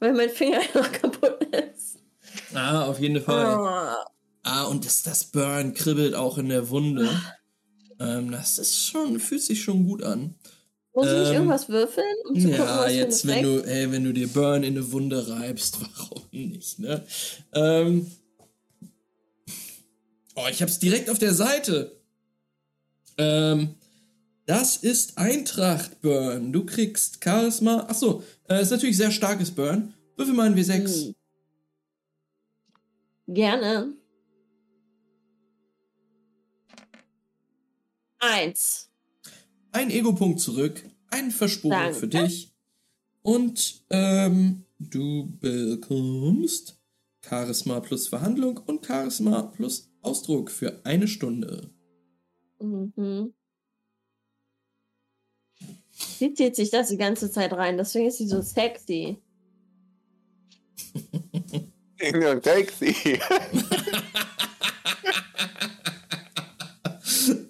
[0.01, 1.94] Weil mein Finger noch kaputt ist.
[2.55, 3.57] Ah, auf jeden Fall.
[3.59, 4.11] Oh.
[4.43, 7.09] Ah, und das, das Burn kribbelt auch in der Wunde.
[7.99, 10.35] Ähm, das ist schon, fühlt sich schon gut an.
[10.95, 12.07] Muss ich nicht Ähm, irgendwas würfeln?
[12.29, 14.77] Um zu gucken, Ja, was für jetzt, wenn du, ey, wenn du dir Burn in
[14.77, 17.05] eine Wunde reibst, warum nicht, ne?
[17.53, 18.11] Ähm.
[20.37, 22.01] Oh, ich hab's direkt auf der Seite.
[23.19, 23.75] Ähm.
[24.47, 26.53] Das ist Eintracht Burn.
[26.53, 27.87] Du kriegst Charisma.
[27.89, 29.95] Achso, äh, ist natürlich sehr starkes Burn.
[30.17, 31.07] Würfel mal ein W6.
[31.07, 31.15] Hm.
[33.27, 33.95] Gerne.
[38.19, 38.91] Eins.
[39.73, 40.83] Ein Ego-Punkt zurück.
[41.11, 42.53] Ein Versporung für dich.
[43.23, 46.79] Und ähm, du bekommst
[47.23, 51.71] Charisma plus Verhandlung und Charisma plus Ausdruck für eine Stunde.
[52.61, 53.33] Mhm.
[55.91, 59.19] Sie zieht sich das die ganze Zeit rein, deswegen ist sie so sexy.
[62.05, 63.19] Irgendein Taxi.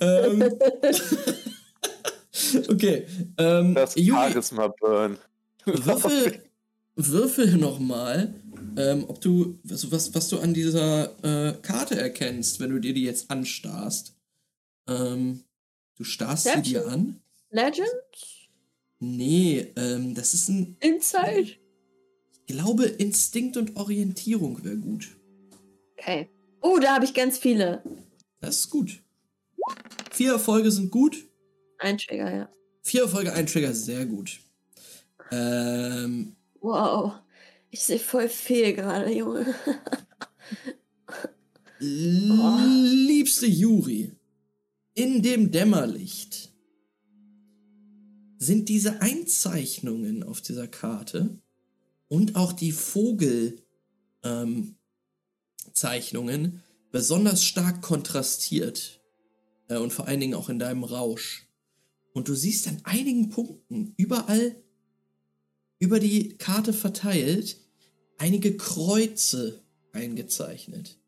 [0.00, 0.58] ähm,
[2.68, 3.06] okay.
[3.38, 5.18] Ähm, Das Charisma Burn.
[5.64, 6.42] würfel,
[6.96, 8.34] würfel nochmal,
[8.76, 12.94] ähm, ob du, was, was, was du an dieser äh, Karte erkennst, wenn du dir
[12.94, 14.14] die jetzt anstarrst.
[14.88, 15.44] Ähm,
[15.96, 17.20] du starrst sie dir an?
[17.50, 17.88] Legend?
[19.00, 21.56] Nee, ähm, das ist ein, Inside?
[22.46, 25.16] Ich glaube, Instinkt und Orientierung wäre gut.
[25.98, 26.28] Okay.
[26.60, 27.82] Oh, da habe ich ganz viele.
[28.40, 29.02] Das ist gut.
[30.10, 31.26] Vier Erfolge sind gut.
[31.78, 32.48] Ein Trigger, ja.
[32.82, 34.40] Vier Erfolge, ein Trigger, sehr gut.
[35.30, 37.14] Ähm, Wow.
[37.70, 39.54] Ich sehe voll viel gerade, Junge.
[41.78, 44.12] liebste Juri,
[44.94, 46.52] in dem Dämmerlicht
[48.38, 51.38] sind diese Einzeichnungen auf dieser Karte
[52.08, 53.64] und auch die Vogelzeichnungen
[56.44, 56.60] ähm,
[56.90, 59.00] besonders stark kontrastiert
[59.68, 61.48] äh, und vor allen Dingen auch in deinem Rausch.
[62.12, 64.54] Und du siehst an einigen Punkten überall
[65.80, 67.58] über die Karte verteilt
[68.18, 69.62] einige Kreuze
[69.92, 70.98] eingezeichnet.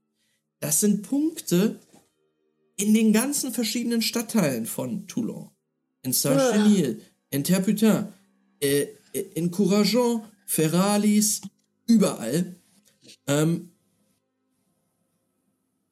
[0.61, 1.81] Das sind Punkte
[2.77, 5.51] in den ganzen verschiedenen Stadtteilen von Toulon.
[6.03, 7.01] In Saint-Chenil,
[7.31, 8.09] in Terputin,
[8.61, 11.43] äh, in Courageon, Ferralis,
[11.87, 12.57] überall.
[13.27, 13.73] Ähm,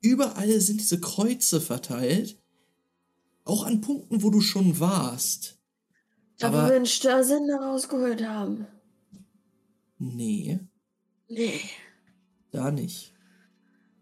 [0.01, 2.41] überall sind diese Kreuze verteilt.
[3.45, 5.59] Auch an Punkten, wo du schon warst.
[6.41, 8.67] Aber Aber wir einen Störsender rausgeholt haben.
[9.99, 10.59] nee,
[11.29, 11.61] Nee.
[12.51, 13.13] da nicht.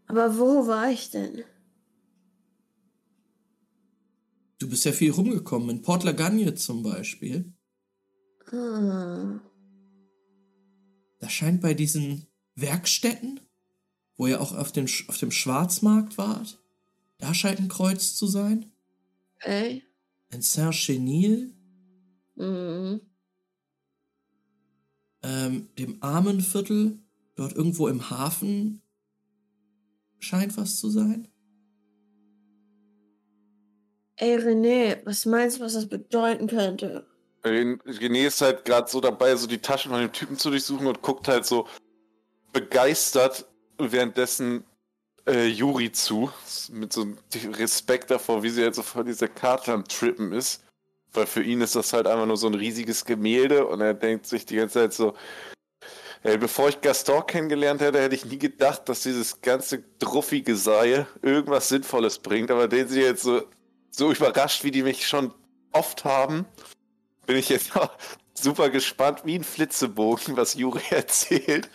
[0.07, 1.45] Aber wo war ich denn?
[4.59, 7.53] Du bist ja viel rumgekommen, in Port Lagagne zum Beispiel.
[8.53, 9.41] Ah.
[11.23, 12.27] Das scheint bei diesen
[12.57, 13.39] Werkstätten,
[14.16, 16.61] wo ihr auch auf dem, Sch- auf dem Schwarzmarkt wart,
[17.19, 18.73] da scheint ein Kreuz zu sein.
[19.36, 19.85] Okay.
[20.31, 21.55] In Saint-Chenil,
[22.35, 23.01] Mhm.
[25.23, 26.99] ähm, dem Armenviertel,
[27.36, 28.82] dort irgendwo im Hafen,
[30.19, 31.28] scheint was zu sein.
[34.16, 37.07] Ey, René, was meinst du, was das bedeuten könnte?
[37.44, 40.86] Ren- René ist halt gerade so dabei, so die Taschen von dem Typen zu durchsuchen
[40.86, 41.66] und guckt halt so
[42.52, 43.47] begeistert
[43.78, 44.64] währenddessen
[45.27, 46.31] äh, Juri zu.
[46.70, 47.06] Mit so
[47.55, 50.62] Respekt davor, wie sie halt so vor dieser Karte am Trippen ist.
[51.12, 54.27] Weil für ihn ist das halt einfach nur so ein riesiges Gemälde und er denkt
[54.27, 55.14] sich die ganze Zeit so,
[56.23, 61.06] ey, bevor ich Gaston kennengelernt hätte, hätte ich nie gedacht, dass dieses ganze druffige Sei
[61.20, 62.51] irgendwas Sinnvolles bringt.
[62.51, 63.43] Aber den sie jetzt so,
[63.90, 65.35] so überrascht, wie die mich schon
[65.73, 66.47] oft haben,
[67.27, 67.90] bin ich jetzt auch
[68.35, 71.69] super gespannt, wie ein Flitzebogen, was Juri erzählt.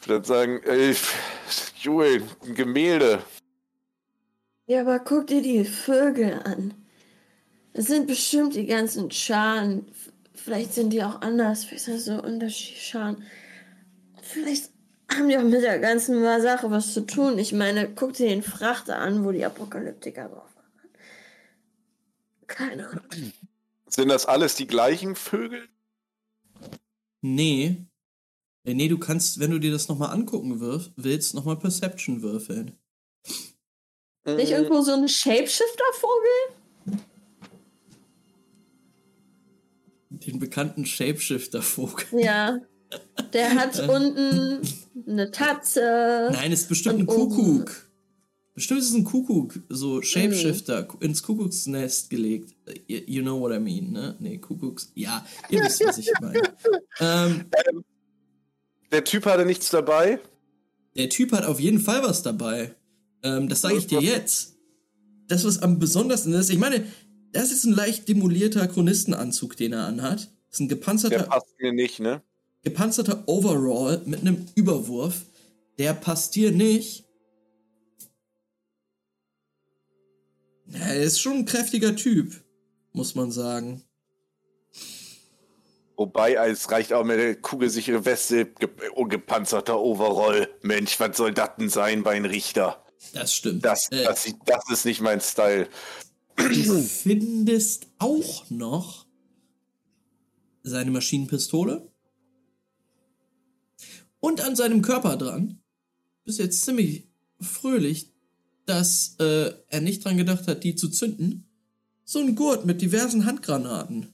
[0.00, 0.94] Ich würde sagen, ey,
[1.80, 3.22] Juri, ein Gemälde.
[4.66, 6.74] Ja, aber guck dir die Vögel an.
[7.72, 9.86] Das sind bestimmt die ganzen Scharen
[10.46, 11.64] vielleicht sind die auch anders.
[11.64, 13.16] Vielleicht sind das so Unterschiede.
[14.22, 14.70] Vielleicht
[15.12, 17.38] haben die auch mit der ganzen Sache was zu tun.
[17.38, 20.90] Ich meine, guck dir den Frachter an, wo die Apokalyptiker drauf waren.
[22.46, 23.32] Keine Ahnung.
[23.88, 25.68] Sind das alles die gleichen Vögel?
[27.22, 27.86] Nee.
[28.64, 32.72] Äh, Nee, du kannst, wenn du dir das nochmal angucken wirf, willst, nochmal Perception würfeln.
[34.24, 37.00] Nicht Äh, irgendwo so ein Shapeshifter-Vogel?
[40.10, 42.20] Den bekannten Shapeshifter-Vogel.
[42.20, 42.58] Ja.
[43.32, 44.60] Der hat unten
[45.06, 46.30] eine Tatze.
[46.32, 47.85] Nein, ist bestimmt ein Kuckuck.
[48.56, 52.54] Bestimmt ist es ein Kuckuck, so Shapeshifter, ins Kuckucksnest gelegt.
[52.88, 54.16] You, you know what I mean, ne?
[54.18, 54.90] Nee, Kuckucks.
[54.94, 56.40] Ja, ihr wisst, was ich meine.
[56.98, 57.44] Ähm,
[58.90, 60.18] Der Typ hatte nichts dabei.
[60.96, 62.74] der Typ hat auf jeden Fall was dabei.
[63.22, 64.56] Ähm, das sage ich dir jetzt.
[65.28, 66.86] Das, was am besondersten ist, ich meine,
[67.32, 70.20] das ist ein leicht demolierter Chronistenanzug, den er anhat.
[70.48, 72.22] Das ist ein Der gepanzerter, passt mir nicht, ne?
[72.62, 75.26] gepanzerter Overall mit einem Überwurf.
[75.78, 77.04] Der passt dir nicht.
[80.68, 82.44] Ja, er ist schon ein kräftiger Typ,
[82.92, 83.82] muss man sagen.
[85.96, 88.68] Wobei, es reicht auch mit der kugelsichere Weste, ge
[89.08, 90.48] gepanzerter Overall.
[90.62, 92.84] Mensch, was soll das denn sein bei einem Richter?
[93.14, 93.64] Das stimmt.
[93.64, 95.68] Das, Äh, das, das ist nicht mein Style.
[96.36, 99.06] Du findest auch noch
[100.62, 101.90] seine Maschinenpistole
[104.20, 105.62] und an seinem Körper dran.
[106.24, 107.08] Bist jetzt ziemlich
[107.40, 108.12] fröhlich,
[108.66, 111.48] dass äh, er nicht dran gedacht hat, die zu zünden.
[112.04, 114.12] So ein Gurt mit diversen Handgranaten.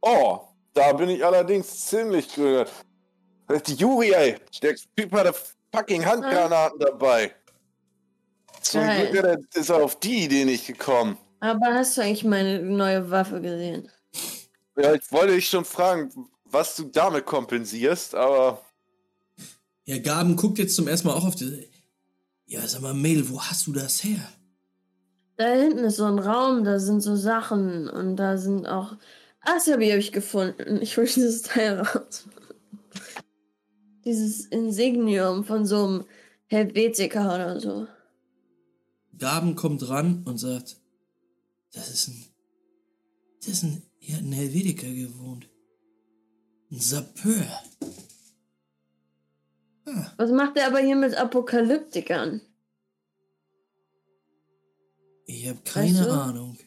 [0.00, 0.40] Oh,
[0.74, 2.66] da bin ich allerdings ziemlich grün.
[3.66, 5.34] Die Juri, ey, der Typ hatte
[5.74, 7.34] fucking Handgranaten dabei.
[8.60, 9.10] Zum Geil.
[9.10, 11.16] Glück ist er auf die Idee nicht gekommen.
[11.40, 13.90] Aber hast du eigentlich meine neue Waffe gesehen?
[14.76, 16.10] Ja, ich wollte dich schon fragen,
[16.44, 18.62] was du damit kompensierst, aber
[19.84, 21.64] Ja, Gaben guckt jetzt zum ersten Mal auch auf diese.
[22.48, 24.26] Ja, sag mal, Mail, wo hast du das her?
[25.36, 28.94] Da hinten ist so ein Raum, da sind so Sachen und da sind auch.
[29.42, 30.80] Ah, das habe ich gefunden.
[30.80, 32.26] Ich hole dieses Teil raus.
[34.04, 36.04] Dieses Insignium von so einem
[36.46, 37.86] Helvetiker oder so.
[39.18, 40.80] Gaben kommt ran und sagt,
[41.72, 42.24] das ist ein,
[43.40, 45.50] das ist ein, hier hat ein Helvetiker gewohnt.
[46.70, 47.46] Ein Sapeur.
[50.16, 52.40] Was macht er aber hier mit Apokalyptikern?
[55.28, 56.10] ich habe keine du?
[56.10, 56.58] Ahnung.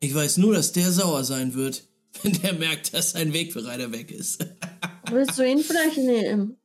[0.00, 1.84] Ich weiß nur, dass der sauer sein wird,
[2.22, 4.44] wenn der merkt, dass sein Wegbereiter weg ist.
[5.10, 6.56] Willst du ihn vielleicht nehmen?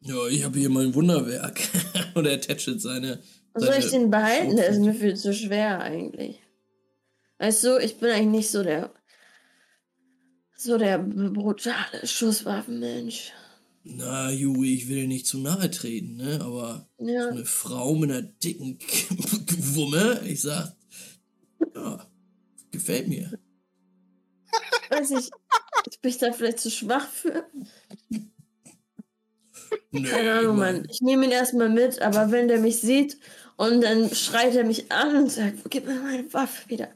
[0.00, 1.60] ja, ich habe hier mein Wunderwerk.
[2.14, 3.20] und er tätschelt seine.
[3.54, 4.56] Soll seine ich den behalten?
[4.56, 6.40] Der ist mir viel zu schwer eigentlich.
[7.38, 8.92] Weißt du, ich bin eigentlich nicht so der
[10.56, 13.32] so der brutale Schusswaffenmensch.
[13.84, 16.40] Na, Juri, ich will dir nicht zu nahe treten, ne?
[16.40, 17.28] Aber so Ja.
[17.28, 18.78] eine Frau mit einer dicken
[19.74, 20.74] Wumme, ich sag,
[21.74, 22.06] ja,
[22.70, 23.32] gefällt mir.
[24.90, 25.30] Weiß ich,
[25.90, 27.44] ich bin da vielleicht zu schwach für.
[29.90, 30.76] Nö, Keine Ahnung, Mann.
[30.76, 30.88] Mann.
[30.90, 33.18] Ich nehme ihn erstmal mit, aber wenn der mich sieht
[33.56, 36.88] und dann schreit er mich an und sagt, gib mir meine Waffe wieder.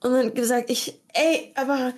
[0.00, 1.94] Und dann gesagt, ich, ey, aber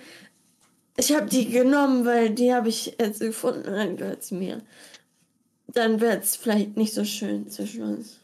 [0.97, 4.61] ich habe die genommen, weil die habe ich jetzt gefunden und dann gehört sie mir.
[5.67, 8.19] Dann wird es vielleicht nicht so schön zwischen uns.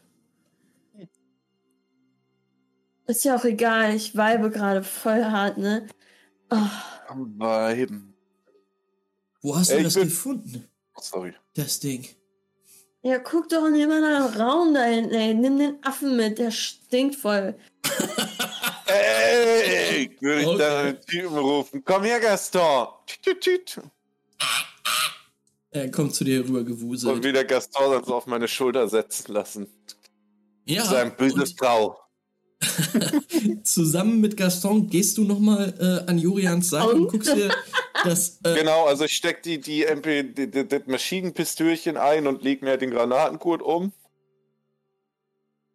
[3.06, 5.86] Ist ja auch egal, ich weibe gerade voll hart, ne?
[6.50, 6.56] Oh,
[7.08, 8.14] am Weiben.
[9.42, 10.68] Wo hast du ich das bin- gefunden,
[10.98, 11.34] Sorry.
[11.54, 12.06] das Ding?
[13.02, 15.34] ja, guck doch in den anderen Raum da hinten, ey.
[15.34, 17.56] Nimm den Affen mit, der stinkt voll.
[18.92, 20.58] Ey, würde ich Okay.
[20.58, 21.82] da einen Typen rufen.
[21.84, 22.88] Komm her, Gaston.
[23.22, 23.80] Tüt, tüt.
[25.70, 27.24] Er kommt zu dir rüber Und gewuselt.
[27.24, 29.66] wieder Gaston dann so auf meine Schulter setzen lassen.
[30.66, 31.98] Ja, Sein böses Frau.
[32.60, 35.74] und zusammen mit Gaston gehst du nochmal
[36.06, 37.50] äh, an Jurians Seite und guckst dir
[38.04, 38.38] das.
[38.44, 42.90] Äh, Genau, also ich steck die, die MP, das Maschinenpistölchen ein und leg mir den
[42.90, 43.92] Granatengurt um.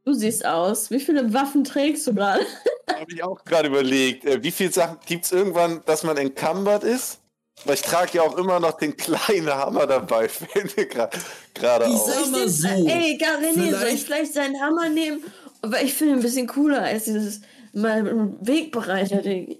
[0.07, 0.89] Du siehst aus.
[0.89, 2.45] Wie viele Waffen trägst du gerade?
[2.89, 4.23] Habe ich auch gerade überlegt.
[4.23, 7.19] Äh, wie viele Sachen gibt es irgendwann, dass man encumbered ist?
[7.65, 12.07] Weil ich trage ja auch immer noch den kleinen Hammer dabei, fällt mir gerade auf.
[12.09, 15.21] Sag mal den- so, Ey, gar René, soll ich vielleicht- vielleicht seinen Hammer nehmen?
[15.61, 17.41] Aber ich finde ihn ein bisschen cooler als dieses
[17.73, 18.05] mal
[18.39, 19.57] Wegbereiter-Ding.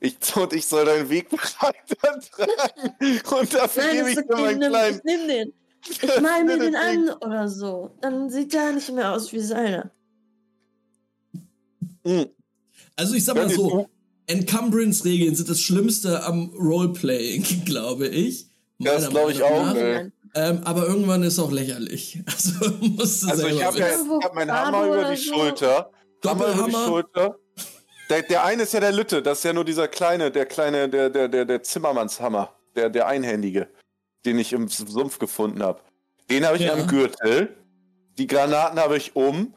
[0.00, 1.96] Ich, und ich soll deinen Wegbegleiter
[2.28, 3.20] tragen.
[3.40, 4.96] Und dafür Nein, gebe ich ist dir okay, meinen nimm, kleinen.
[4.96, 5.52] ich nimm den.
[5.88, 7.90] Ich mal mir den an oder so.
[8.00, 9.90] Dann sieht der nicht mehr aus wie seiner.
[12.04, 12.26] Hm.
[12.96, 13.88] also ich sag mal so,
[14.26, 18.48] Encumbrance-Regeln sind das Schlimmste am Roleplaying, glaube ich.
[18.78, 19.74] Das glaube ich auch.
[20.34, 22.20] Ähm, aber irgendwann ist auch lächerlich.
[22.26, 23.86] Also musst du Also ich habe ja
[24.22, 25.34] hab meinen Hammer über die so.
[25.34, 25.90] Schulter.
[26.24, 26.86] Hammer über die Doppelhammer.
[26.86, 27.38] Schulter.
[28.10, 30.88] Der, der eine ist ja der Lütte, das ist ja nur dieser kleine, der kleine,
[30.88, 33.68] der, der, der, der Zimmermannshammer, der, der einhändige,
[34.24, 35.80] den ich im Sumpf gefunden habe.
[36.30, 36.74] Den habe ich Ja.
[36.74, 37.56] am Gürtel.
[38.18, 39.54] Die Granaten habe ich um.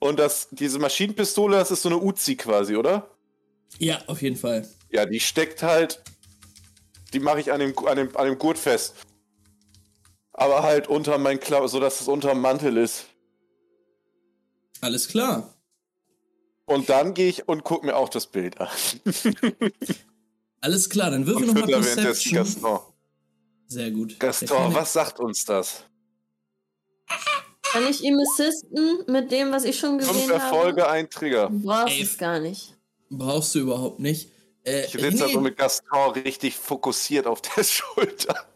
[0.00, 3.10] Und das, diese Maschinenpistole, das ist so eine Uzi quasi, oder?
[3.78, 4.68] Ja, auf jeden Fall.
[4.90, 6.02] Ja, die steckt halt.
[7.12, 8.94] Die mache ich an dem, an, dem, an dem Gurt fest.
[10.32, 13.06] Aber halt unter mein Klau, so dass es unter dem Mantel ist.
[14.80, 15.52] Alles klar.
[16.64, 18.68] Und dann gehe ich und gucke mir auch das Bild an.
[20.60, 22.46] Alles klar, dann würfel Und nochmal Perception.
[23.68, 24.18] Sehr gut.
[24.18, 25.84] Gaston, was sagt uns das?
[27.62, 30.92] Kann ich ihm assisten mit dem, was ich schon Fünf gesehen Erfolge, habe?
[30.92, 31.50] ein Trigger.
[31.50, 32.02] Du brauchst Ey.
[32.02, 32.74] es gar nicht.
[33.10, 34.30] Brauchst du überhaupt nicht.
[34.64, 38.46] Äh, Ich sitze also mit Gaston richtig fokussiert auf der Schulter.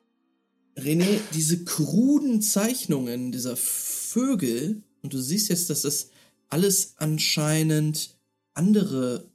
[0.79, 6.09] René, diese kruden Zeichnungen dieser Vögel, und du siehst jetzt, dass das
[6.49, 8.17] alles anscheinend
[8.55, 9.31] andere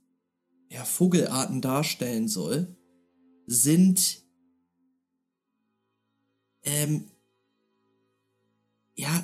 [0.69, 2.75] ja, Vogelarten darstellen soll,
[3.45, 4.23] sind
[6.67, 7.09] ähm,
[8.95, 9.23] ja,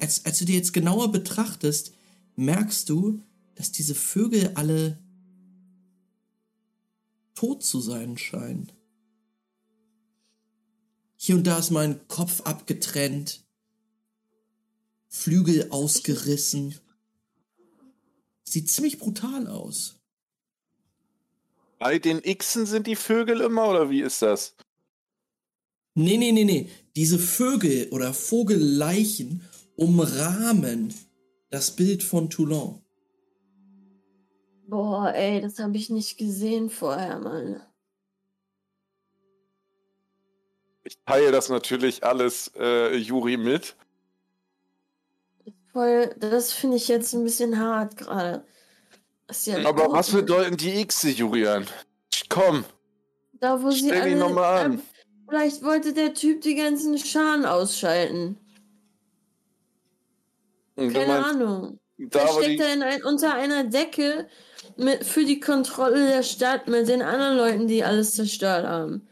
[0.00, 1.94] als, als du dir jetzt genauer betrachtest,
[2.36, 3.22] merkst du,
[3.54, 4.98] dass diese Vögel alle
[7.34, 8.70] tot zu sein scheinen.
[11.16, 13.42] Hier und da ist mal ein Kopf abgetrennt,
[15.08, 16.78] Flügel ausgerissen.
[18.44, 19.98] Sieht ziemlich brutal aus.
[21.78, 24.56] Bei den Xen sind die Vögel immer, oder wie ist das?
[26.02, 26.68] Nee, nee, nee, nee.
[26.96, 29.42] Diese Vögel oder Vogelleichen
[29.76, 30.94] umrahmen
[31.50, 32.80] das Bild von Toulon.
[34.66, 37.60] Boah, ey, das habe ich nicht gesehen vorher, Mann.
[40.84, 43.76] Ich teile das natürlich alles äh, Juri mit.
[45.72, 48.44] Voll, das finde ich jetzt ein bisschen hart gerade.
[49.44, 51.66] Ja Aber was bedeuten die Xe, Julian?
[52.28, 52.64] Komm,
[53.34, 54.16] Da, wo sie alle.
[54.16, 54.82] nochmal an.
[55.30, 58.36] Vielleicht wollte der Typ die ganzen Scharen ausschalten.
[60.74, 61.78] Du Keine meinst, Ahnung.
[61.98, 64.26] da steckt er in ein, unter einer Decke
[64.76, 69.06] mit, für die Kontrolle der Stadt mit den anderen Leuten, die alles zerstört haben.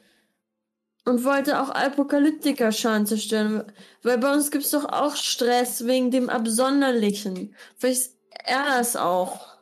[1.05, 3.73] Und wollte auch Apokalyptiker-Scharen zerstören.
[4.03, 7.55] Weil bei uns gibt es doch auch Stress wegen dem Absonderlichen.
[7.77, 9.57] Vielleicht ist er das auch.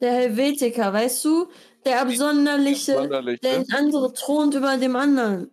[0.00, 1.48] Der Helvetiker, weißt du?
[1.84, 3.40] Der Absonderliche, Absonderliche.
[3.40, 5.50] der andere thront über dem anderen.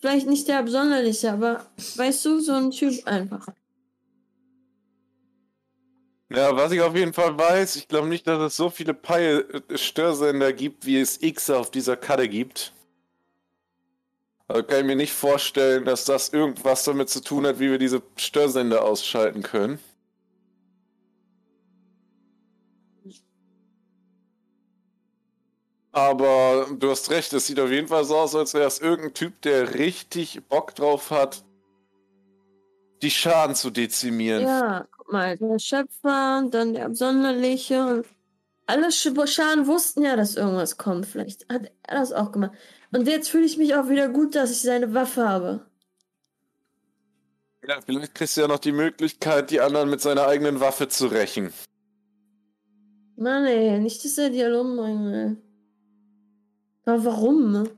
[0.00, 1.66] Vielleicht nicht der Absonderliche, aber
[1.96, 3.46] weißt du, so ein Typ einfach.
[6.30, 10.52] Ja, was ich auf jeden Fall weiß, ich glaube nicht, dass es so viele Peil-Störsender
[10.52, 12.72] gibt, wie es X auf dieser Karte gibt.
[14.46, 17.78] Also kann ich mir nicht vorstellen, dass das irgendwas damit zu tun hat, wie wir
[17.78, 19.78] diese Störsender ausschalten können.
[25.98, 29.14] Aber du hast recht, es sieht auf jeden Fall so aus, als wäre es irgendein
[29.14, 31.44] Typ, der richtig Bock drauf hat,
[33.02, 34.44] die Schaden zu dezimieren.
[34.44, 38.06] Ja, guck mal, der Schöpfer und dann der Absonderliche und
[38.66, 41.06] alle Sch- Scharen wussten ja, dass irgendwas kommt.
[41.06, 42.52] Vielleicht hat er das auch gemacht.
[42.92, 45.66] Und jetzt fühle ich mich auch wieder gut, dass ich seine Waffe habe.
[47.66, 51.08] Ja, vielleicht kriegst du ja noch die Möglichkeit, die anderen mit seiner eigenen Waffe zu
[51.08, 51.52] rächen.
[53.16, 55.36] Mann, ey, nicht, dass er die alle umbringen will.
[56.88, 57.68] Aber warum?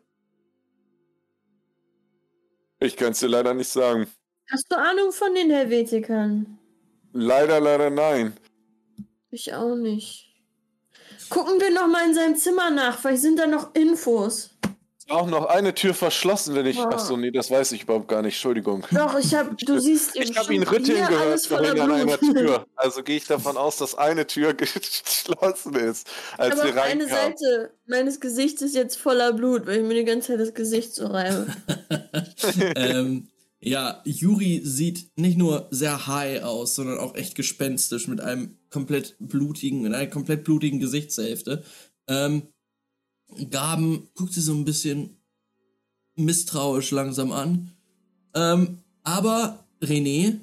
[2.78, 4.06] Ich kann es dir leider nicht sagen.
[4.52, 6.58] Hast du Ahnung von den Helvetikern?
[7.12, 8.36] Leider, leider nein.
[9.32, 10.32] Ich auch nicht.
[11.28, 14.50] Gucken wir noch mal in seinem Zimmer nach, vielleicht sind da noch Infos.
[15.10, 16.76] Auch noch eine Tür verschlossen, wenn ich.
[16.76, 16.94] Boah.
[16.94, 18.34] Achso, nee, das weiß ich überhaupt gar nicht.
[18.34, 18.86] Entschuldigung.
[18.92, 22.18] Doch, ich hab, du siehst Ich habe ihn rütteln gehört vorhin an einer.
[22.18, 22.66] Tür.
[22.76, 26.08] Also gehe ich davon aus, dass eine Tür geschlossen ist,
[26.38, 27.36] als Aber wir auch eine reinkamen.
[27.36, 30.94] Seite meines Gesichts ist jetzt voller Blut, weil ich mir die ganze Zeit das Gesicht
[30.94, 31.46] so reibe.
[32.76, 33.28] ähm,
[33.60, 39.16] ja, Yuri sieht nicht nur sehr high aus, sondern auch echt gespenstisch mit einem komplett
[39.18, 41.62] blutigen, mit einer komplett blutigen Gesichtshälfte.
[42.08, 42.48] Ähm,
[43.50, 45.16] Gaben guckt sie so ein bisschen
[46.16, 47.72] misstrauisch langsam an.
[48.34, 50.40] Ähm, aber René,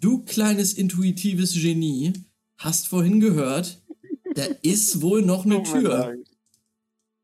[0.00, 2.12] du kleines intuitives Genie,
[2.58, 3.78] hast vorhin gehört,
[4.34, 5.88] da ist wohl noch eine mir Tür.
[5.98, 6.18] leid.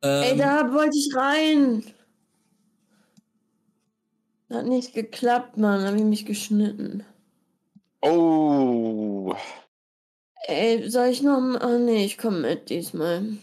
[0.02, 1.82] Ey, Ähm, da wollte ich rein.
[4.50, 5.84] Hat nicht geklappt, Mann.
[5.84, 7.02] Hab ich mich geschnitten.
[8.02, 9.34] Oh.
[10.46, 11.60] Ey, soll ich noch mal?
[11.64, 13.38] Oh nee, ich komme mit diesmal.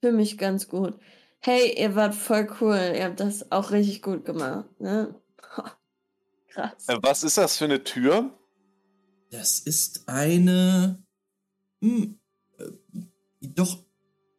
[0.00, 0.98] Für mich ganz gut.
[1.40, 2.92] Hey, ihr wart voll cool.
[2.96, 5.14] Ihr habt das auch richtig gut gemacht, ne?
[6.48, 6.88] Krass.
[6.88, 8.36] Äh, Was ist das für eine Tür?
[9.30, 11.02] Das ist eine.
[11.80, 12.18] Hm,
[12.58, 12.64] äh,
[13.40, 13.84] doch.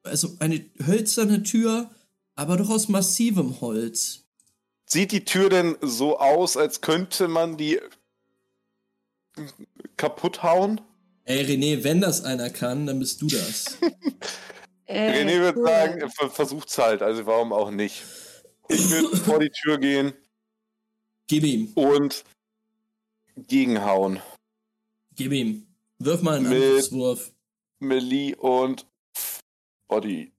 [0.03, 1.91] Also eine hölzerne Tür,
[2.35, 4.23] aber doch aus massivem Holz.
[4.85, 7.81] Sieht die Tür denn so aus, als könnte man die
[9.97, 10.79] kaputt hauen?
[11.25, 13.77] Ey, René, wenn das einer kann, dann bist du das.
[14.87, 15.67] Ey, René würde cool.
[15.67, 18.03] sagen, ver- versucht's halt, also warum auch nicht.
[18.69, 20.13] Ich würde vor die Tür gehen
[21.27, 22.23] Gib ihm, und
[23.35, 24.21] gegenhauen.
[25.15, 25.67] gib ihm.
[25.99, 27.31] Wirf mal einen Angriffswurf.
[27.79, 28.85] Melee und
[29.87, 30.31] Body.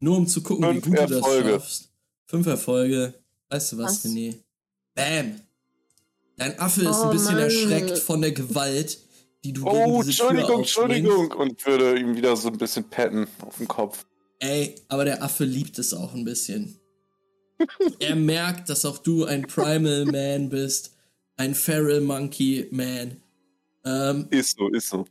[0.00, 1.50] Nur um zu gucken, Fünf wie gut du Erfolge.
[1.52, 1.90] das schaffst.
[2.26, 3.14] Fünf Erfolge.
[3.50, 4.10] Weißt du was, Was?
[4.12, 4.38] René?
[4.94, 5.40] Bam!
[6.36, 7.42] Dein Affe ist ein Oh, bisschen Mann.
[7.44, 8.98] erschreckt von der Gewalt,
[9.48, 10.58] die du Oh, gegen diese Entschuldigung.
[10.60, 11.30] Entschuldigung.
[11.32, 14.04] Und würde ihm wieder so ein bisschen patten auf den Kopf.
[14.40, 16.78] Ey, aber der Affe liebt es auch ein bisschen.
[17.98, 20.96] er merkt, dass auch du ein Primal Man bist,
[21.36, 23.16] ein Feral Monkey Man.
[23.84, 25.04] Ähm, Ist so, ist so.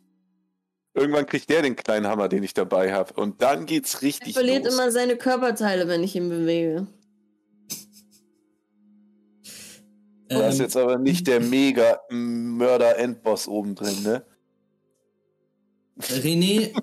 [0.94, 3.14] Irgendwann kriegt der den kleinen Hammer, den ich dabei habe.
[3.20, 4.74] Und dann geht's Er richtig verliert los.
[4.74, 6.88] immer seine Körperteile, wenn ich ihn bewege.
[10.30, 14.26] Da ist ähm, jetzt aber nicht der mega Mörder-Endboss oben drin, ne?
[15.99, 16.74] René,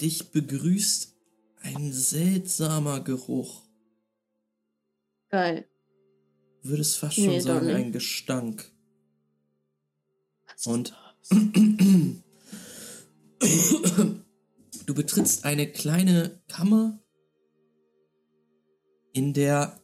[0.00, 1.14] dich begrüßt
[1.62, 3.62] ein seltsamer Geruch.
[5.28, 5.68] Geil.
[6.62, 8.72] Würdest fast Nee, schon sagen, ein Gestank.
[10.64, 10.94] Und
[14.86, 16.98] du betrittst eine kleine Kammer,
[19.12, 19.80] in der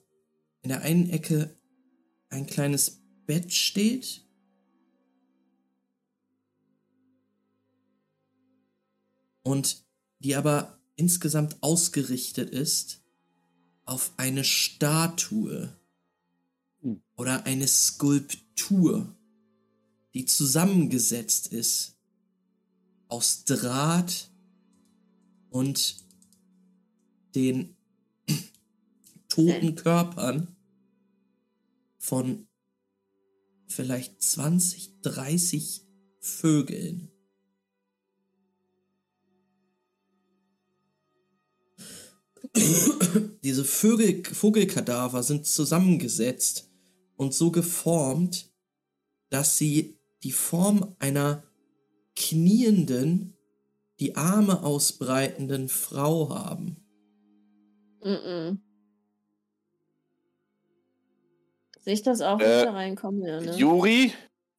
[0.63, 1.55] in der einen Ecke
[2.35, 4.23] ein kleines Bett steht.
[9.43, 9.85] Und
[10.21, 13.03] die aber insgesamt ausgerichtet ist
[13.85, 15.77] auf eine Statue
[16.85, 17.01] Hm.
[17.17, 19.17] oder eine Skulptur,
[20.13, 21.97] die zusammengesetzt ist
[23.09, 24.31] aus Draht
[25.49, 25.97] und
[27.35, 27.75] den
[29.29, 30.54] toten Körpern
[32.05, 32.47] von
[33.67, 35.87] vielleicht 20, 30
[36.21, 37.11] Vögeln.
[43.43, 46.71] Diese Vögel, Vogelkadaver sind zusammengesetzt
[47.17, 48.53] und so geformt,
[49.31, 51.43] dass sie die Form einer
[52.15, 53.35] knienden,
[53.99, 56.77] die Arme ausbreitenden Frau haben.
[58.03, 58.64] Mm-mm.
[61.85, 63.29] Sehe ich das auch, wenn Äh, ich da reinkomme?
[63.29, 63.55] Ja, ne?
[63.57, 64.13] Juri,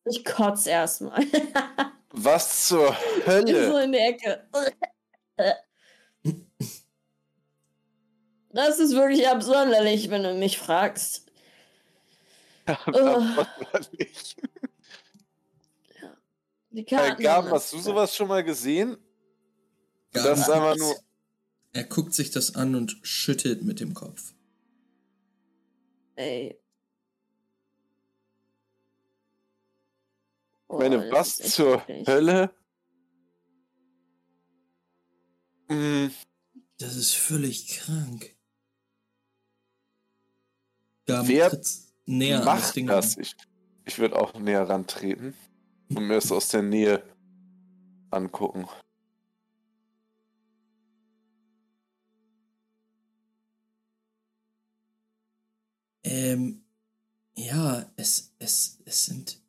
[0.06, 1.19] Ich kotze erstmal.
[2.11, 3.84] was zur so Hölle?
[3.84, 4.47] in die Ecke.
[8.52, 11.26] Das ist wirklich absonderlich, wenn du mich fragst.
[12.65, 14.35] Absonderlich.
[16.72, 18.97] Die Äh, Karten Gab, haben hast du sowas schon mal gesehen?
[20.14, 20.95] Gaben Das ist einfach nur.
[21.73, 24.34] Er guckt sich das an und schüttelt mit dem Kopf.
[26.15, 26.57] Ey.
[30.76, 32.07] Ich meine, Oh, das was zur eklig.
[32.07, 32.53] Hölle?
[35.69, 36.11] Hm,
[36.77, 38.35] Das ist völlig krank.
[41.06, 41.52] Gaben Wer
[42.06, 43.15] näher an das macht Ding das?
[43.15, 43.22] ran.
[43.23, 43.35] Ich,
[43.85, 45.34] ich würde auch näher rantreten
[45.89, 47.03] und mir das aus der Nähe
[48.11, 48.68] angucken.
[56.03, 56.64] Ähm,
[57.35, 59.41] ja, es, es, es sind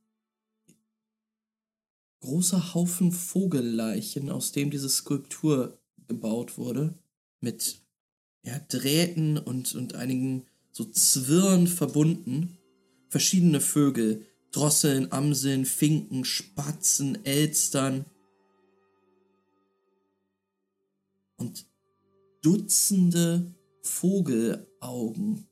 [2.26, 5.78] großer Haufen Vogelleichen, aus dem diese Skulptur
[6.08, 6.98] gebaut wurde.
[7.40, 7.80] Mit
[8.42, 12.58] ja, Drähten und, und einigen so Zwirren verbunden.
[13.08, 14.26] Verschiedene Vögel.
[14.50, 18.06] Drosseln, Amseln, Finken, Spatzen, Elstern.
[21.36, 21.66] Und
[22.42, 25.46] Dutzende Vogelaugen.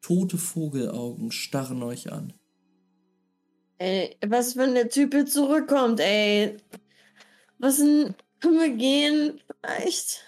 [0.00, 2.32] Tote Vogelaugen starren euch an.
[3.78, 6.56] Ey, was, wenn der Typ jetzt zurückkommt, ey?
[7.58, 8.14] Was denn?
[8.40, 9.40] Können wir gehen?
[9.62, 10.24] Echt?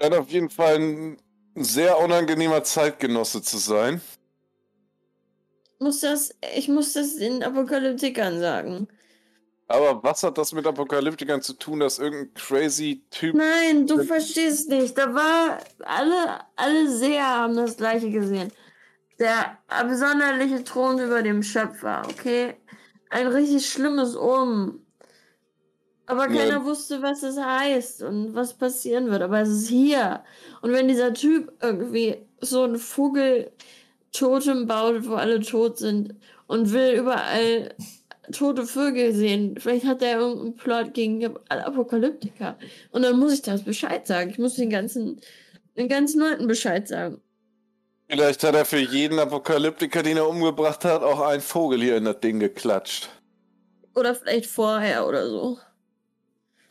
[0.00, 1.18] Scheint auf jeden Fall ein
[1.56, 4.00] sehr unangenehmer Zeitgenosse zu sein.
[5.78, 8.88] Muss das, ich muss das den Apokalyptikern sagen.
[9.68, 13.34] Aber was hat das mit Apokalyptikern zu tun, dass irgendein crazy Typ.
[13.34, 14.96] Nein, du verstehst nicht.
[14.96, 18.52] Da war, alle, alle Seher haben das Gleiche gesehen.
[19.18, 22.54] Der absonderliche Thron über dem Schöpfer, okay?
[23.10, 24.80] ein richtig schlimmes Um.
[26.06, 26.36] Aber Ja.
[26.36, 29.22] keiner wusste, was es heißt und was passieren wird.
[29.22, 30.22] Aber es ist hier.
[30.62, 36.14] Und wenn dieser Typ irgendwie so ein Vogel-Totem baut, wo alle tot sind
[36.46, 37.74] und will überall
[38.32, 42.56] tote Vögel sehen, vielleicht hat er irgendeinen Plot gegen alle Apokalyptiker.
[42.90, 44.30] Und dann muss ich das Bescheid sagen.
[44.30, 45.20] Ich muss den ganzen,
[45.76, 47.20] den ganzen Leuten Bescheid sagen.
[48.08, 52.04] Vielleicht hat er für jeden Apokalyptiker, den er umgebracht hat, auch einen Vogel hier in
[52.04, 53.08] das Ding geklatscht.
[53.94, 55.58] Oder vielleicht vorher oder so.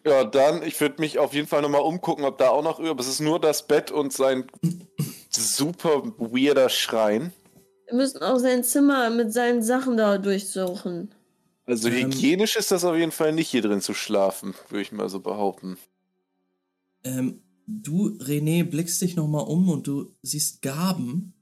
[0.06, 3.00] Ja, dann, ich würde mich auf jeden Fall nochmal umgucken, ob da auch noch über.
[3.02, 4.46] Es ist nur das Bett und sein
[5.30, 7.34] super weirder Schrein.
[7.88, 11.14] Wir müssen auch sein Zimmer mit seinen Sachen da durchsuchen.
[11.66, 12.12] Also Ähm.
[12.12, 15.20] hygienisch ist das auf jeden Fall nicht hier drin zu schlafen, würde ich mal so
[15.20, 15.78] behaupten.
[17.04, 21.34] Ähm, du, René, blickst dich nochmal um und du siehst Gaben,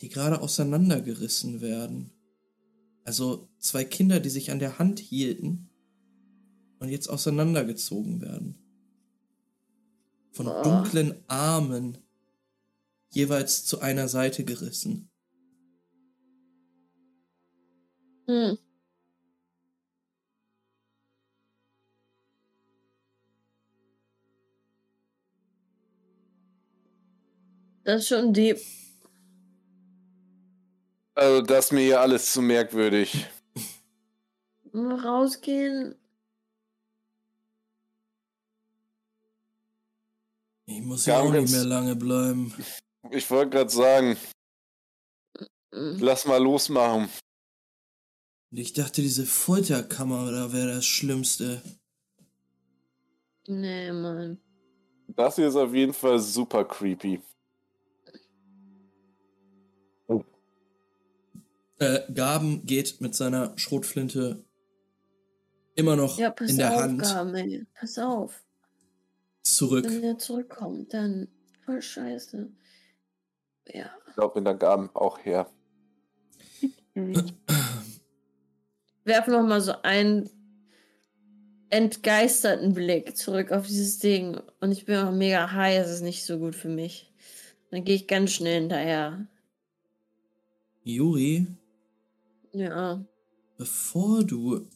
[0.00, 2.10] die gerade auseinandergerissen werden.
[3.04, 5.68] Also zwei Kinder, die sich an der Hand hielten
[6.78, 8.58] und jetzt auseinandergezogen werden.
[10.32, 10.62] Von Ah.
[10.62, 11.98] dunklen Armen
[13.10, 15.10] jeweils zu einer Seite gerissen.
[18.26, 18.58] Hm.
[27.84, 28.58] Das ist schon deep.
[31.14, 33.26] Also, das ist mir hier alles zu merkwürdig.
[34.72, 35.94] Mal rausgehen.
[40.66, 42.52] Ich muss Ja, auch nicht mehr lange bleiben.
[43.10, 44.16] Ich wollte gerade sagen,
[45.70, 47.08] lass mal losmachen.
[48.50, 51.62] Ich dachte, diese Folterkammer da wäre das Schlimmste.
[53.46, 54.40] Nee, Mann.
[55.08, 57.20] Das hier ist auf jeden Fall super creepy.
[61.78, 64.44] Äh, Gaben geht mit seiner Schrotflinte
[65.74, 67.66] immer noch Ja, pass in der auf, Hand Gaben.
[67.74, 68.44] Pass auf.
[69.42, 69.84] zurück.
[69.86, 71.28] Wenn der zurückkommt, dann
[71.64, 72.50] voll scheiße.
[73.68, 73.90] Ja.
[74.08, 75.48] Ich glaube, in der Gaben auch her.
[79.04, 80.30] Werf noch mal so einen
[81.70, 84.40] entgeisterten Blick zurück auf dieses Ding.
[84.60, 87.12] Und ich bin auch mega high, es ist nicht so gut für mich.
[87.70, 89.26] Dann gehe ich ganz schnell hinterher.
[90.84, 91.48] Juri,
[92.54, 93.04] Ja.
[93.56, 94.68] bevor du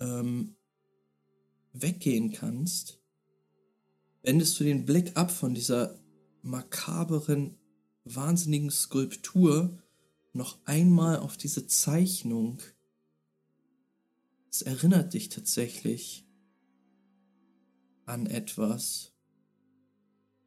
[0.00, 0.56] ähm,
[1.72, 3.00] weggehen kannst,
[4.22, 6.00] wendest du den Blick ab von dieser
[6.42, 7.56] makaberen,
[8.04, 9.78] wahnsinnigen Skulptur
[10.32, 12.60] noch einmal auf diese Zeichnung.
[14.50, 16.26] Es erinnert dich tatsächlich
[18.04, 19.12] an etwas.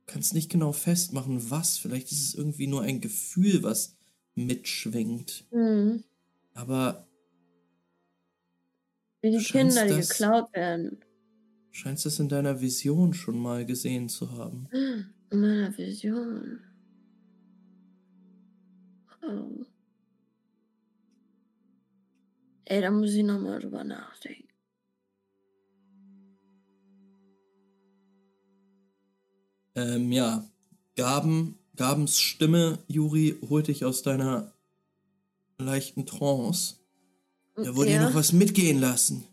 [0.05, 1.77] Du kannst nicht genau festmachen, was.
[1.77, 3.96] Vielleicht ist es irgendwie nur ein Gefühl, was
[4.37, 5.45] mitschwingt.
[5.51, 6.03] Mhm.
[6.53, 7.05] Aber
[9.21, 11.03] Wie die Kinder, die das- geklaut werden.
[11.71, 14.67] scheinst es in deiner Vision schon mal gesehen zu haben.
[15.29, 16.61] In meiner Vision.
[19.21, 19.65] Oh.
[22.63, 24.47] Ey, da muss ich nochmal drüber nachdenken.
[29.75, 30.43] Ähm, ja,
[30.95, 34.51] Gaben, Gabens Stimme, Juri, holt dich aus deiner
[35.59, 36.75] leichten Trance.
[37.55, 38.09] Er wollte dir Ja.
[38.09, 39.23] noch was mitgehen lassen.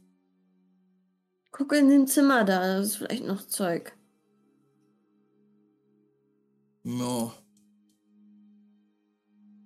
[1.52, 3.96] Guck in dem Zimmer da, das ist vielleicht noch Zeug.
[6.84, 7.32] Ja.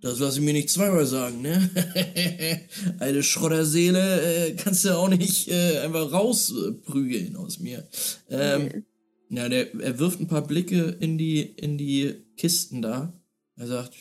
[0.00, 1.68] Das lasse ich mir nicht zweimal sagen, ne?
[3.00, 7.88] Eine Schrotterseele äh, kannst du auch nicht äh, einfach rausprügeln aus mir.
[8.30, 8.84] Ähm,
[9.30, 13.12] ja, der, er wirft ein paar Blicke in die, in die Kisten da.
[13.56, 13.94] Er sagt,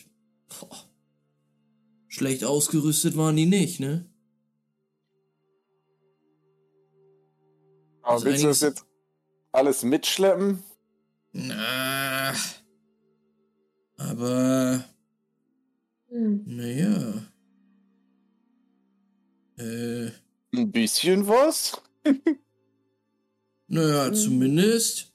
[0.48, 0.88] boah,
[2.06, 4.08] schlecht ausgerüstet waren die nicht, ne?
[8.02, 8.84] Aber Also willst du das jetzt
[9.52, 10.62] alles mitschleppen?
[11.32, 12.32] Na,
[13.96, 14.84] aber
[16.08, 16.42] Hm.
[16.46, 17.22] Naja.
[19.58, 20.10] Äh,
[20.54, 21.78] Ein bisschen was?
[23.66, 24.14] naja, Mhm.
[24.14, 25.07] zumindest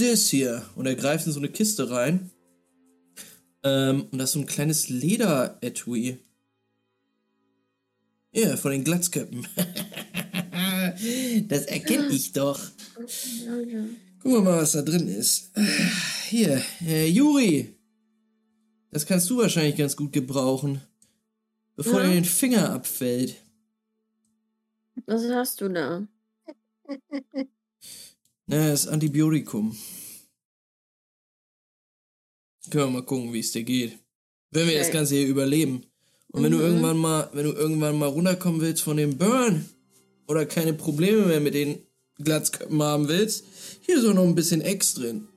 [0.00, 0.64] das hier.
[0.76, 2.30] Und er greift in so eine Kiste rein.
[3.62, 6.18] Ähm, und das ist so ein kleines Leder-Etui.
[8.32, 9.46] Ja, von den Glatzköppen.
[11.48, 12.60] das erkenne ich doch.
[12.94, 15.50] Gucken wir mal, was da drin ist.
[16.28, 17.74] Hier, äh, Juri.
[18.90, 20.80] Das kannst du wahrscheinlich ganz gut gebrauchen.
[21.76, 22.08] Bevor Ja.
[22.08, 23.36] dir den Finger abfällt.
[25.06, 26.06] Was hast du da?
[28.50, 29.76] Na, das Antibiotikum.
[32.70, 33.98] Können wir mal gucken, wie es dir geht.
[34.50, 34.96] Wenn wir das Okay.
[34.96, 35.84] Ganze hier überleben.
[36.32, 36.64] Und wenn du Mhm.
[36.64, 39.68] irgendwann mal, wenn du irgendwann mal runterkommen willst von dem Burn
[40.26, 41.82] oder keine Probleme mehr mit den
[42.18, 43.44] Glatzköpfen haben willst,
[43.82, 45.28] hier ist auch noch ein bisschen Ex drin.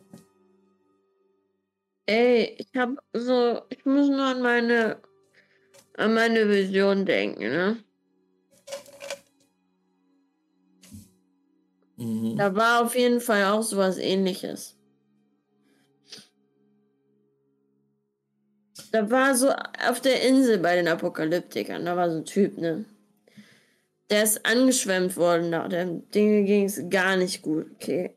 [2.07, 4.97] Ey, ich hab so, ich muss nur an meine,
[5.95, 7.83] an meine Vision denken, ne?
[12.01, 12.35] Mhm.
[12.37, 14.75] Da war auf jeden Fall auch sowas ähnliches.
[18.91, 19.49] Da war so
[19.87, 22.85] auf der Insel bei den Apokalyptikern, da war so ein Typ, ne?
[24.09, 28.15] Der ist angeschwemmt worden, da dem Dinge ging es gar nicht gut, okay.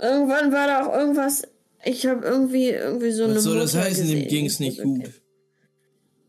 [0.00, 1.42] Irgendwann war da auch irgendwas,
[1.84, 4.64] ich habe irgendwie, irgendwie so eine Was soll das Mutter heißen, dem gesehen, ging's die
[4.64, 5.10] nicht so- gut?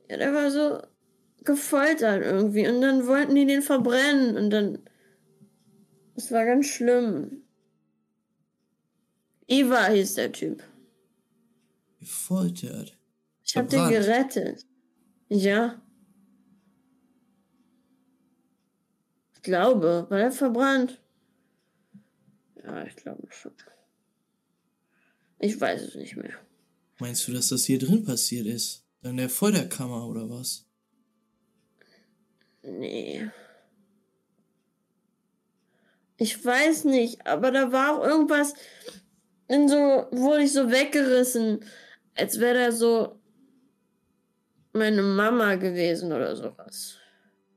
[0.09, 0.79] Ja, der war so
[1.43, 4.79] gefoltert irgendwie und dann wollten die den verbrennen und dann.
[6.15, 7.43] Es war ganz schlimm.
[9.47, 10.63] Eva hieß der Typ.
[11.99, 12.97] Gefoltert.
[13.43, 14.05] Ich hab den Verbrannt.
[14.05, 14.65] gerettet.
[15.29, 15.81] Ja.
[19.33, 21.01] Ich glaube, war er verbrannt?
[22.63, 23.51] Ja, ich glaube schon.
[25.39, 26.37] Ich weiß es nicht mehr.
[26.99, 28.85] Meinst du, dass das hier drin passiert ist?
[29.01, 30.65] In der Folterkammer oder was?
[32.61, 33.29] Nee.
[36.23, 38.53] Ich weiß nicht, aber da war auch irgendwas
[39.49, 39.75] in so,
[40.11, 41.65] wurde ich so weggerissen,
[42.15, 43.19] als wäre da so
[44.71, 46.95] meine Mama gewesen oder sowas.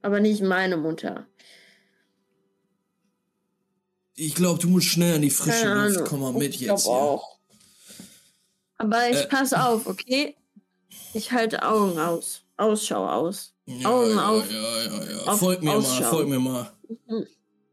[0.02, 1.28] Aber nicht meine Mutter.
[4.16, 5.96] Ich glaube, du musst schnell an die frische Keine Luft.
[5.98, 6.08] Ahnung.
[6.08, 6.66] Komm mal mit Ich jetzt.
[6.66, 6.90] glaub hier.
[6.92, 7.38] auch.
[8.78, 9.28] Aber ich Äh.
[9.28, 10.34] pass auf, okay?
[11.14, 12.42] Ich halte Augen aus.
[12.56, 13.54] Ausschau aus.
[13.66, 14.50] Ja, Augen ja, auf.
[14.50, 15.36] Ja, ja, ja.
[15.36, 16.00] folg mir Ausschau.
[16.02, 16.72] mal, folg mir mal.
[17.06, 17.26] Mhm.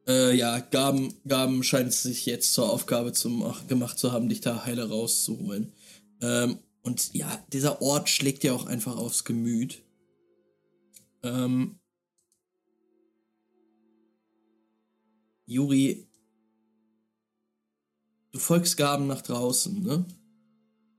[0.07, 4.29] Äh, ja, Gaben, Gaben scheint es sich jetzt zur Aufgabe zu mach, gemacht zu haben,
[4.29, 5.71] dich da heile rauszuholen.
[6.21, 9.81] Ähm, und ja, dieser Ort schlägt dir auch einfach aufs Gemüt.
[11.23, 11.79] Ähm,
[15.45, 16.07] Juri,
[18.31, 20.05] du folgst Gaben nach draußen, ne?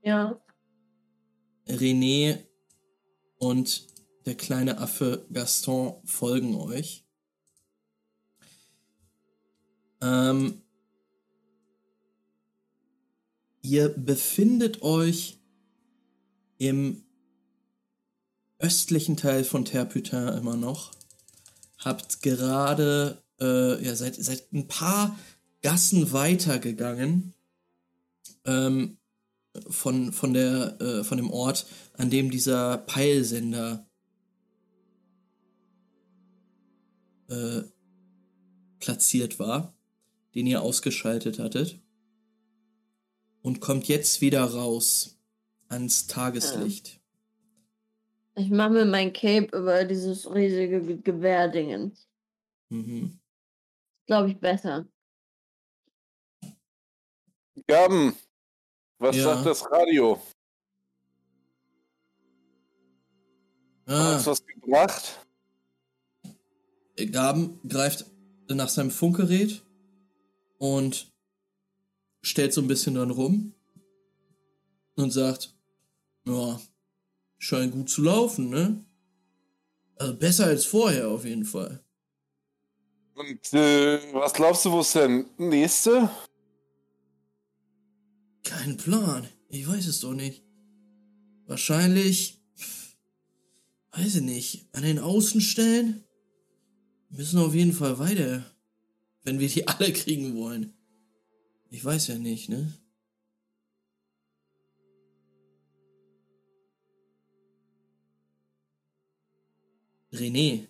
[0.03, 0.39] Ja.
[1.67, 2.39] René
[3.37, 3.87] und
[4.25, 7.04] der kleine Affe Gaston folgen euch.
[10.05, 10.61] Ähm,
[13.63, 15.39] ihr befindet euch
[16.59, 17.03] im
[18.59, 20.91] östlichen Teil von Terputin immer noch.
[21.79, 25.17] Habt gerade, äh, ja, seid, seid ein paar
[25.63, 27.33] Gassen weitergegangen.
[28.45, 28.97] Ähm,
[29.69, 33.87] von, von, der, äh, von dem Ort, an dem dieser Peilsender
[37.29, 37.63] äh,
[38.79, 39.74] platziert war,
[40.35, 41.79] den ihr ausgeschaltet hattet.
[43.41, 45.17] Und kommt jetzt wieder raus
[45.69, 46.99] ans Tageslicht.
[48.35, 51.95] Ich mache mir mein Cape über dieses riesige Ge Gewehrdingen.
[52.69, 53.19] Mhm.
[54.07, 54.85] Glaube ich besser.
[57.67, 58.13] Gaben,
[58.99, 59.23] was Ja.
[59.23, 60.21] sagt das Radio?
[63.85, 65.25] Ah, Hat's was gebracht?
[67.11, 68.05] Gaben greift
[68.49, 69.61] nach seinem Funkgerät
[70.57, 71.11] und
[72.21, 73.53] stellt so ein bisschen dran rum
[74.95, 75.55] und sagt,
[76.27, 76.59] ja,
[77.37, 78.85] scheint gut zu laufen, ne?
[79.97, 81.83] Also besser als vorher auf jeden Fall.
[83.13, 86.09] Und äh, was glaubst du, wo ist der nächste?
[88.43, 89.27] Kein Plan.
[89.47, 90.43] Ich weiß es doch nicht.
[91.47, 92.41] Wahrscheinlich,
[93.91, 96.03] weiß ich nicht, an den Außenstellen
[97.09, 98.43] müssen auf jeden Fall weiter,
[99.25, 100.73] wenn wir die alle kriegen wollen.
[101.69, 102.71] Ich weiß ja nicht, ne?
[110.13, 110.67] René,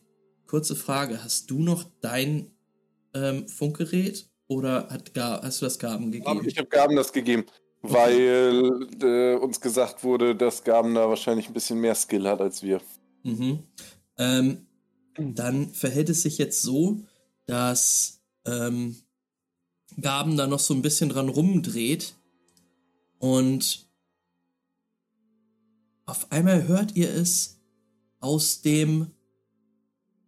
[0.47, 1.23] kurze Frage.
[1.23, 2.51] Hast du noch dein
[3.13, 6.47] ähm, Funkgerät oder hat Ga hast du das Gaben gegeben?
[6.47, 7.45] Ich habe Gaben das gegeben,
[7.83, 12.63] weil äh, uns gesagt wurde, dass Gaben da wahrscheinlich ein bisschen mehr Skill hat als
[12.63, 12.81] wir.
[13.21, 13.59] Mhm.
[14.17, 14.65] Ähm,
[15.17, 17.01] dann verhält es sich jetzt so,
[17.45, 18.95] dass ähm,
[20.01, 22.15] Gaben da noch so ein bisschen dran rumdreht
[23.19, 23.85] und
[26.07, 27.59] Auf einmal hört ihr es
[28.19, 29.11] aus dem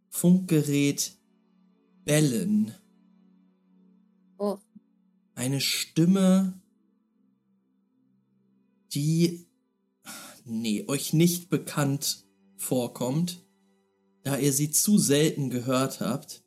[0.09, 1.15] Funkgerät
[2.03, 2.73] bellen.
[4.39, 4.57] Oh.
[5.35, 6.59] Eine Stimme,
[8.93, 9.45] die,
[10.45, 12.25] nee, euch nicht bekannt
[12.55, 13.45] vorkommt,
[14.23, 16.43] da ihr sie zu selten gehört habt,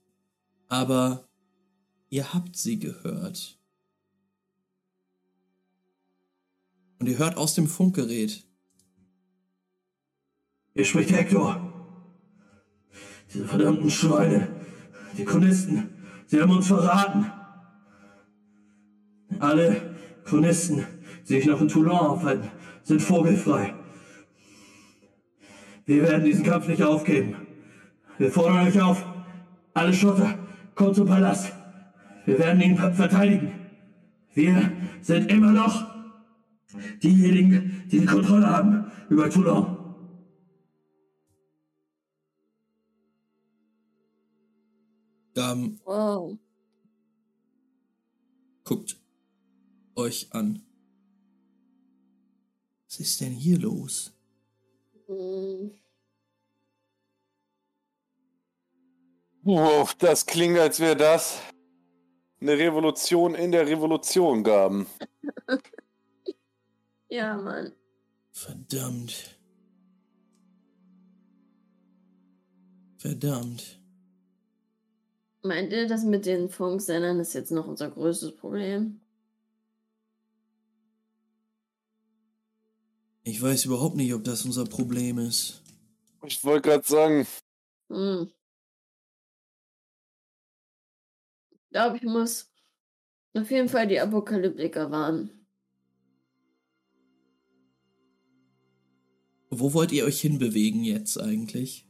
[0.67, 1.30] aber
[2.11, 3.57] ihr habt sie gehört.
[6.99, 8.45] Und ihr hört aus dem Funkgerät.
[10.75, 11.67] Hier spricht Hector.
[13.33, 14.49] Diese verdammten Schweine,
[15.17, 15.89] die Chronisten,
[16.27, 17.31] sie haben uns verraten.
[19.39, 20.85] Alle Chronisten,
[21.29, 22.51] die sich noch in Toulon aufhalten,
[22.83, 23.75] sind vogelfrei.
[25.87, 27.47] Wir werden diesen Kampf nicht aufgeben.
[28.19, 29.05] Wir fordern euch auf.
[29.73, 30.39] Alle Schotter,
[30.75, 31.53] kommt zum Palast.
[32.27, 33.53] Wir werden ihn verteidigen.
[34.35, 35.91] Wir sind immer noch
[37.03, 39.77] diejenigen, die die Kontrolle haben über Toulon.
[45.35, 46.39] Gaben Wow.
[48.65, 49.01] guckt
[49.95, 50.63] euch an.
[52.87, 54.13] Was ist denn hier los?
[55.07, 55.71] Hm.
[59.43, 61.41] Wow, das klingt, als wäre das
[62.41, 64.87] eine Revolution in der Revolution gaben.
[67.13, 67.73] Ja, Mann.
[68.31, 69.37] Verdammt.
[72.99, 73.81] Verdammt.
[75.43, 79.01] Meint ihr, das mit den Funksendern ist jetzt noch unser größtes Problem?
[83.25, 85.63] Ich weiß überhaupt nicht, ob das unser Problem ist.
[86.25, 87.27] Ich wollte gerade sagen,
[87.89, 88.31] Hm.
[91.71, 92.51] Glaube, ich muss
[93.35, 95.31] auf jeden Fall die Apokalyptiker warnen.
[99.51, 101.87] Wo wollt ihr euch hinbewegen jetzt eigentlich?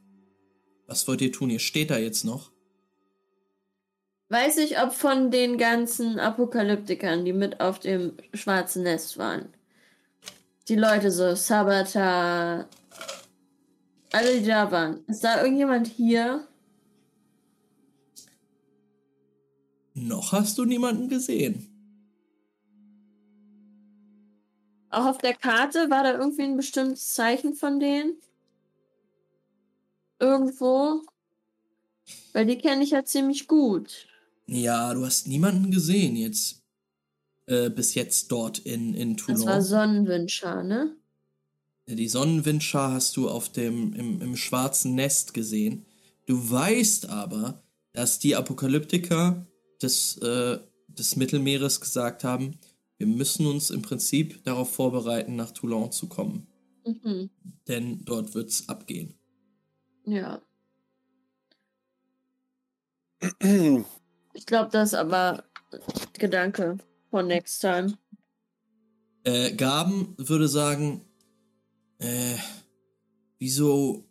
[0.87, 1.51] Was wollt ihr tun?
[1.51, 2.53] Ihr steht da jetzt noch.
[4.29, 9.53] Weiß ich, ob von den ganzen Apokalyptikern, die mit auf dem schwarzen Nest waren,
[10.69, 12.69] die Leute so, Sabata,
[14.13, 16.47] alle, die da waren, ist da irgendjemand hier?
[20.01, 21.67] Noch hast du niemanden gesehen.
[24.91, 28.17] Auch auf der Karte war da irgendwie ein bestimmtes Zeichen von denen?
[30.19, 31.03] Irgendwo?
[32.33, 34.09] Weil die kenne ich ja ziemlich gut.
[34.47, 36.63] Ja, du hast niemanden gesehen jetzt.
[37.47, 39.63] Äh, bis jetzt dort in, in Das war Toulon.
[39.63, 40.97] Sonnenwindschar, ne?
[41.87, 45.85] Die Sonnenwindschar hast du auf dem, im, im schwarzen Nest gesehen.
[46.27, 47.63] Du weißt aber,
[47.93, 49.47] dass die Apokalyptiker
[49.83, 50.59] des, äh,
[50.89, 52.59] des Mittelmeeres gesagt haben,
[52.99, 56.47] wir müssen uns im Prinzip darauf vorbereiten, nach Toulon zu kommen.
[56.85, 57.31] Mhm.
[57.67, 59.15] Denn dort wird's abgehen.
[60.05, 60.43] Ja.
[64.33, 65.43] Ich glaube, das ist aber
[66.13, 66.79] Gedanke
[67.11, 67.99] von Next Time.
[69.25, 71.05] Äh, Gaben würde sagen,
[71.99, 72.37] äh,
[73.39, 74.10] wieso.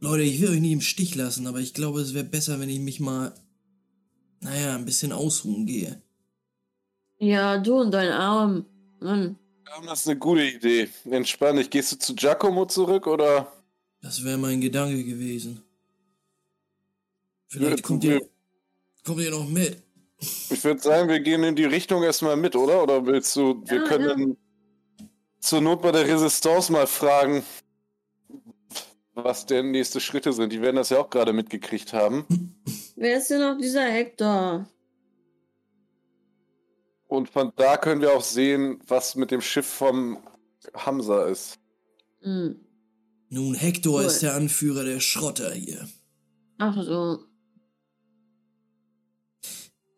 [0.00, 2.70] Leute, ich will euch nicht im Stich lassen, aber ich glaube, es wäre besser, wenn
[2.70, 3.34] ich mich mal,
[4.40, 6.00] naja, ein bisschen ausruhen gehe.
[7.18, 8.64] Ja, du und dein Arm.
[9.00, 9.36] Mann.
[9.86, 10.88] das ist eine gute Idee.
[11.04, 11.70] Entspann dich.
[11.70, 13.52] Gehst du zu Giacomo zurück oder?
[14.02, 15.62] Das wäre mein Gedanke gewesen.
[17.48, 18.20] Vielleicht Ja, kommt ihr,
[19.04, 19.82] kommt ihr noch mit.
[20.50, 22.82] Ich würde sagen, wir gehen in die Richtung erstmal mit, oder?
[22.82, 24.36] Oder willst du, wir Ja, können
[25.40, 27.42] zur Not bei der Resistance mal fragen,
[29.24, 30.52] was denn nächste Schritte sind.
[30.52, 32.24] Die werden das ja auch gerade mitgekriegt haben.
[32.96, 34.68] Wer ist denn noch dieser Hector?
[37.08, 40.18] Und von da können wir auch sehen, was mit dem Schiff vom
[40.74, 41.58] Hamza ist.
[42.20, 42.60] Hm.
[43.30, 44.06] Nun, Hector Cool.
[44.06, 45.88] ist der Anführer der Schrotter hier.
[46.58, 47.24] Ach so.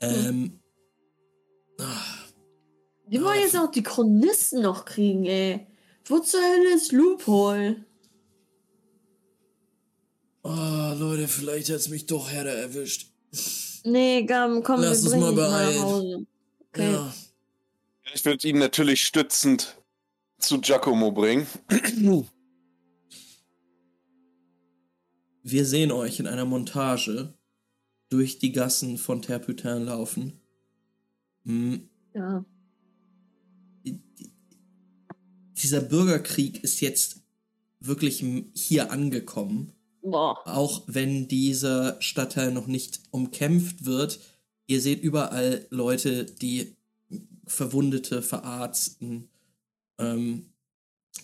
[0.00, 0.60] Ähm.
[1.80, 1.84] ah,
[3.06, 5.66] Die Ja, wollen jetzt auch die Chronisten noch kriegen, ey.
[6.06, 7.84] Wo zur Hölle ist Loophole?
[10.42, 13.10] Oh, Leute, vielleicht hat's mich doch härter erwischt.
[13.84, 15.76] Nee, Gaben, komm, Lass wir uns bringen mal beeilen.
[15.76, 16.26] nach Hause.
[16.68, 16.92] Okay.
[16.92, 17.14] Ja.
[18.14, 19.76] Ich würde ihn natürlich stützend
[20.38, 21.46] zu Giacomo bringen.
[25.42, 27.34] Wir sehen euch in einer Montage
[28.10, 30.40] durch die Gassen von Terputin laufen.
[31.44, 32.44] Hm, Ja.
[35.56, 37.22] dieser Bürgerkrieg ist jetzt
[37.80, 38.24] wirklich
[38.54, 39.72] hier angekommen.
[40.02, 40.46] Boah.
[40.46, 44.18] Auch wenn dieser Stadtteil noch nicht umkämpft wird.
[44.66, 46.76] Ihr seht überall Leute, die
[47.46, 49.28] Verwundete verarzten
[49.98, 50.46] ähm,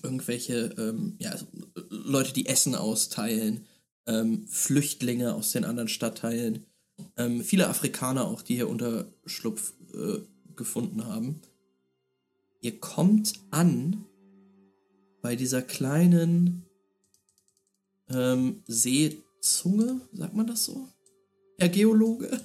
[0.03, 1.47] irgendwelche ähm, ja, also,
[1.91, 3.67] Leute, die Essen austeilen,
[4.07, 6.67] ähm, Flüchtlinge aus den anderen Stadtteilen,
[7.17, 10.21] ähm, viele Afrikaner auch, die hier Unterschlupf äh,
[10.57, 11.41] gefunden haben.
[12.61, 14.05] Ihr kommt an
[15.23, 16.65] bei dieser kleinen
[18.11, 20.89] ähm, Seezunge, sagt man das so?
[21.59, 22.41] Herr Geologe?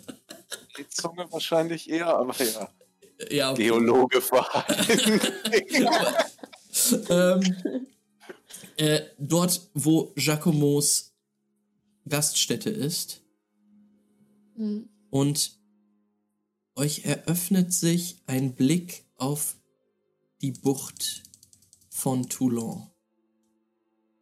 [0.77, 2.69] Die Zunge wahrscheinlich eher, aber ja.
[3.29, 3.63] Ja, okay.
[3.63, 5.21] Geologe vor allem.
[7.09, 7.85] ähm,
[8.75, 11.13] äh, dort, wo Giacomos
[12.07, 13.21] Gaststätte ist.
[14.55, 14.89] Hm.
[15.09, 15.59] Und
[16.75, 19.57] euch eröffnet sich ein Blick auf
[20.41, 21.23] die Bucht
[21.89, 22.89] von Toulon.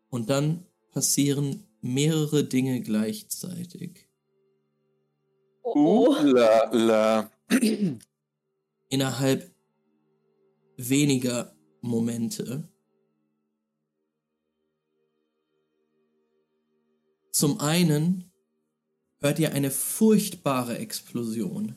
[0.10, 4.08] Und dann passieren mehrere Dinge gleichzeitig.
[5.64, 7.32] Oh, Uh, la, la.
[8.90, 9.52] Innerhalb
[10.78, 12.68] weniger Momente.
[17.32, 18.32] Zum einen
[19.20, 21.76] hört ihr eine furchtbare Explosion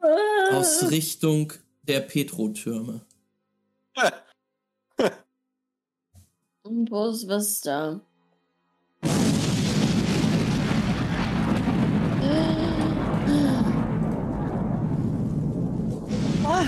[0.00, 0.54] oh.
[0.54, 1.52] aus Richtung
[1.82, 3.04] der Petrotürme.
[6.68, 7.98] Und wo ist was da?
[16.42, 16.66] Fuck.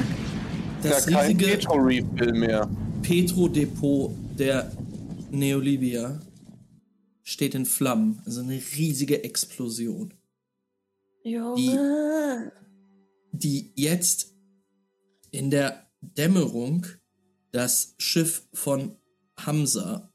[0.83, 2.71] Das ja, kein riesige Petro-Refill mehr.
[3.03, 4.73] Petrodepot der
[5.31, 6.19] Neolibia
[7.23, 8.23] steht in Flammen.
[8.25, 10.15] Also eine riesige Explosion,
[11.23, 12.53] Junge.
[13.33, 14.33] die jetzt
[15.31, 16.87] in der Dämmerung
[17.53, 18.97] das Schiff von
[19.47, 20.13] Hamza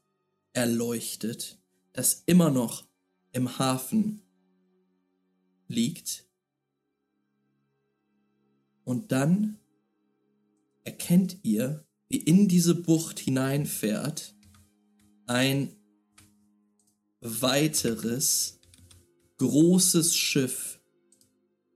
[0.52, 1.58] erleuchtet,
[1.92, 2.86] das immer noch
[3.32, 4.22] im Hafen
[5.68, 6.26] liegt.
[8.84, 9.58] Und dann
[10.84, 14.34] erkennt ihr, wie in diese Bucht hineinfährt
[15.26, 15.74] ein
[17.20, 18.60] weiteres
[19.38, 20.80] großes Schiff,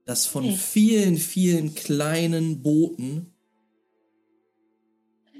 [0.05, 3.33] das von vielen, vielen kleinen Booten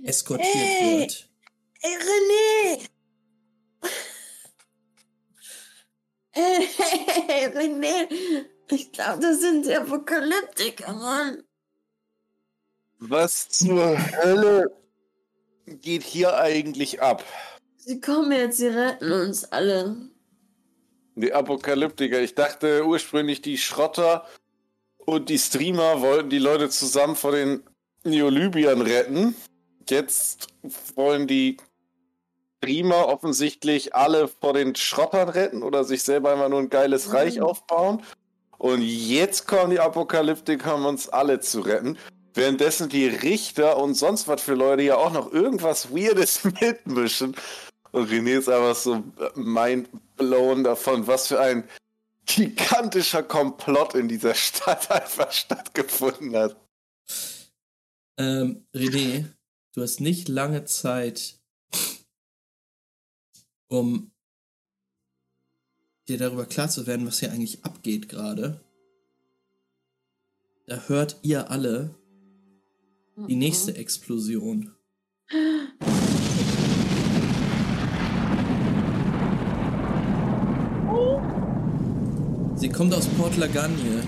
[0.04, 1.00] eskortiert Hey.
[1.00, 1.31] wird.
[1.84, 2.88] Ey, René!
[6.34, 8.08] Hey, René!
[8.70, 11.44] Ich glaube, das sind die Apokalyptiker, Mann.
[13.00, 14.72] Was zur Hölle
[15.66, 17.26] geht hier eigentlich ab?
[17.78, 19.98] Sie kommen jetzt, sie retten uns alle.
[21.16, 22.22] Die Apokalyptiker.
[22.22, 24.28] Ich dachte ursprünglich, die Schrotter
[25.00, 27.64] und die Streamer wollten die Leute zusammen vor den
[28.04, 29.36] Neolybiern retten.
[29.90, 30.48] Jetzt
[30.96, 31.58] wollen die
[32.64, 37.38] Streamer offensichtlich alle vor den Schrottern retten oder sich selber immer nur ein geiles Reich
[37.38, 37.44] Mhm.
[37.44, 38.04] aufbauen.
[38.60, 41.98] Und jetzt kommen die Apokalyptiker, um uns alle zu retten.
[42.36, 47.36] Währenddessen die Richter und sonst was für Leute ja auch noch irgendwas Weirdes mitmischen.
[47.92, 49.04] Und René ist einfach so
[49.36, 51.68] mindblown davon, was für ein
[52.28, 56.56] gigantischer Komplott in dieser Stadt einfach stattgefunden hat.
[58.18, 59.26] Ähm, René,
[59.74, 61.40] du hast nicht lange Zeit,
[63.72, 64.12] um
[66.10, 68.60] dir darüber klar zu werden, was hier eigentlich abgeht gerade.
[70.68, 71.96] Da hört ihr alle
[73.30, 74.76] die nächste Explosion.
[82.56, 84.04] Sie kommt aus Port Lagagne.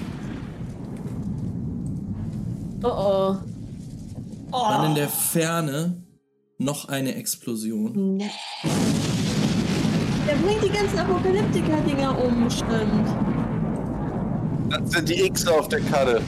[2.84, 3.38] Oh oh.
[4.52, 4.68] Oh.
[4.69, 6.03] Dann in der Ferne
[6.57, 8.18] noch eine Explosion.
[8.18, 8.30] Nee.
[10.34, 13.07] Der bringt die ganzen Apokalyptiker-Dinger um, stimmt.
[14.69, 16.22] Das sind die X auf der Karte.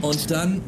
[0.00, 0.62] Und dann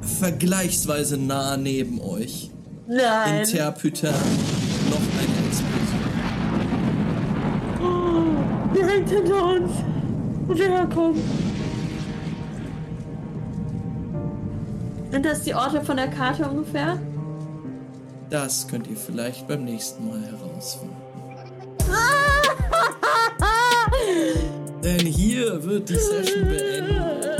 [0.00, 2.50] vergleichsweise nah neben euch
[2.86, 3.40] Nein.
[3.40, 6.00] in Terpytin noch eine Explosion.
[7.82, 9.70] Oh, direkt hinter uns.
[10.46, 11.22] Wo wir herkommen.
[15.10, 16.98] Sind das die Orte von der Karte ungefähr?
[18.30, 20.97] Das könnt ihr vielleicht beim nächsten Mal herausfinden.
[24.82, 27.37] Denn hier wird die Session beendet.